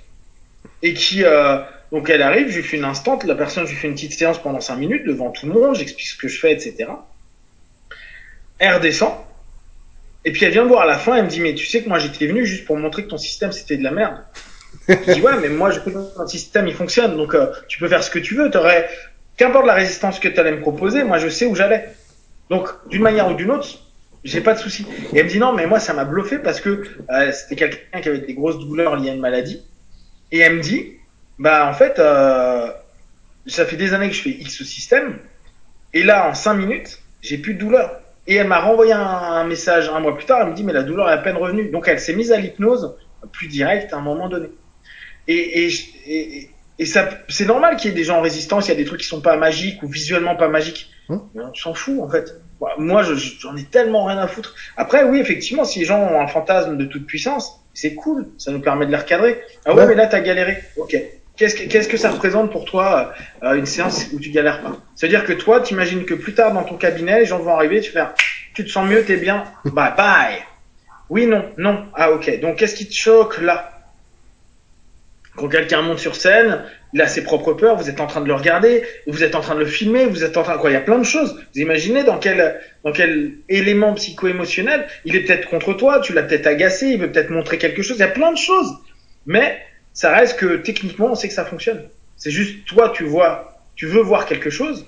[0.84, 1.58] et qui euh,
[1.92, 4.14] donc elle arrive, je lui fais une instante, la personne, je lui fais une petite
[4.14, 6.86] séance pendant cinq minutes devant tout le monde, j'explique ce que je fais, etc.
[8.60, 9.14] Elle redescend.
[10.24, 11.84] Et puis elle vient me voir à la fin, elle me dit, mais tu sais
[11.84, 14.18] que moi j'étais venu juste pour montrer que ton système c'était de la merde.
[14.88, 17.80] je dis, ouais, mais moi je peux que ton système il fonctionne, donc euh, tu
[17.80, 18.90] peux faire ce que tu veux, t'aurais,
[19.36, 21.90] qu'importe la résistance que tu allais me proposer, moi je sais où j'allais.
[22.50, 23.68] Donc d'une manière ou d'une autre,
[24.24, 24.86] j'ai pas de souci.
[25.14, 28.02] Et elle me dit non, mais moi ça m'a bluffé parce que euh, c'était quelqu'un
[28.02, 29.62] qui avait des grosses douleurs liées à une maladie.
[30.32, 30.94] Et elle me dit,
[31.42, 32.72] bah en fait, euh,
[33.48, 35.18] ça fait des années que je fais X système,
[35.92, 38.00] et là en 5 minutes, j'ai plus de douleur.
[38.28, 40.84] Et elle m'a renvoyé un, message un mois plus tard, elle me dit mais la
[40.84, 41.72] douleur est à peine revenue.
[41.72, 42.96] Donc elle s'est mise à l'hypnose
[43.32, 44.50] plus direct à un moment donné.
[45.28, 45.72] Et, et,
[46.06, 48.78] et, et ça, c'est normal qu'il y ait des gens en résistance, il y a
[48.78, 50.92] des trucs qui sont pas magiques ou visuellement pas magiques.
[51.10, 52.40] Hein on s'en fout en fait.
[52.78, 54.54] Moi, j'en ai tellement rien à foutre.
[54.78, 58.52] Après, oui, effectivement, si les gens ont un fantasme de toute puissance, c'est cool, ça
[58.52, 59.42] nous permet de les recadrer.
[59.66, 60.60] Ah ouais, mais là, t'as galéré.
[60.78, 60.96] Ok.
[61.38, 63.14] Qu'est-ce que, qu'est-ce que ça représente pour toi
[63.44, 64.78] euh, une séance où tu galères pas?
[64.96, 67.82] C'est-à-dire que toi, tu imagines que plus tard dans ton cabinet, les gens vont arriver,
[67.82, 68.04] tu fais,
[68.54, 70.44] tu te sens mieux, t'es bien, bye bye.
[71.10, 71.86] Oui, non, non.
[71.96, 72.40] Ah ok.
[72.40, 73.72] Donc qu'est-ce qui te choque là?
[75.36, 76.64] Quand quelqu'un monte sur scène,
[76.94, 79.42] il a ses propres peurs, vous êtes en train de le regarder, vous êtes en
[79.42, 81.40] train de le filmer, vous êtes en train quoi Il y a plein de choses.
[81.54, 86.24] Vous imaginez dans quel dans quel élément psycho-émotionnel il est peut-être contre toi, tu l'as
[86.24, 87.98] peut-être agacé, il veut peut-être montrer quelque chose.
[87.98, 88.78] Il y a plein de choses.
[89.26, 89.58] Mais
[89.94, 91.88] ça reste que techniquement, on sait que ça fonctionne.
[92.18, 94.86] C'est juste toi, tu vois, tu veux voir quelque chose,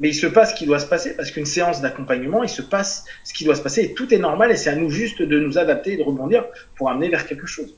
[0.00, 2.62] mais il se passe ce qui doit se passer parce qu'une séance d'accompagnement, il se
[2.62, 5.22] passe ce qui doit se passer et tout est normal et c'est à nous juste
[5.22, 6.44] de nous adapter et de rebondir
[6.76, 7.76] pour amener vers quelque chose.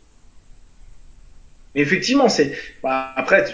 [1.75, 3.45] Mais effectivement, c'est bah, après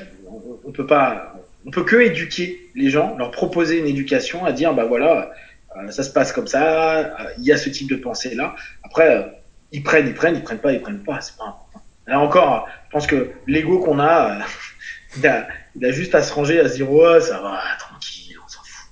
[0.64, 1.34] on peut pas,
[1.66, 5.32] on peut que éduquer les gens, leur proposer une éducation, à dire bah voilà,
[5.76, 8.54] euh, ça se passe comme ça, euh, il y a ce type de pensée là.
[8.82, 9.28] Après, euh,
[9.72, 11.61] ils prennent, ils prennent, ils prennent pas, ils prennent pas, c'est pas important.
[12.06, 14.38] Là encore, je pense que l'ego qu'on a,
[15.16, 15.46] il a,
[15.76, 18.60] il a juste à se ranger, à se dire ouais ça va, tranquille, on s'en
[18.64, 18.90] fout.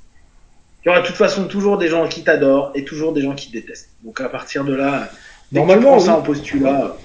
[0.84, 3.34] Il y aura de toute façon toujours des gens qui t'adorent et toujours des gens
[3.34, 3.90] qui te détestent.
[4.04, 5.08] Donc à partir de là,
[5.52, 6.96] normalement, ça en postulat.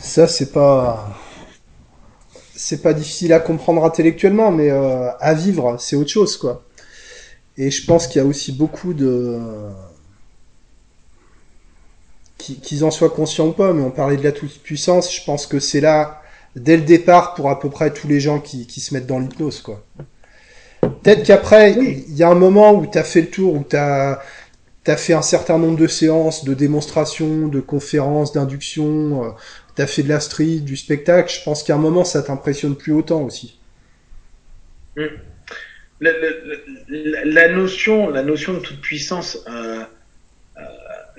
[0.00, 1.16] Ça c'est pas
[2.56, 6.64] c'est pas difficile à comprendre intellectuellement, mais euh, à vivre, c'est autre chose, quoi.
[7.58, 9.38] Et je pense qu'il y a aussi beaucoup de
[12.38, 15.58] qu'ils en soient conscients ou pas, mais on parlait de la toute-puissance, je pense que
[15.58, 16.22] c'est là,
[16.54, 19.18] dès le départ, pour à peu près tous les gens qui, qui se mettent dans
[19.18, 19.84] l'hypnose, quoi.
[21.02, 23.76] Peut-être qu'après, il y a un moment où tu as fait le tour, où tu
[23.76, 24.20] as,
[24.86, 29.30] as, fait un certain nombre de séances, de démonstrations, de conférences, d'inductions, euh,
[29.74, 32.92] t'as fait de la street, du spectacle, je pense qu'à un moment, ça t'impressionne plus
[32.92, 33.58] autant aussi.
[34.96, 35.06] Hmm.
[36.00, 39.82] La, notion, la notion de toute puissance, euh,
[40.58, 40.60] euh,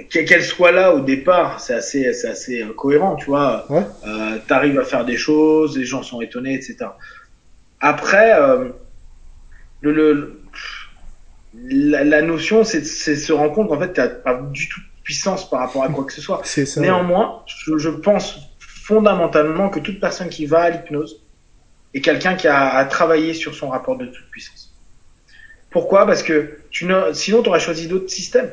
[0.10, 3.66] qu'elle soit là au départ, c'est assez, c'est assez cohérent, tu vois.
[3.72, 3.86] Ouais.
[4.06, 6.78] Euh, T'arrives à faire des choses, les gens sont étonnés, etc.
[7.80, 8.70] Après, euh,
[9.82, 10.42] le, le
[11.54, 15.62] la, la, notion, c'est se rendre compte qu'en fait, t'as pas du tout puissance par
[15.62, 16.42] rapport à quoi que ce soit.
[16.46, 21.24] Ça, Néanmoins, je, je, pense fondamentalement que toute personne qui va à l'hypnose
[21.94, 24.76] est quelqu'un qui a, a, travaillé sur son rapport de toute puissance.
[25.72, 26.06] Pourquoi?
[26.06, 28.52] Parce que tu sinon tu aurais choisi d'autres systèmes.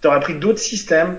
[0.00, 1.18] Tu aurais pris d'autres systèmes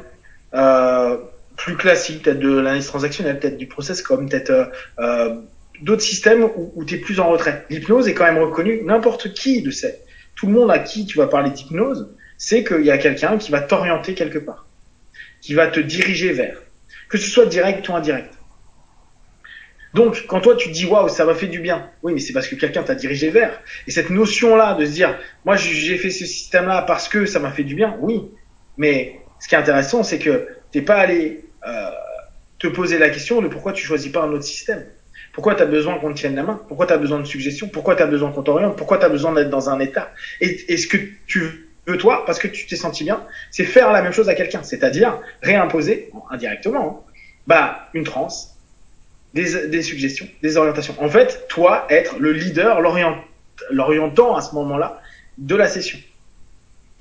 [0.53, 1.17] euh,
[1.57, 4.65] plus classiques, peut-être de l'analyse transactionnelle, peut-être du process comme, peut-être euh,
[4.99, 5.35] euh,
[5.81, 7.65] d'autres systèmes où, où tu es plus en retrait.
[7.69, 10.01] L'hypnose est quand même reconnue, n'importe qui le sait.
[10.35, 12.09] Tout le monde à qui tu vas parler d'hypnose
[12.41, 14.65] c'est qu'il y a quelqu'un qui va t'orienter quelque part,
[15.41, 16.59] qui va te diriger vers,
[17.07, 18.33] que ce soit direct ou indirect.
[19.93, 22.47] Donc, quand toi tu dis waouh, ça m'a fait du bien, oui, mais c'est parce
[22.47, 23.61] que quelqu'un t'a dirigé vers.
[23.85, 27.51] Et cette notion-là de se dire, moi j'ai fait ce système-là parce que ça m'a
[27.51, 28.31] fait du bien, oui.
[28.77, 31.89] Mais ce qui est intéressant, c'est que t'es pas allé euh,
[32.59, 34.85] te poser la question de pourquoi tu choisis pas un autre système.
[35.33, 36.61] Pourquoi tu as besoin qu'on te tienne la main?
[36.67, 37.67] Pourquoi tu as besoin de suggestions?
[37.69, 38.75] Pourquoi tu as besoin qu'on t'oriente?
[38.75, 40.11] Pourquoi tu as besoin d'être dans un état?
[40.41, 40.97] Et est-ce que
[41.27, 41.39] tu
[41.87, 44.63] veux toi, parce que tu t'es senti bien, c'est faire la même chose à quelqu'un,
[44.63, 47.11] c'est-à-dire réimposer, indirectement, hein,
[47.47, 48.55] bah, une transe,
[49.33, 50.95] des, des, suggestions, des orientations.
[50.99, 55.01] En fait, toi, être le leader, l'orientant à ce moment-là
[55.37, 55.99] de la session.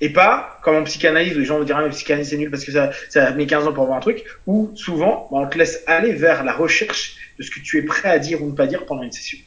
[0.01, 2.49] Et pas, comme en psychanalyse, où les gens vont dire, ah, mais psychanalyse c'est nul
[2.49, 5.47] parce que ça, ça met 15 ans pour avoir un truc, ou souvent, bah, on
[5.47, 8.47] te laisse aller vers la recherche de ce que tu es prêt à dire ou
[8.47, 9.37] ne pas dire pendant une session.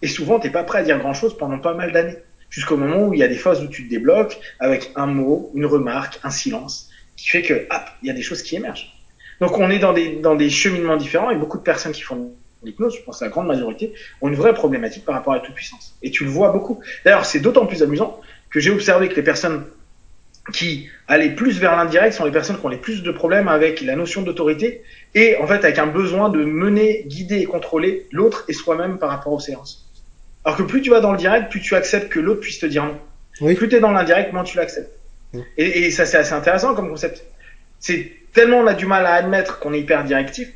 [0.00, 2.16] Et souvent, t'es pas prêt à dire grand chose pendant pas mal d'années
[2.52, 5.50] jusqu'au moment où il y a des phases où tu te débloques avec un mot,
[5.54, 8.94] une remarque, un silence, qui fait que, hop, il y a des choses qui émergent.
[9.40, 12.32] Donc on est dans des, dans des cheminements différents et beaucoup de personnes qui font
[12.62, 15.42] l'hypnose, je pense à la grande majorité, ont une vraie problématique par rapport à la
[15.42, 15.96] toute-puissance.
[16.02, 16.80] Et tu le vois beaucoup.
[17.04, 18.20] D'ailleurs, c'est d'autant plus amusant
[18.52, 19.64] que j'ai observé que les personnes
[20.52, 23.80] qui allaient plus vers l'indirect sont les personnes qui ont les plus de problèmes avec
[23.80, 24.82] la notion d'autorité
[25.14, 29.10] et en fait avec un besoin de mener, guider et contrôler l'autre et soi-même par
[29.10, 29.88] rapport aux séances.
[30.44, 32.66] Alors que plus tu vas dans le direct, plus tu acceptes que l'autre puisse te
[32.66, 32.98] dire non.
[33.40, 33.54] Oui.
[33.54, 34.92] Plus tu es dans l'indirect, moins tu l'acceptes.
[35.56, 37.24] Et, et ça, c'est assez intéressant comme concept.
[37.78, 40.48] C'est tellement on a du mal à admettre qu'on est hyper directif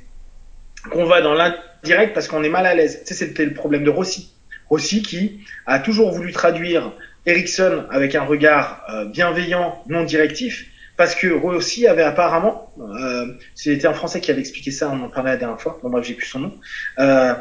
[0.90, 3.02] qu'on va dans l'indirect parce qu'on est mal à l'aise.
[3.06, 4.32] Tu sais, c'était le problème de Rossi.
[4.68, 6.92] Rossi qui a toujours voulu traduire
[7.26, 10.66] Ericsson avec un regard euh, bienveillant, non directif,
[10.96, 15.08] parce que Rossi avait apparemment, euh, c'était un Français qui avait expliqué ça, on en
[15.08, 16.54] parlait la dernière fois, bon bref, j'ai plus son nom,
[17.00, 17.34] euh,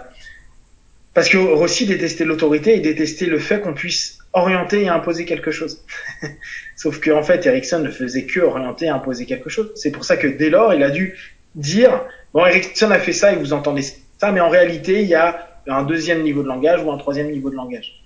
[1.14, 5.52] parce que Rossi détestait l'autorité et détestait le fait qu'on puisse orienter et imposer quelque
[5.52, 5.86] chose.
[6.76, 9.72] Sauf qu'en en fait, Ericsson ne faisait que orienter et imposer quelque chose.
[9.76, 11.16] C'est pour ça que dès lors, il a dû
[11.53, 12.03] dire,
[12.34, 13.84] bon, Ericsson a fait ça et vous entendez
[14.18, 17.32] ça, mais en réalité, il y a un deuxième niveau de langage ou un troisième
[17.32, 18.05] niveau de langage.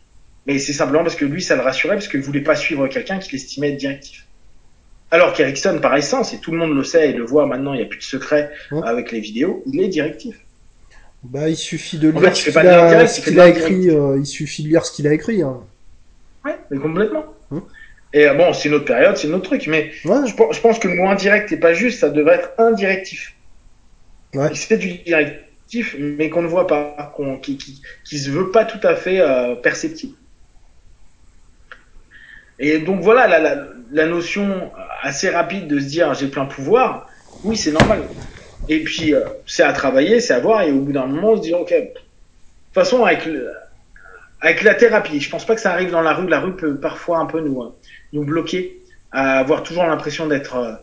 [0.49, 3.19] Mais c'est simplement parce que lui, ça le rassurait, parce qu'il voulait pas suivre quelqu'un
[3.19, 4.25] qui l'estimait être directif.
[5.11, 7.77] Alors qu'Ericsson, par essence, et tout le monde le sait et le voit maintenant, il
[7.77, 8.49] n'y a plus de secret
[8.83, 10.37] avec les vidéos, il est directif.
[11.21, 12.49] Bah, il suffit de lire ce
[13.21, 13.91] qu'il a, écrit.
[13.91, 15.43] Euh, il suffit de lire ce qu'il a écrit.
[15.43, 15.59] Hein.
[16.43, 17.25] Ouais, mais complètement.
[17.51, 17.61] Hum.
[18.13, 20.87] Et euh, bon, c'est une autre période, c'est une autre truc, mais je, pense que
[20.87, 23.35] le mot indirect n'est pas juste, ça devrait être indirectif.
[24.33, 24.49] Ouais.
[24.55, 27.13] C'est du directif, mais qu'on ne voit pas,
[27.43, 30.15] qui, qui, qui, se veut pas tout à fait euh, perceptible.
[32.59, 34.71] Et donc voilà, la, la, la, notion
[35.01, 37.07] assez rapide de se dire j'ai plein pouvoir,
[37.43, 38.03] oui, c'est normal.
[38.67, 41.37] Et puis, euh, c'est à travailler, c'est à voir, et au bout d'un moment, on
[41.37, 42.03] se dit, ok, de toute
[42.73, 43.51] façon, avec, le,
[44.41, 46.79] avec la thérapie, je pense pas que ça arrive dans la rue, la rue peut
[46.79, 47.75] parfois un peu nous, euh,
[48.13, 50.73] nous bloquer, à avoir toujours l'impression d'être euh,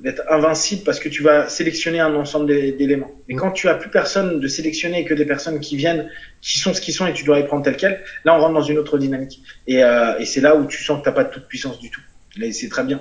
[0.00, 3.10] d'être invincible parce que tu vas sélectionner un ensemble d'éléments.
[3.28, 6.10] Et quand tu as plus personne de sélectionner que des personnes qui viennent,
[6.42, 8.54] qui sont ce qu'ils sont et tu dois les prendre tel quel, là on rentre
[8.54, 9.40] dans une autre dynamique.
[9.66, 11.90] Et, euh, et c'est là où tu sens que t'as pas de toute puissance du
[11.90, 12.02] tout.
[12.40, 13.00] Et c'est très bien.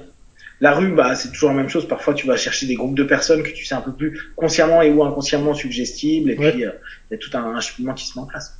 [0.62, 1.88] La rue, bah, c'est toujours la même chose.
[1.88, 4.82] Parfois, tu vas chercher des groupes de personnes que tu sais un peu plus consciemment
[4.82, 6.66] et ou inconsciemment suggestibles, et puis il y
[7.14, 8.58] a tout un, cheminement qui se met en place.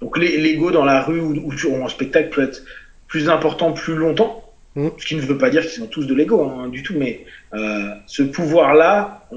[0.00, 2.62] Donc l'ego dans la rue ou, ou en spectacle peut être
[3.06, 4.88] plus important plus longtemps, mmh.
[4.98, 7.24] ce qui ne veut pas dire qu'ils sont tous de l'ego hein, du tout, mais
[7.54, 9.28] euh, ce pouvoir-là,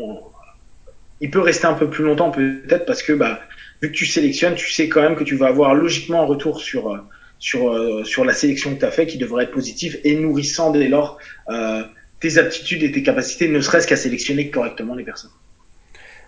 [1.22, 3.40] il peut rester un peu plus longtemps peut-être parce que bah,
[3.82, 6.62] vu que tu sélectionnes, tu sais quand même que tu vas avoir logiquement un retour
[6.62, 6.98] sur euh,
[7.40, 10.72] sur, euh, sur la sélection que tu as fait qui devrait être positive et nourrissant
[10.72, 11.18] dès lors
[11.49, 11.84] euh,
[12.20, 15.32] tes aptitudes et tes capacités, ne serait-ce qu'à sélectionner correctement les personnes.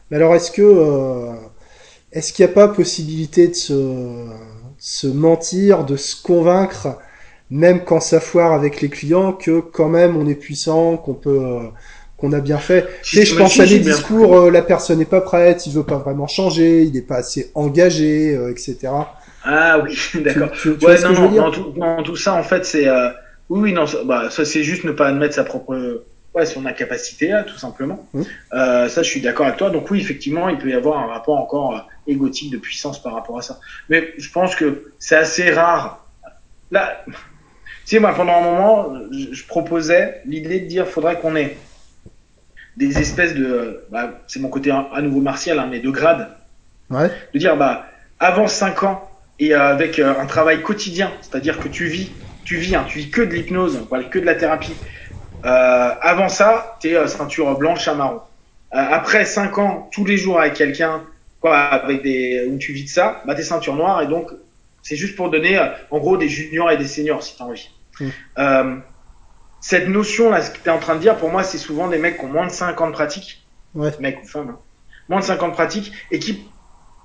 [0.10, 1.34] Mais alors, est-ce que euh,
[2.12, 4.28] est-ce qu'il n'y a pas possibilité de se,
[4.78, 7.00] se mentir, de se convaincre,
[7.49, 11.41] même quand ça foire avec les clients, que quand même on est puissant, qu'on peut
[11.41, 11.60] euh,
[12.18, 12.88] qu'on a bien fait.
[13.03, 15.84] tu sais, je pense à des discours, euh, la personne n'est pas prête, il veut
[15.84, 18.90] pas vraiment changer, il n'est pas assez engagé, etc.
[19.44, 20.49] Ah oui, d'accord.
[20.82, 23.10] Ouais, non, non, non, tout, non, tout ça, en fait, c'est, euh,
[23.49, 26.03] oui, oui, non, ça, bah, ça c'est juste ne pas admettre sa propre,
[26.36, 28.06] ouais, son incapacité, là, tout simplement.
[28.14, 28.22] Mmh.
[28.53, 29.69] Euh, ça, je suis d'accord avec toi.
[29.69, 33.14] Donc oui, effectivement, il peut y avoir un rapport encore euh, égotique de puissance par
[33.14, 33.60] rapport à ça.
[33.90, 36.06] Mais je pense que c'est assez rare.
[36.72, 37.06] Là,
[37.90, 41.58] sais, moi, pendant un moment, je, proposais l'idée de dire, faudrait qu'on ait
[42.76, 46.30] des espèces de, bah, c'est mon côté à nouveau martial, hein, mais de grade.
[46.90, 47.10] Ouais.
[47.34, 47.88] De dire, bah,
[48.20, 49.10] avant 5 ans,
[49.40, 52.12] et euh, avec euh, un travail quotidien, c'est-à-dire que tu vis,
[52.44, 54.76] tu vis, hein, tu vis que de l'hypnose, que de la thérapie.
[55.46, 58.22] Euh, avant ça, tu es ceinture blanche à marron.
[58.72, 61.04] après cinq ans, tous les jours avec quelqu'un,
[61.40, 64.32] quoi, avec des où tu vis de ça, bah t'es ceinture noire et donc
[64.82, 65.60] c'est juste pour donner
[65.92, 67.70] en gros des juniors et des seniors si t'as envie.
[67.99, 68.82] Mmh.
[69.60, 71.98] cette notion là, ce que t'es en train de dire, pour moi, c'est souvent des
[71.98, 73.91] mecs qui ont moins de 5 ans de pratique, ouais.
[73.99, 74.60] mecs ou femmes, hein.
[75.10, 76.48] moins de 5 ans de pratique et qui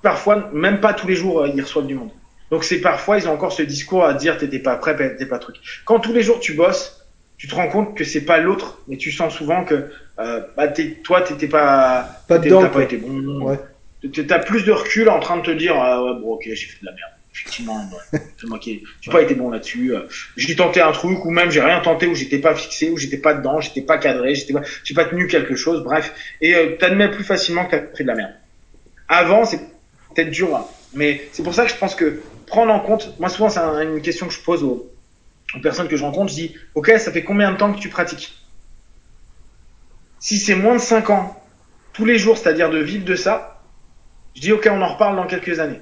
[0.02, 2.10] parfois même pas tous les jours ils reçoivent du monde.
[2.50, 5.38] Donc c'est parfois ils ont encore ce discours à dire t'étais pas prêt, t'étais pas
[5.38, 5.56] truc.
[5.86, 7.06] Quand tous les jours tu bosses,
[7.38, 10.68] tu te rends compte que c'est pas l'autre, mais tu sens souvent que euh, bah,
[10.68, 13.42] t'es, toi t'étais pas, pas t'as pas été bon.
[13.46, 13.58] Ouais.
[14.26, 16.80] T'as plus de recul en train de te dire ah ouais bon ok j'ai fait
[16.80, 17.12] de la merde.
[17.34, 19.94] Effectivement, c'est moi j'ai pas été bon là-dessus.
[19.94, 20.06] Euh,
[20.36, 23.16] j'ai tenté un truc ou même j'ai rien tenté où j'étais pas fixé, où j'étais
[23.16, 25.82] pas dedans, j'étais pas cadré, j'étais pas, j'ai pas tenu quelque chose.
[25.82, 28.32] Bref, et euh, t'admets plus facilement que t'as fait de la merde.
[29.08, 29.60] Avant c'est
[30.14, 33.30] peut-être dur, hein, mais c'est pour ça que je pense que prendre en compte, moi
[33.30, 34.90] souvent c'est une question que je pose aux,
[35.62, 38.34] personnes que je rencontre, je dis, ok, ça fait combien de temps que tu pratiques?
[40.18, 41.42] Si c'est moins de 5 ans,
[41.94, 43.62] tous les jours, c'est-à-dire de vivre de ça,
[44.34, 45.80] je dis, ok, on en reparle dans quelques années.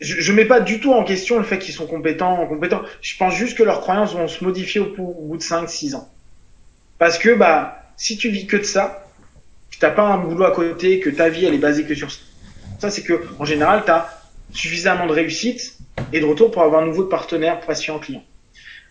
[0.00, 2.82] Je, ne mets pas du tout en question le fait qu'ils sont compétents, compétents.
[3.00, 6.08] Je pense juste que leurs croyances vont se modifier au, bout de 5-6 ans.
[6.98, 9.06] Parce que bah, si tu vis que de ça,
[9.70, 12.10] que t'as pas un boulot à côté, que ta vie elle est basée que sur
[12.78, 15.78] ça, c'est que en général, tu as suffisamment de réussite
[16.12, 18.22] et de retour pour avoir un nouveau partenaire, patient, client.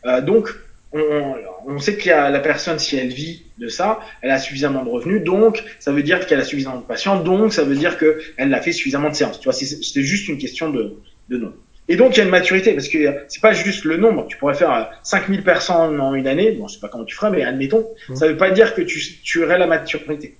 [0.06, 0.50] Euh, donc,
[0.96, 1.36] on,
[1.68, 5.24] on, sait que la personne, si elle vit de ça, elle a suffisamment de revenus,
[5.24, 8.62] donc ça veut dire qu'elle a suffisamment de patients, donc ça veut dire qu'elle a
[8.62, 9.40] fait suffisamment de séances.
[9.40, 10.96] Tu vois, c'est juste une question de,
[11.30, 11.54] de nom.
[11.88, 12.98] Et donc, il y a une maturité, parce que
[13.28, 14.26] c'est pas juste le nombre.
[14.28, 16.52] Tu pourrais faire 5000 personnes en une année.
[16.54, 17.88] Bon, je sais pas comment tu feras, mais admettons.
[18.10, 18.16] Mmh.
[18.16, 20.36] Ça veut pas dire que tu, tu aurais la maturité.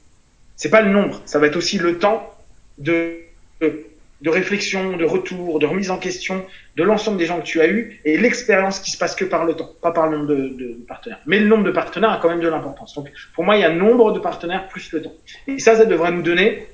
[0.56, 1.22] C'est pas le nombre.
[1.26, 2.34] Ça va être aussi le temps
[2.80, 3.18] de,
[3.62, 3.86] de,
[4.30, 8.02] réflexion, de retour, de remise en question de l'ensemble des gens que tu as eu
[8.06, 10.78] et l'expérience qui se passe que par le temps, pas par le nombre de, de,
[10.88, 11.20] partenaires.
[11.26, 12.96] Mais le nombre de partenaires a quand même de l'importance.
[12.96, 15.14] Donc, pour moi, il y a nombre de partenaires plus le temps.
[15.48, 16.68] Et ça, ça devrait nous donner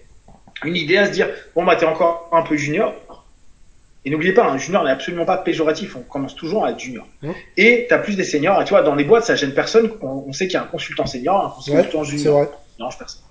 [0.64, 2.94] une idée à se dire, bon, bah, t'es encore un peu junior,
[4.04, 5.96] et n'oubliez pas, un junior n'est absolument pas péjoratif.
[5.96, 7.06] On commence toujours à être junior.
[7.22, 7.32] Mmh.
[7.58, 8.60] Et tu as plus des seniors.
[8.62, 9.92] Et tu vois, dans les boîtes, ça gêne personne.
[10.02, 12.40] On, sait qu'il y a un consultant senior, un consultant junior.
[12.40, 12.50] Vrai.
[12.80, 13.22] Non, personne.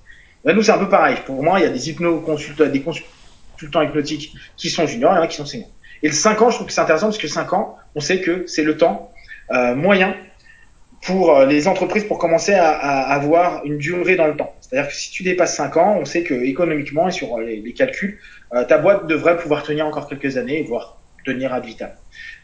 [0.44, 1.16] Ben, nous, c'est un peu pareil.
[1.26, 3.10] Pour moi, il y a des hypno-consultants, des consultants
[3.66, 5.70] hypnotiques qui sont juniors, il y en a qui sont seniors.
[6.02, 8.20] Et le 5 ans, je trouve que c'est intéressant parce que 5 ans, on sait
[8.20, 9.12] que c'est le temps
[9.52, 10.16] euh, moyen
[11.02, 14.54] pour euh, les entreprises pour commencer à, à, avoir une durée dans le temps.
[14.60, 17.72] C'est-à-dire que si tu dépasses 5 ans, on sait que économiquement et sur les, les
[17.72, 18.18] calculs,
[18.54, 21.90] euh, ta boîte devrait pouvoir tenir encore quelques années, voire tenir ad vitam.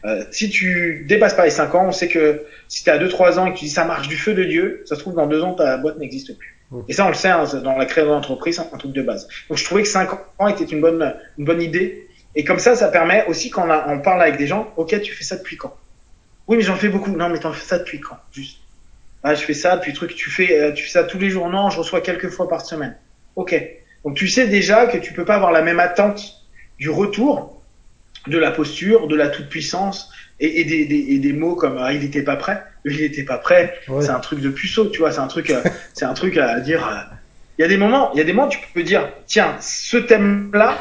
[0.05, 3.39] Euh, si tu dépasses pas les 5 ans, on sait que si tu as 2-3
[3.39, 5.27] ans et que tu dis ça marche du feu de Dieu, ça se trouve dans
[5.27, 6.56] 2 ans ta boîte n'existe plus.
[6.87, 9.27] Et ça on le sait hein, dans la création d'entreprise, un truc de base.
[9.49, 12.75] Donc je trouvais que 5 ans était une bonne une bonne idée et comme ça
[12.75, 15.57] ça permet aussi quand on, on parle avec des gens, OK, tu fais ça depuis
[15.57, 15.75] quand?
[16.47, 17.11] Oui, mais j'en fais beaucoup.
[17.11, 18.17] Non, mais t'en fais ça depuis quand?
[18.31, 18.59] Juste.
[19.23, 21.49] Ah, je fais ça depuis truc, tu fais euh, tu fais ça tous les jours.
[21.49, 22.95] Non, je reçois quelques fois par semaine.
[23.35, 23.55] OK.
[24.05, 26.45] Donc tu sais déjà que tu peux pas avoir la même attente
[26.79, 27.61] du retour,
[28.27, 31.91] de la posture, de la toute puissance et, des, des, et des, mots comme ah,
[31.91, 33.73] il était pas prêt, il était pas prêt.
[34.01, 35.11] C'est un truc de puceau, tu vois.
[35.11, 35.61] C'est un truc, euh,
[35.93, 36.87] c'est un truc à dire.
[36.87, 37.15] Euh,
[37.57, 39.97] il y a des moments, il y a des moments, tu peux dire tiens, ce
[39.97, 40.77] thème-là,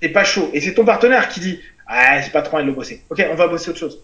[0.00, 0.50] t'es pas chaud.
[0.54, 3.02] Et c'est ton partenaire qui dit ah j'ai pas trop envie de le bosser.
[3.10, 4.02] Ok, on va bosser autre chose.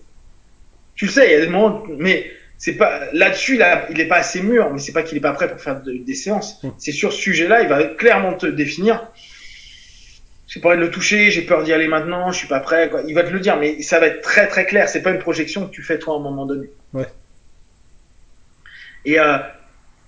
[0.94, 4.08] Tu le sais, il y a des moments, mais c'est pas là-dessus là, il est
[4.08, 6.62] pas assez mûr, mais c'est pas qu'il est pas prêt pour faire des séances.
[6.62, 6.68] Mm.
[6.76, 9.10] C'est sur ce sujet-là, il va clairement te définir.
[10.48, 12.88] J'ai pas envie de le toucher, j'ai peur d'y aller maintenant, je suis pas prêt.
[12.88, 13.02] Quoi.
[13.06, 14.88] Il va te le dire, mais ça va être très très clair.
[14.88, 16.70] C'est pas une projection que tu fais toi à un moment donné.
[16.94, 17.06] Ouais.
[19.04, 19.36] Et euh,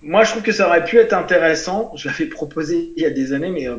[0.02, 1.92] moi, je trouve que ça aurait pu être intéressant.
[1.94, 3.76] Je l'avais proposé il y a des années, mais euh,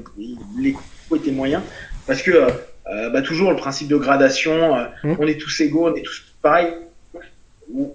[0.60, 1.64] les coûts étaient moyens
[2.06, 2.48] parce que
[2.88, 4.78] euh, bah, toujours le principe de gradation.
[4.78, 5.16] Euh, mm.
[5.20, 6.74] On est tous égaux, on est tous pareils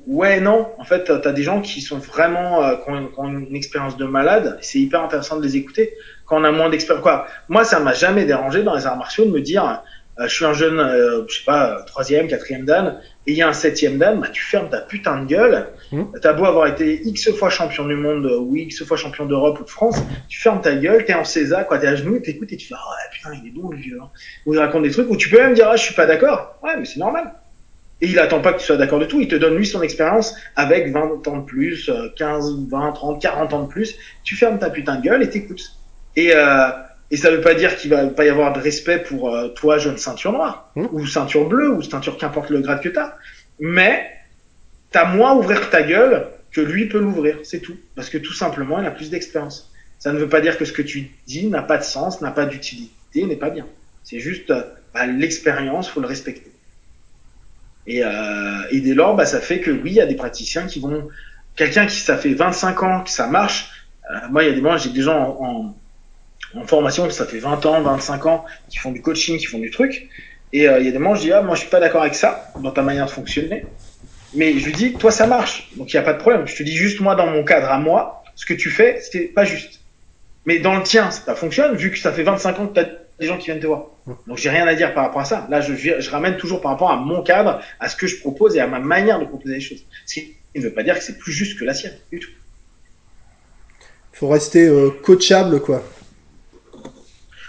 [0.06, 0.68] Ouais, non.
[0.78, 4.59] En fait, t'as des gens qui sont vraiment euh, qui, ont, une expérience de malade.
[4.62, 5.93] C'est hyper intéressant de les écouter.
[6.27, 7.27] Quand on a moins d'expérience, quoi.
[7.48, 9.82] Moi, ça m'a jamais dérangé dans les arts martiaux de me dire,
[10.19, 13.43] euh, je suis un jeune, euh, je sais pas, troisième, quatrième dan, et il y
[13.43, 15.69] a un septième dan, bah tu fermes ta putain de gueule.
[15.93, 16.05] Mmh.
[16.23, 19.65] T'as beau avoir été x fois champion du monde ou x fois champion d'Europe ou
[19.65, 19.98] de France,
[20.28, 22.74] tu fermes ta gueule, t'es en César, quoi, t'es à genoux, t'écoutes et tu fais,
[22.74, 23.98] oh, putain, il est bon le vieux.
[24.03, 24.09] Hein.
[24.47, 26.59] Ou il raconte des trucs où tu peux même dire, ah, je suis pas d'accord.
[26.62, 27.35] Ouais, mais c'est normal.
[28.01, 29.82] Et il attend pas que tu sois d'accord de tout, il te donne lui son
[29.82, 33.97] expérience avec 20 ans de plus, 15, 20, 30, 40 ans de plus.
[34.23, 35.76] Tu fermes ta putain de gueule et t'écoutes.
[36.16, 36.70] Et, euh,
[37.10, 39.78] et ça veut pas dire qu'il va pas y avoir de respect pour euh, toi,
[39.78, 40.86] jeune ceinture noire, mmh.
[40.93, 43.14] ou ceinture bleue, ou ceinture qu'importe le grade que t'as.
[43.60, 44.10] Mais
[44.90, 47.76] t'as moins ouvrir ta gueule que lui peut l'ouvrir, c'est tout.
[47.94, 49.70] Parce que tout simplement, il a plus d'expérience.
[49.98, 52.30] Ça ne veut pas dire que ce que tu dis n'a pas de sens, n'a
[52.30, 53.66] pas d'utilité, n'est pas bien.
[54.02, 54.52] C'est juste
[54.94, 56.51] bah, l'expérience, faut le respecter.
[57.86, 60.66] Et, euh, et dès lors, bah, ça fait que oui, il y a des praticiens
[60.66, 61.09] qui vont,
[61.55, 63.70] quelqu'un qui ça fait 25 ans que ça marche.
[64.10, 65.76] Euh, moi, il y a des moments, j'ai des gens en, en,
[66.57, 69.70] en, formation ça fait 20 ans, 25 ans, qui font du coaching, qui font du
[69.70, 70.09] truc.
[70.53, 72.03] Et euh, il y a des moments, je dis ah, moi, je suis pas d'accord
[72.03, 73.66] avec ça dans ta manière de fonctionner.
[74.35, 76.47] Mais je lui dis, toi, ça marche, donc il y a pas de problème.
[76.47, 79.23] Je te dis juste moi, dans mon cadre à moi, ce que tu fais, c'est
[79.23, 79.81] pas juste.
[80.45, 82.87] Mais dans le tien, ça fonctionne vu que ça fait 25 ans que tu
[83.19, 83.87] des gens qui viennent te voir.
[84.27, 85.47] Donc j'ai rien à dire par rapport à ça.
[85.51, 88.57] Là, je, je ramène toujours par rapport à mon cadre, à ce que je propose
[88.57, 89.85] et à ma manière de proposer les choses.
[90.05, 92.31] Ce qui ne veut pas dire que c'est plus juste que la sienne, du tout.
[94.12, 95.83] Faut rester euh, coachable, quoi.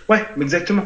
[0.09, 0.85] Ouais, exactement.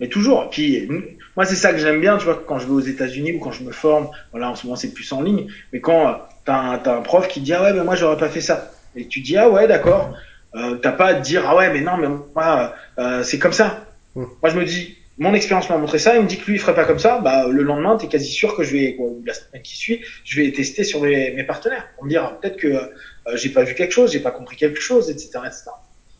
[0.00, 0.48] Mais toujours.
[0.50, 0.88] Puis
[1.36, 3.52] moi, c'est ça que j'aime bien, tu vois, quand je vais aux États-Unis ou quand
[3.52, 4.08] je me forme.
[4.30, 5.48] Voilà, en ce moment, c'est plus en ligne.
[5.72, 6.12] Mais quand euh,
[6.44, 8.72] t'as un, as un prof qui dit ah ouais, mais moi, j'aurais pas fait ça.
[8.96, 10.14] Et tu dis ah ouais, d'accord.
[10.54, 13.52] Euh, t'as pas à te dire ah ouais, mais non, mais moi, euh, c'est comme
[13.52, 13.84] ça.
[14.16, 16.58] Moi, je me dis, mon expérience m'a montré ça, il me dit que lui, il
[16.58, 19.08] ferait pas comme ça, bah, le lendemain, tu es quasi sûr que je vais, quoi,
[19.26, 22.56] la semaine qui suit, je vais tester sur mes, mes partenaires pour me dire, peut-être
[22.56, 22.88] que euh,
[23.34, 25.64] j'ai pas vu quelque chose, j'ai pas compris quelque chose, etc., etc.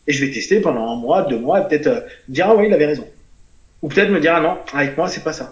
[0.07, 2.55] Et je vais tester pendant un mois, deux mois, et peut-être euh, me dire, ah
[2.55, 3.07] oui, il avait raison.
[3.81, 5.51] Ou peut-être me dire, ah non, avec moi, c'est pas ça.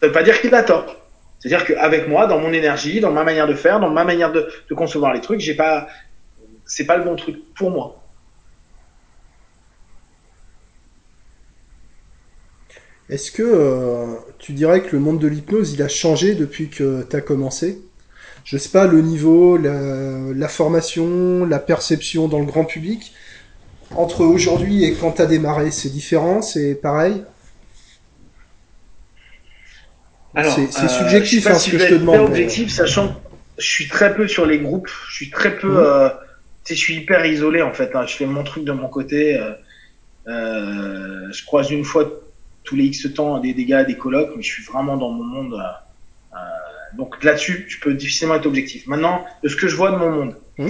[0.00, 0.96] Ça veut pas dire qu'il a tort.
[1.38, 4.48] C'est-à-dire qu'avec moi, dans mon énergie, dans ma manière de faire, dans ma manière de,
[4.74, 5.88] concevoir les trucs, j'ai pas,
[6.64, 8.02] c'est pas le bon truc pour moi.
[13.08, 17.06] Est-ce que euh, tu dirais que le monde de l'hypnose, il a changé depuis que
[17.08, 17.80] tu as commencé?
[18.44, 23.12] Je sais pas, le niveau, la, formation, la perception dans le grand public.
[23.94, 27.24] Entre aujourd'hui et quand tu as démarré, c'est différent, c'est pareil?
[30.36, 32.20] C'est subjectif hein, ce que je te demande.
[32.20, 33.14] objectif, sachant que
[33.58, 36.12] je suis très peu sur les groupes, je suis très peu, mmh.
[36.68, 37.96] je suis hyper isolé en fait.
[37.96, 38.04] Hein.
[38.06, 39.40] je fais mon truc de mon côté.
[40.28, 42.04] Euh, je croise une fois
[42.64, 45.24] tous les X temps des, des gars, des colocs, mais je suis vraiment dans mon
[45.24, 45.54] monde.
[45.54, 48.86] Euh, euh, donc là-dessus, je peux difficilement être objectif.
[48.86, 50.68] Maintenant, de ce que je vois de mon monde, mmh.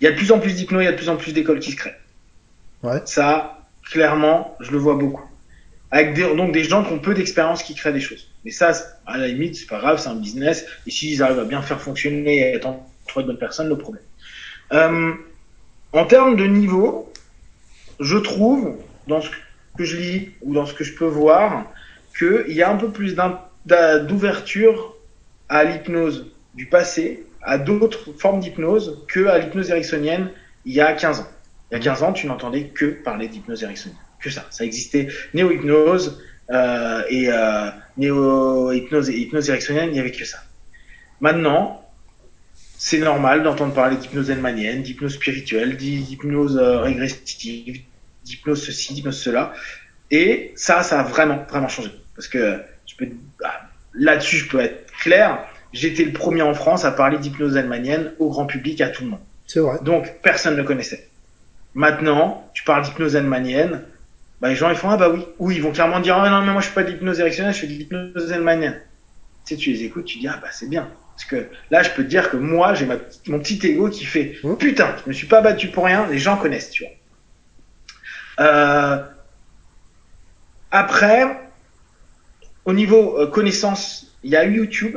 [0.00, 1.32] Il y a de plus en plus d'hypno, il y a de plus en plus
[1.32, 1.98] d'écoles qui se créent.
[2.82, 3.02] Ouais.
[3.04, 5.24] Ça, clairement, je le vois beaucoup.
[5.90, 8.28] Avec des, donc des gens qui ont peu d'expérience qui créent des choses.
[8.44, 8.72] Mais ça,
[9.06, 10.64] à la limite, c'est pas grave, c'est un business.
[10.86, 14.02] Et s'ils arrivent à bien faire fonctionner et être entourés de bonnes personnes, le problème.
[14.72, 15.12] Euh,
[15.92, 17.12] en termes de niveau,
[17.98, 18.76] je trouve,
[19.08, 19.30] dans ce
[19.76, 21.66] que je lis ou dans ce que je peux voir,
[22.16, 23.16] qu'il y a un peu plus
[24.06, 24.94] d'ouverture
[25.48, 30.30] à l'hypnose du passé, à d'autres formes d'hypnose que à l'hypnose ericksonienne
[30.64, 31.28] il y a 15 ans.
[31.70, 33.98] Il y a 15 ans, tu n'entendais que parler d'hypnose ericksonienne.
[34.20, 34.46] Que ça.
[34.50, 40.38] Ça existait néo-hypnose euh, et euh, néo-hypnose et hypnose ericksonienne, il n'y avait que ça.
[41.20, 41.88] Maintenant,
[42.76, 47.82] c'est normal d'entendre parler d'hypnose elmanienne, d'hypnose spirituelle, d'hypnose euh, régressive,
[48.24, 49.52] d'hypnose ceci, d'hypnose cela.
[50.10, 51.90] Et ça, ça a vraiment, vraiment changé.
[52.14, 53.08] Parce que je peux,
[53.38, 53.52] bah,
[53.94, 55.46] là-dessus, je peux être clair.
[55.72, 59.10] J'étais le premier en France à parler d'hypnose allemandienne au grand public, à tout le
[59.10, 59.20] monde.
[59.46, 59.78] C'est vrai.
[59.82, 61.08] Donc, personne ne connaissait.
[61.74, 63.84] Maintenant, tu parles d'hypnose allemandienne,
[64.40, 65.24] bah, les gens, ils font, ah bah oui.
[65.38, 67.60] Ou ils vont clairement dire, ah non, mais moi, je fais pas d'hypnose érectionnelle, je
[67.60, 68.80] fais de l'hypnose allemandienne.
[69.44, 70.88] Tu sais, tu les écoutes, tu dis, ah bah c'est bien.
[71.14, 74.38] Parce que là, je peux te dire que moi, j'ai mon petit ego qui fait,
[74.42, 74.54] mmh.
[74.54, 76.92] putain, je me suis pas battu pour rien, les gens connaissent, tu vois.
[78.46, 79.04] Euh,
[80.70, 81.38] après,
[82.64, 84.96] au niveau euh, connaissance, il y a YouTube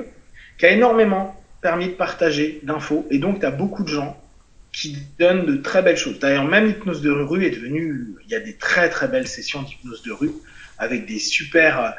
[0.58, 4.20] qui a énormément permis de partager d'infos et donc tu as beaucoup de gens
[4.72, 6.20] qui donnent de très belles choses.
[6.20, 9.62] D'ailleurs, même l'hypnose de rue est devenue, il y a des très très belles sessions
[9.62, 10.32] d'hypnose de rue
[10.80, 11.90] avec des super, euh,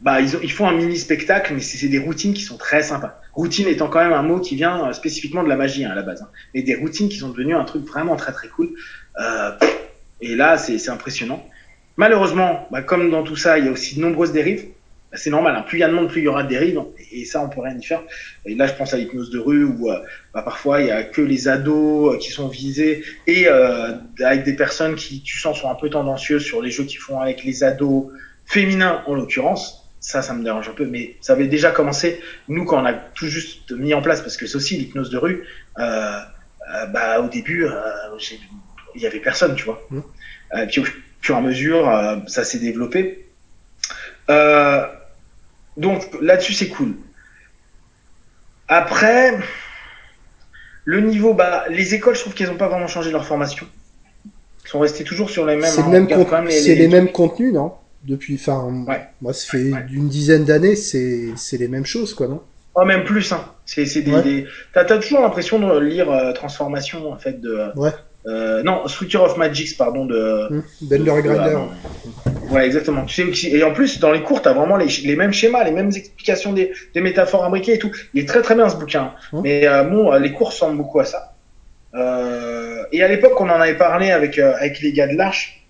[0.00, 2.82] bah ils, ont, ils font un mini spectacle, mais c'est des routines qui sont très
[2.82, 3.20] sympas.
[3.34, 6.02] Routine étant quand même un mot qui vient spécifiquement de la magie hein, à la
[6.02, 6.28] base, hein.
[6.54, 8.70] mais des routines qui sont devenues un truc vraiment très très cool.
[9.20, 9.52] Euh,
[10.20, 11.46] et là, c'est impressionnant.
[11.96, 14.66] Malheureusement, bah, comme dans tout ça, il y a aussi de nombreuses dérives.
[15.16, 15.62] C'est normal, hein.
[15.62, 16.80] plus il y a de monde, plus il y aura de dérives,
[17.12, 18.02] et ça, on peut rien y faire.
[18.46, 19.98] Et là, je pense à l'hypnose de rue, où euh,
[20.32, 23.92] bah, parfois, il y a que les ados euh, qui sont visés, et euh,
[24.24, 27.20] avec des personnes qui, tu sens, sont un peu tendancieuses sur les jeux qu'ils font
[27.20, 28.06] avec les ados
[28.46, 29.88] féminins, en l'occurrence.
[30.00, 32.92] Ça, ça me dérange un peu, mais ça avait déjà commencé, nous, quand on a
[32.92, 35.46] tout juste mis en place, parce que c'est aussi l'hypnose de rue,
[35.78, 36.18] euh,
[36.92, 37.66] bah, au début,
[38.94, 39.86] il y avait personne, tu vois.
[39.90, 40.00] Mmh.
[40.68, 40.84] puis au
[41.20, 43.24] fur et à mesure, ça s'est développé.
[44.30, 44.86] Euh,
[45.76, 46.94] donc là-dessus, c'est cool.
[48.68, 49.38] Après,
[50.84, 53.66] le niveau, bah, les écoles, je trouve qu'elles n'ont pas vraiment changé leur formation.
[54.64, 55.70] Elles sont restées toujours sur les mêmes.
[55.70, 57.72] C'est hein, les, les, mêmes contenus, non?
[58.04, 58.70] Depuis, enfin,
[59.20, 62.42] moi, ça fait d'une dizaine d'années, c'est les mêmes choses, quoi, non?
[62.76, 63.44] Oh, même plus, hein.
[63.66, 67.70] C'est des, T'as as toujours l'impression de lire euh, Transformation, en fait, de.
[67.76, 67.92] Ouais.
[68.26, 70.48] Euh, non, Structure of Magics, pardon, de.
[70.50, 70.62] Mmh.
[70.82, 71.58] Bender et Grinder.
[72.50, 73.04] ouais, exactement.
[73.04, 75.72] Tu sais, et en plus, dans les cours, t'as vraiment les, les, mêmes schémas, les
[75.72, 77.90] mêmes explications des, des métaphores imbriquées et tout.
[78.14, 79.12] Il est très très bien ce bouquin.
[79.32, 79.40] Mmh.
[79.42, 81.34] Mais euh, bon, les cours ressemblent beaucoup à ça.
[81.94, 85.64] Euh, et à l'époque, on en avait parlé avec euh, avec les gars de l'Arche,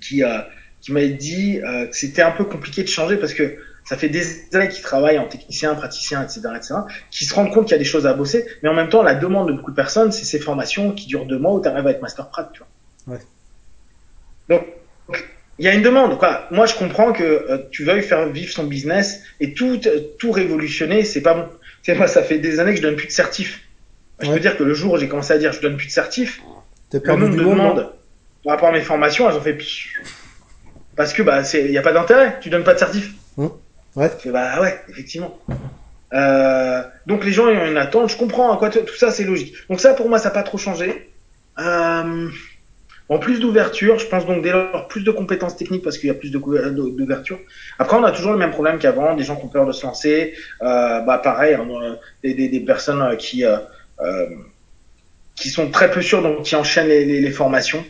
[0.00, 0.38] qui euh,
[0.80, 4.24] qui m'avaient dit que c'était un peu compliqué de changer parce que ça fait des
[4.54, 6.74] années qu'ils travaillent en technicien, praticien, etc., etc.,
[7.10, 9.02] qui se rendent compte qu'il y a des choses à bosser, mais en même temps,
[9.02, 11.68] la demande de beaucoup de personnes, c'est ces formations qui durent deux mois où tu
[11.68, 12.62] arrives à être master prat, tu
[13.06, 13.16] vois.
[13.16, 13.20] Ouais.
[14.48, 14.66] Donc,
[15.58, 16.48] il y a une demande, quoi.
[16.50, 19.80] Moi, je comprends que euh, tu veuilles faire vivre son business et tout,
[20.18, 21.48] tout révolutionner, c'est pas bon.
[21.82, 23.60] Tu sais, moi, ça fait des années que je donne plus de certif.
[24.20, 25.92] Je peux dire que le jour où j'ai commencé à dire je donne plus de
[25.92, 26.40] certif,
[26.92, 27.92] le nombre de demandes
[28.44, 29.58] par rapport à mes formations, elles ont fait
[30.96, 33.12] parce que bah c'est y a pas d'intérêt, tu donnes pas de certif.
[33.36, 33.50] Hum.
[33.96, 34.10] Ouais.
[34.26, 35.38] bah ouais, effectivement.
[36.12, 39.54] Euh, donc les gens ont une attente, je comprends hein, quoi, tout ça c'est logique.
[39.68, 41.10] Donc ça pour moi ça n'a pas trop changé.
[41.58, 42.28] Euh,
[43.08, 46.10] en plus d'ouverture, je pense donc dès lors plus de compétences techniques parce qu'il y
[46.10, 47.38] a plus d'ouverture.
[47.78, 49.84] Après on a toujours le même problème qu'avant, des gens qui ont peur de se
[49.84, 50.34] lancer.
[50.62, 53.58] Euh, bah pareil, hein, des, des, des, personnes qui euh,
[54.00, 54.26] euh,
[55.34, 57.84] qui sont très peu sûres donc qui enchaînent les, les, les formations.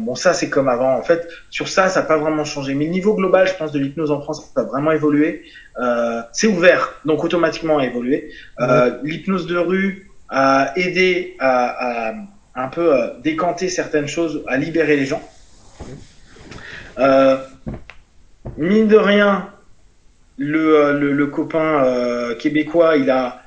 [0.00, 0.94] Bon, ça, c'est comme avant.
[0.94, 2.74] En fait, sur ça, ça n'a pas vraiment changé.
[2.74, 5.42] Mais le niveau global, je pense, de l'hypnose en France, ça a vraiment évolué.
[5.80, 8.30] Euh, c'est ouvert, donc automatiquement a évolué.
[8.60, 12.14] Euh, L'hypnose de rue a aidé à, à
[12.54, 15.22] un peu euh, décanter certaines choses, à libérer les gens.
[18.58, 19.48] Mine de rien,
[20.36, 23.41] le, le, le copain québécois, il a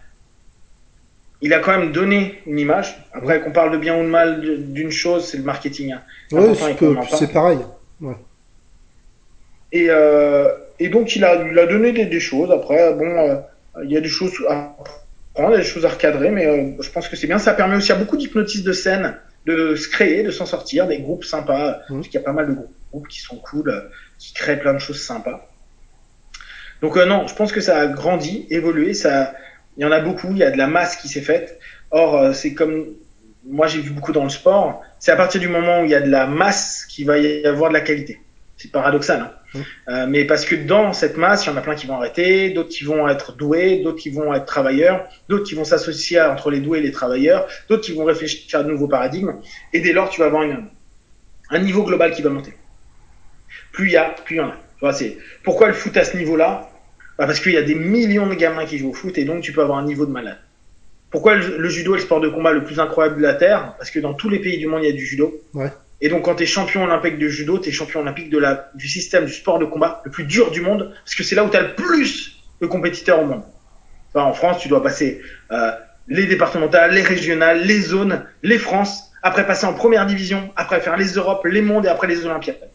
[1.45, 2.87] il a quand même donné une image.
[3.13, 4.41] Après, qu'on parle de bien ou de mal
[4.73, 5.91] d'une chose, c'est le marketing.
[5.93, 6.01] Hein.
[6.31, 6.57] Oui,
[7.19, 7.59] c'est pareil.
[8.01, 8.15] Ouais.
[9.71, 10.49] Et, euh,
[10.79, 12.51] et donc il a, il a donné des, des choses.
[12.51, 13.35] Après, bon, euh,
[13.83, 14.75] il y a des choses à
[15.33, 17.37] prendre, il y a des choses à recadrer, mais euh, je pense que c'est bien.
[17.37, 20.97] Ça permet aussi à beaucoup d'hypnotistes de scène de se créer, de s'en sortir, des
[20.99, 21.97] groupes sympas, Mhm.
[21.97, 22.57] parce qu'il y a pas mal de
[22.91, 23.71] groupes qui sont cool,
[24.17, 25.47] qui créent plein de choses sympas.
[26.81, 29.35] Donc euh, non, je pense que ça a grandi, évolué, ça,
[29.77, 31.59] il y en a beaucoup, il y a de la masse qui s'est faite.
[31.91, 32.85] Or, euh, c'est comme,
[33.45, 35.95] moi j'ai vu beaucoup dans le sport, c'est à partir du moment où il y
[35.95, 38.19] a de la masse qu'il va y avoir de la qualité.
[38.57, 39.31] C'est paradoxal, hein.
[39.53, 39.63] Mhm.
[39.89, 42.49] Euh, mais parce que dans cette masse, il y en a plein qui vont arrêter,
[42.49, 46.51] d'autres qui vont être doués, d'autres qui vont être travailleurs, d'autres qui vont s'associer entre
[46.51, 49.35] les doués et les travailleurs, d'autres qui vont réfléchir à de nouveaux paradigmes.
[49.73, 50.67] Et dès lors, tu vas avoir une,
[51.49, 52.53] un niveau global qui va monter.
[53.71, 54.57] Plus il y a, plus il y en a.
[54.77, 56.69] Tu vois, c'est pourquoi le foot à ce niveau-là
[57.17, 59.41] bah Parce qu'il y a des millions de gamins qui jouent au foot et donc
[59.41, 60.37] tu peux avoir un niveau de malade.
[61.09, 63.75] Pourquoi le, le judo est le sport de combat le plus incroyable de la Terre?
[63.77, 65.41] Parce que dans tous les pays du monde, il y a du judo.
[65.53, 65.71] Ouais.
[66.01, 68.69] Et donc quand tu es champion olympique de judo, tu es champion olympique de la,
[68.75, 71.43] du système du sport de combat le plus dur du monde, parce que c'est là
[71.43, 73.43] où tu as le plus de compétiteurs au monde.
[74.13, 75.21] Enfin, en France, tu dois passer
[75.51, 75.71] euh,
[76.07, 80.97] les départementales, les régionales, les zones, les France, après passer en première division, après faire
[80.97, 82.69] les Europes, les mondes et après les Olympiades.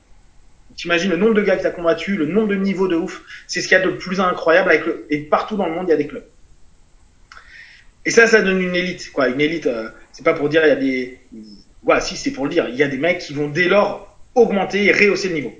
[0.80, 3.60] T'imagines le nombre de gars que t'as combattu, le nombre de niveaux de ouf, c'est
[3.60, 5.90] ce qu'il y a de plus incroyable avec le, et partout dans le monde il
[5.90, 6.24] y a des clubs.
[8.06, 9.28] Et ça, ça donne une élite, quoi.
[9.28, 11.18] Une élite, euh, c'est pas pour dire il y a des,
[11.82, 14.16] voilà, si c'est pour le dire, il y a des mecs qui vont dès lors
[14.34, 15.52] augmenter et rehausser le niveau.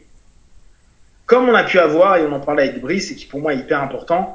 [1.27, 3.53] Comme on a pu avoir, et on en parlait avec Brice, et qui pour moi
[3.53, 4.35] est hyper important,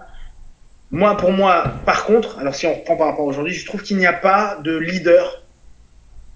[0.91, 3.81] moi, pour moi, par contre, alors si on reprend par rapport à aujourd'hui, je trouve
[3.81, 5.41] qu'il n'y a pas de leader,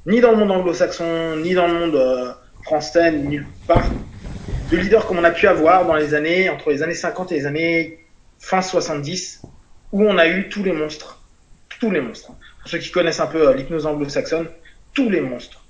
[0.07, 2.31] ni dans le monde anglo-saxon, ni dans le monde euh,
[2.63, 3.85] français, ni nulle part,
[4.71, 7.35] de leader comme on a pu avoir dans les années, entre les années 50 et
[7.35, 8.05] les années
[8.39, 9.41] fin 70,
[9.91, 11.21] où on a eu tous les monstres.
[11.79, 12.31] Tous les monstres.
[12.61, 14.47] Pour ceux qui connaissent un peu euh, l'hypnose anglo-saxonne,
[14.93, 15.63] tous les monstres.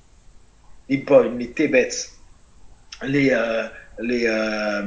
[0.90, 1.90] Les Boyne, les Tebets,
[3.04, 3.64] les, euh,
[4.00, 4.82] les, euh,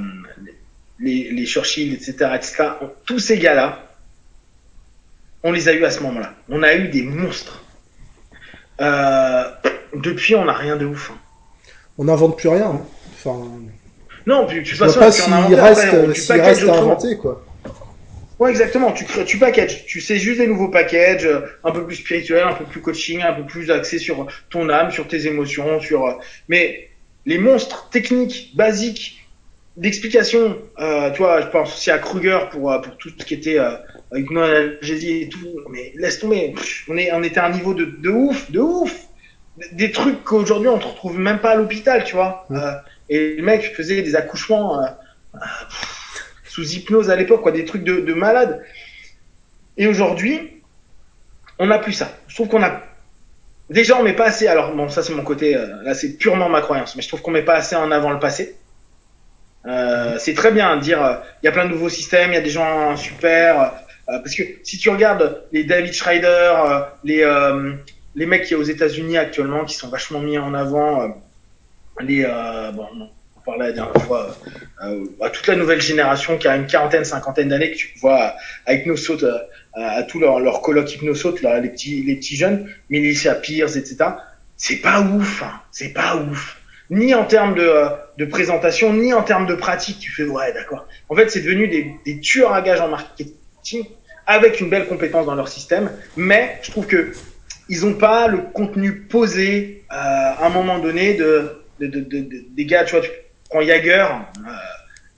[0.98, 2.64] les, les Churchill, etc., etc.
[3.06, 3.89] Tous ces gars-là,
[5.44, 6.34] on les a eu à ce moment-là.
[6.48, 7.64] On a eu des monstres.
[8.80, 9.44] Euh,
[9.94, 11.10] depuis, on n'a rien de ouf.
[11.12, 11.18] hein.
[11.98, 12.66] On n'invente plus rien.
[12.66, 12.82] hein.
[14.27, 17.44] Non, puis, toute je vois pas s'il reste, tu s'il reste à inventer, quoi.
[18.39, 18.93] Ouais, exactement.
[18.93, 19.85] Tu, crées- tu packages.
[19.86, 23.23] Tu sais juste des nouveaux packages, euh, un peu plus spirituels, un peu plus coaching,
[23.23, 26.07] un peu plus axé sur ton âme, sur tes émotions, sur.
[26.07, 26.15] euh,
[26.49, 26.89] Mais
[27.24, 29.19] les monstres techniques, basiques,
[29.77, 33.35] d'explication, euh, tu vois, je pense aussi à Kruger pour euh, pour tout ce qui
[33.35, 33.77] était euh,
[34.12, 35.47] hypnoanalgésie et tout.
[35.70, 36.55] Mais laisse tomber.
[36.89, 39.07] On est on était à un niveau de de ouf, de ouf.
[39.73, 42.44] Des trucs qu'aujourd'hui on ne retrouve même pas à l'hôpital, tu vois.
[42.49, 42.57] Mm.
[42.57, 42.73] Euh,
[43.09, 44.83] et le mec faisait des accouchements.
[44.83, 44.87] euh,
[46.45, 48.62] sous hypnose à l'époque, quoi, des trucs de, de malade.
[49.79, 50.61] Et aujourd'hui,
[51.59, 52.12] on n'a plus ça.
[52.29, 52.83] Je trouve qu'on a
[53.70, 54.49] déjà on met pas assez.
[54.49, 55.57] Alors bon, ça c'est mon côté.
[55.57, 58.11] euh, là, c'est purement ma croyance, mais je trouve qu'on met pas assez en avant
[58.11, 58.57] le passé.
[59.65, 62.39] Euh, c'est très bien de dire il y a plein de nouveaux systèmes, il y
[62.39, 63.73] a des gens super.
[64.07, 66.53] parce que si tu regardes les David Schreider,
[67.05, 67.24] les
[68.15, 71.23] les mecs qui a aux États-Unis actuellement, qui sont vachement mis en avant,
[72.01, 72.86] euh, bon,
[73.36, 74.36] on parlait la dernière fois,
[74.85, 78.35] euh, à toute la nouvelle génération qui a une quarantaine, cinquantaine d'années que tu vois
[78.66, 79.39] à Hypnosaute, euh,
[79.74, 83.77] à, à tous leurs leur colloques Hypnosaute, là, les petits les petits jeunes, Melissa Pierce,
[83.77, 84.10] etc.
[84.56, 86.59] C'est pas ouf, hein, c'est pas ouf.
[86.90, 87.89] Ni en termes de, euh,
[88.19, 89.98] de présentation, ni en termes de pratique.
[89.98, 90.86] Tu fais ouais, d'accord.
[91.09, 93.86] En fait, c'est devenu des, des tueurs à gages en marketing
[94.27, 97.12] avec une belle compétence dans leur système, mais je trouve que
[97.69, 102.20] ils ont pas le contenu posé euh, à un moment donné de, de, de, de,
[102.20, 103.10] de- des gars, tu vois, tu
[103.50, 104.06] prends Jagger,
[104.38, 104.50] euh,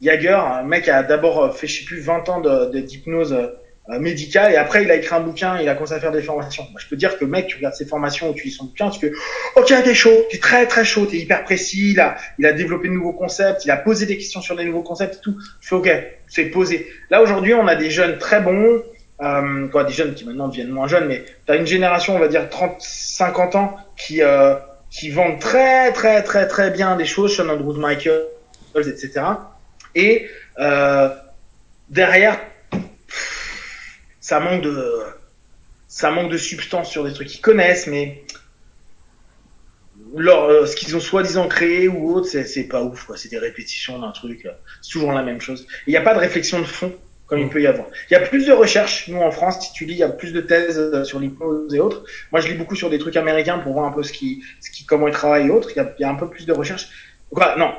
[0.03, 0.31] Jagger,
[0.61, 4.83] un mec a d'abord fait, je sais plus, 20 ans d'hypnose euh, médicale et après
[4.83, 6.65] il a écrit un bouquin, il a commencé à faire des formations.
[6.73, 8.89] Moi, je peux dire que mec, tu regardes ses formations ou tu lis son bouquin,
[8.91, 9.13] tu fais
[9.57, 12.89] OK, t'es chaud, t'es très très chaud, t'es hyper précis, il a, il a développé
[12.89, 15.37] de nouveaux concepts, il a posé des questions sur des nouveaux concepts et tout.
[15.61, 15.91] Je fais OK,
[16.27, 16.87] c'est posé.
[17.11, 18.83] Là aujourd'hui, on a des jeunes très bons,
[19.23, 22.29] euh, quoi, des jeunes qui maintenant deviennent moins jeunes, mais t'as une génération, on va
[22.29, 24.55] dire 30, 50 ans, qui euh,
[24.95, 28.27] qui vendent très très très très bien des choses, Sean Andrews Michael,
[28.77, 29.23] etc.
[29.97, 30.29] Et
[30.61, 31.09] euh,
[31.89, 32.41] derrière,
[34.21, 35.03] ça manque de
[35.89, 38.25] ça manque de substance sur des trucs qu'ils connaissent, mais
[40.15, 43.17] leur, euh, ce qu'ils ont soi-disant créé ou autre, c'est pas ouf, quoi.
[43.17, 44.47] C'est des répétitions d'un truc.
[44.47, 45.67] euh, C'est toujours la même chose.
[45.89, 46.97] Il n'y a pas de réflexion de fond
[47.37, 47.87] il peut y avoir.
[48.11, 49.09] Il y a plus de recherches.
[49.09, 51.75] Nous, en France, si tu lis, il y a plus de thèses euh, sur l'hypnose
[51.75, 52.05] et autres.
[52.33, 54.43] Moi, je lis beaucoup sur des trucs américains pour voir un peu ce qui,
[54.87, 55.71] comment ils travaillent et autres.
[55.77, 56.89] Il y a, un peu plus de recherches.
[57.33, 57.73] Quoi, non.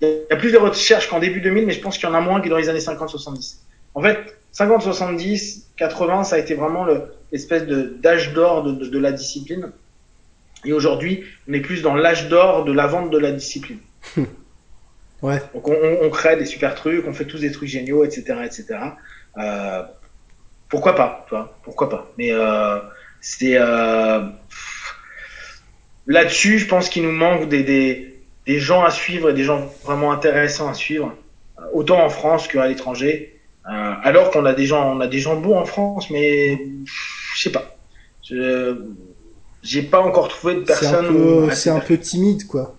[0.00, 2.14] Il y a plus de recherches qu'en début 2000, mais je pense qu'il y en
[2.14, 3.56] a moins que dans les années 50-70.
[3.94, 4.18] En fait,
[4.52, 9.12] 50, 70, 80, ça a été vraiment le, l'espèce d'âge d'or de, de, de la
[9.12, 9.70] discipline.
[10.64, 13.78] Et aujourd'hui, on est plus dans l'âge d'or de la vente de la discipline.
[15.22, 15.40] Ouais.
[15.54, 18.66] Donc on, on, crée des super trucs, on fait tous des trucs géniaux, etc., etc.
[19.38, 19.82] Euh,
[20.68, 22.78] pourquoi pas, tu vois Pourquoi pas Mais euh,
[23.20, 24.22] c'est euh,
[26.06, 29.70] là-dessus, je pense qu'il nous manque des, des, des gens à suivre et des gens
[29.84, 31.14] vraiment intéressants à suivre,
[31.72, 33.28] autant en France qu'à l'étranger.
[33.64, 37.52] Alors qu'on a des gens, on a des gens bons en France, mais je sais
[37.52, 37.76] pas.
[38.24, 38.76] Je
[39.62, 41.50] j'ai pas encore trouvé de personne.
[41.52, 42.76] C'est un, peu timide, quoi.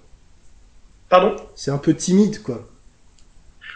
[1.13, 2.67] Pardon C'est un peu timide, quoi.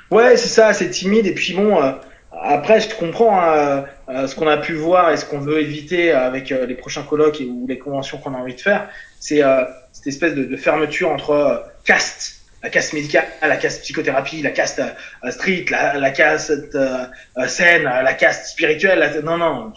[0.10, 1.28] Ouais, c'est ça, c'est timide.
[1.28, 1.92] Et puis bon, euh,
[2.32, 6.12] après, je comprends hein, euh, ce qu'on a pu voir et ce qu'on veut éviter
[6.12, 8.90] avec euh, les prochains colloques et, ou les conventions qu'on a envie de faire.
[9.20, 9.44] C'est
[9.92, 14.80] cette espèce de, de fermeture entre caste la caste médicale, la caste psychothérapie, la caste
[14.80, 17.06] euh, street, la, la caste euh,
[17.48, 19.22] scène, la caste spirituelle.
[19.24, 19.74] non, non,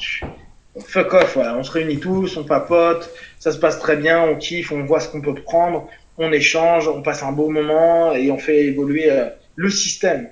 [0.86, 1.34] fuck off.
[1.34, 1.56] Voilà.
[1.56, 5.00] On se réunit tous, on papote, ça se passe très bien, on kiffe, on voit
[5.00, 5.88] ce qu'on peut prendre,
[6.20, 10.28] on échange, on passe un beau moment et on fait évoluer euh, le système,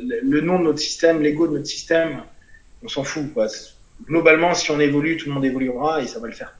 [0.00, 2.22] le nom de notre système, l'ego de notre système.
[2.82, 3.32] On s'en fout.
[3.32, 3.46] Quoi.
[4.06, 6.54] Globalement, si on évolue, tout le monde évoluera et ça va le faire.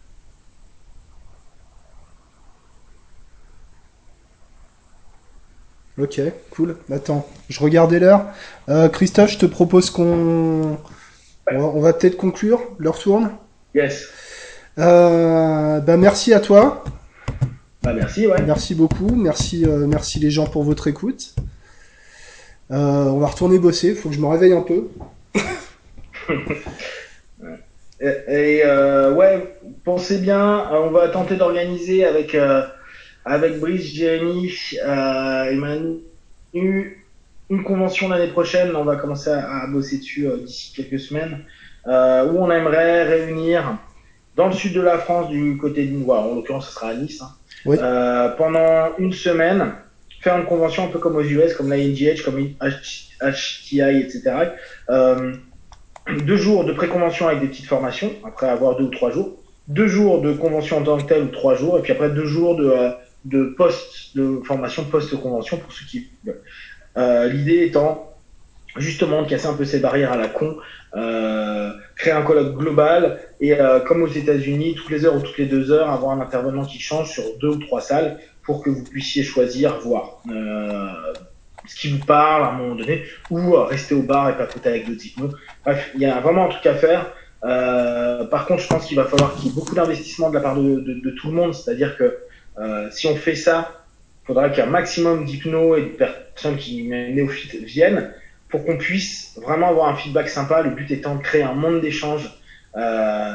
[5.96, 6.20] Ok,
[6.50, 6.76] cool.
[6.90, 8.26] Attends, je regardais l'heure.
[8.68, 10.78] Euh, Christophe, je te propose qu'on.
[11.52, 12.60] On va, peut-être conclure.
[12.78, 13.30] L'heure tourne.
[13.74, 14.08] Yes.
[14.78, 16.82] Euh, bah, merci à toi.
[17.84, 18.42] Bah, merci, ouais.
[18.46, 19.14] Merci beaucoup.
[19.14, 21.34] Merci, euh, merci les gens pour votre écoute.
[22.70, 23.90] on va retourner bosser.
[23.90, 24.88] Il faut que je me réveille un peu.
[28.00, 30.68] et, ouais, pensez bien.
[30.72, 32.34] On va tenter d'organiser avec
[33.24, 34.52] avec Brice, Jérémy
[34.84, 37.00] euh, et Manu
[37.50, 38.74] une convention l'année prochaine.
[38.76, 41.44] On va commencer à, bosser dessus euh, d'ici quelques semaines,
[41.86, 43.78] euh, où on aimerait réunir
[44.36, 47.22] dans le sud de la France, du côté de en l'occurrence, ce sera à Nice,
[47.22, 47.30] hein,
[47.66, 49.72] euh, pendant une semaine,
[50.20, 52.36] faire une convention un peu comme aux US, comme la NGH, comme
[53.20, 54.52] HTI, etc.
[54.90, 55.34] Euh,
[56.24, 59.36] deux jours de pré-convention avec des petites formations, après avoir deux ou trois jours.
[59.68, 62.26] Deux jours de convention en tant que telle ou trois jours, et puis après deux
[62.26, 62.90] jours de, euh,
[63.24, 66.10] de post, de formation post-convention pour ceux qui
[66.96, 68.14] euh, L'idée étant
[68.76, 70.56] justement de casser un peu ces barrières à la con,
[71.96, 75.46] créer un colloque global et euh, comme aux États-Unis, toutes les heures ou toutes les
[75.46, 78.84] deux heures, avoir un intervenant qui change sur deux ou trois salles pour que vous
[78.84, 81.12] puissiez choisir, voir euh,
[81.66, 84.86] ce qui vous parle à un moment donné, ou rester au bar et papoter avec
[84.86, 85.32] d'autres hypnos.
[85.64, 87.12] Bref, il y a vraiment un truc à faire.
[87.44, 90.40] Euh, par contre, je pense qu'il va falloir qu'il y ait beaucoup d'investissement de la
[90.40, 92.18] part de, de, de tout le monde, c'est-à-dire que
[92.58, 93.84] euh, si on fait ça,
[94.22, 98.12] il faudra qu'un maximum d'hypnos et de personnes qui néophytes viennent
[98.54, 100.62] pour qu'on puisse vraiment avoir un feedback sympa.
[100.62, 102.30] Le but étant de créer un monde d'échange,
[102.76, 103.34] euh,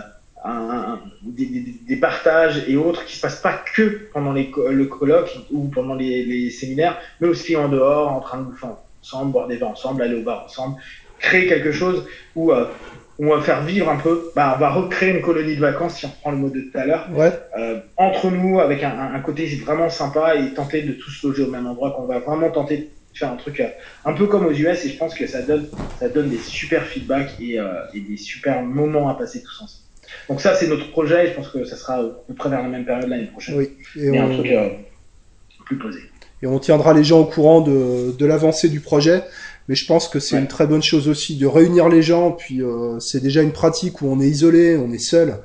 [1.23, 5.37] des, des, des, partages et autres qui se passent pas que pendant les, le colloque
[5.51, 8.67] ou pendant les, les, séminaires, mais aussi en dehors, en train de bouffer
[9.01, 10.77] ensemble, boire des vins ensemble, aller au bar ensemble,
[11.19, 12.67] créer quelque chose où euh,
[13.19, 16.05] on va faire vivre un peu, bah, on va recréer une colonie de vacances, si
[16.05, 17.33] on reprend le mot de tout à l'heure, ouais.
[17.57, 21.51] euh, entre nous, avec un, un, côté vraiment sympa et tenter de tous loger au
[21.51, 23.67] même endroit, qu'on va vraiment tenter de faire un truc euh,
[24.05, 25.67] un peu comme aux US, et je pense que ça donne,
[25.99, 29.83] ça donne des super feedbacks et, euh, et des super moments à passer tous ensemble.
[30.29, 32.61] Donc ça, c'est notre projet, et je pense que ça sera à peu près vers
[32.61, 33.55] la même période l'année prochaine.
[33.57, 33.71] Oui.
[33.95, 34.31] Et Mais on...
[34.31, 34.69] un truc euh,
[35.65, 35.99] plus posé.
[36.41, 39.21] Et on tiendra les gens au courant de, de l'avancée du projet.
[39.67, 40.41] Mais je pense que c'est Ouais.
[40.41, 42.31] une très bonne chose aussi de réunir les gens.
[42.31, 45.39] Puis euh, c'est déjà une pratique où on est isolé, on est seul.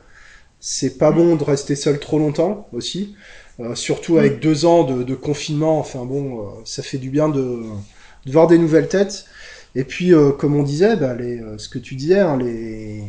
[0.61, 3.17] C'est pas bon de rester seul trop longtemps aussi.
[3.61, 5.79] Euh, surtout avec deux ans de, de confinement.
[5.79, 7.63] Enfin bon, euh, ça fait du bien de,
[8.27, 9.27] de voir des nouvelles têtes.
[9.75, 13.03] Et puis, euh, comme on disait, bah, les, euh, ce que tu disais, hein, les,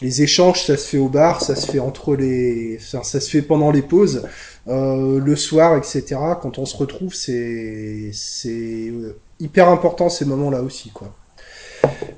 [0.00, 3.30] les échanges, ça se fait au bar, ça se fait entre les, enfin, ça se
[3.30, 4.26] fait pendant les pauses,
[4.66, 6.16] euh, le soir, etc.
[6.40, 8.92] Quand on se retrouve, c'est, c'est
[9.38, 11.14] hyper important ces moments-là aussi, quoi.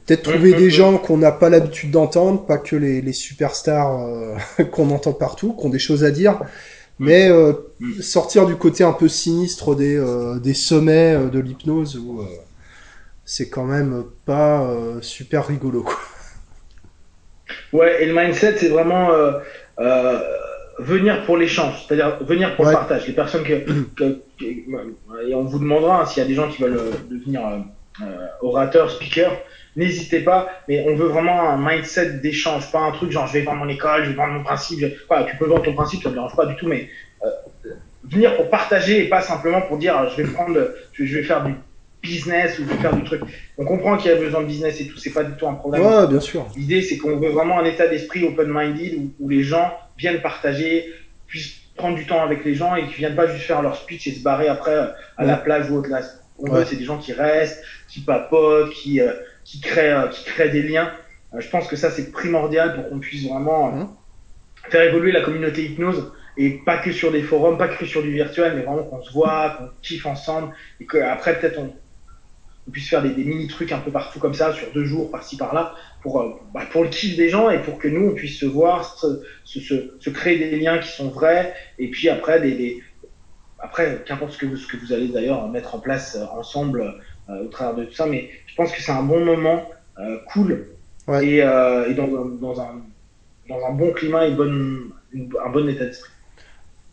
[0.06, 4.36] Peut-être trouver des gens qu'on n'a pas l'habitude d'entendre, pas que les, les superstars euh,
[4.72, 6.40] qu'on entend partout, qui ont des choses à dire,
[7.00, 8.02] mais euh, Mhm.
[8.02, 12.26] sortir du côté un peu sinistre des, euh, des sommets euh, de l'hypnose où euh,
[13.24, 15.82] c'est quand même pas euh, super rigolo.
[15.82, 15.96] Quoi.
[17.72, 19.32] Ouais, et le mindset, c'est vraiment euh,
[19.80, 20.18] euh,
[20.78, 22.72] venir pour l'échange, c'est-à-dire venir pour Ouais.
[22.72, 23.06] le partage.
[23.06, 23.64] Les personnes que,
[23.96, 27.46] que, que- et on vous demandera hein, s'il y a des gens qui veulent devenir
[27.46, 27.58] euh,
[28.02, 29.32] euh, orateur, speaker,
[29.76, 30.48] n'hésitez pas.
[30.68, 33.68] Mais on veut vraiment un mindset d'échange, pas un truc genre je vais vendre mon
[33.68, 34.80] école, je vais vendre mon principe.
[34.80, 34.86] Je...
[35.08, 36.88] Voilà, tu peux vendre ton principe, ça me dérange pas du tout, mais
[37.24, 37.30] euh,
[38.04, 41.44] venir pour partager et pas simplement pour dire je vais prendre, je, je vais faire
[41.44, 41.54] du
[42.02, 43.22] business ou je vais faire du truc.
[43.58, 45.54] On comprend qu'il y a besoin de business et tout, c'est pas du tout un
[45.54, 45.84] problème.
[45.84, 46.46] Ouais, bien sûr.
[46.56, 50.92] L'idée, c'est qu'on veut vraiment un état d'esprit open-minded où, où les gens viennent partager,
[51.26, 54.06] puissent prendre du temps avec les gens et qui viennent pas juste faire leur speech
[54.06, 54.86] et se barrer après euh,
[55.16, 55.84] à la plage ou au,
[56.38, 59.12] On veut, c'est des gens qui restent, qui papotent, qui, euh,
[59.50, 60.92] qui, créent, euh, qui créent des liens.
[61.36, 63.88] je pense que ça, c'est primordial pour qu'on puisse vraiment mmh.
[64.70, 68.12] faire évoluer la communauté hypnose et pas que sur des forums, pas que sur du
[68.12, 71.74] virtuel, mais vraiment qu'on se voit, qu'on kiffe ensemble et qu'après, peut-être, on,
[72.70, 75.74] puisse faire des, mini trucs un peu partout comme ça, sur deux jours, par-ci, par-là,
[76.02, 78.96] pour, bah, pour le kiff des gens et pour que nous, on puisse se voir,
[78.96, 82.80] se, se, créer des liens qui sont vrais et puis après, des,
[83.58, 86.94] après, qu'importe ce que vous, allez d'ailleurs mettre en place euh, ensemble
[87.28, 89.64] euh, au travers de tout ça, mais je pense que c'est un bon moment,
[89.98, 90.66] euh, cool,
[91.22, 92.08] et, et dans,
[92.40, 92.82] dans, un,
[93.48, 96.10] dans un bon climat et bonne, un bon état d'esprit.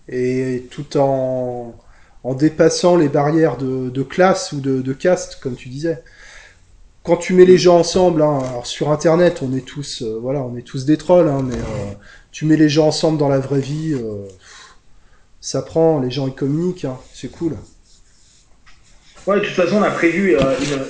[0.07, 1.75] Et tout en,
[2.23, 6.01] en dépassant les barrières de, de classe ou de, de caste, comme tu disais
[7.03, 10.57] quand tu mets les gens ensemble, hein, alors sur Internet, on est tous, voilà, on
[10.57, 11.55] est tous des trolls, hein, mais
[12.33, 13.95] tu mets les gens ensemble dans la vraie vie,
[15.39, 17.55] ça prend, les gens ils communiquent, hein, c'est cool.
[19.27, 20.39] Ouais, de toute façon, on a prévu euh,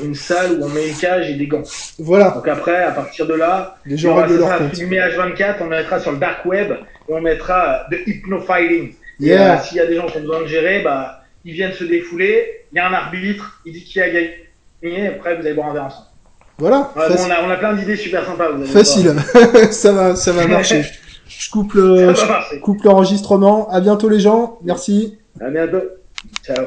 [0.03, 1.64] une, salle où on met une cage et des gants.
[1.97, 2.30] Voilà.
[2.30, 4.73] Donc après, à partir de là, les gens règlent leur compte.
[4.73, 8.93] H24, on mettra sur le dark web et on mettra de hypnofiling.
[9.19, 9.55] Yeah.
[9.55, 11.84] Euh, s'il y a des gens qui ont besoin de gérer, bah, ils viennent se
[11.84, 14.47] défouler, il y a un arbitre, il dit qui a gagné,
[14.84, 16.07] et après vous allez boire un verre ensemble.
[16.59, 16.91] Voilà.
[16.95, 18.49] on, a, on, a, plein d'idées super sympas.
[18.65, 19.15] Facile.
[19.72, 20.84] ça va, ça va marcher.
[21.27, 22.14] Je coupe le,
[22.61, 23.69] coupe l'enregistrement.
[23.69, 24.59] À bientôt les gens.
[24.64, 25.18] Merci.
[25.39, 25.81] À bientôt.
[26.43, 26.55] Ciao.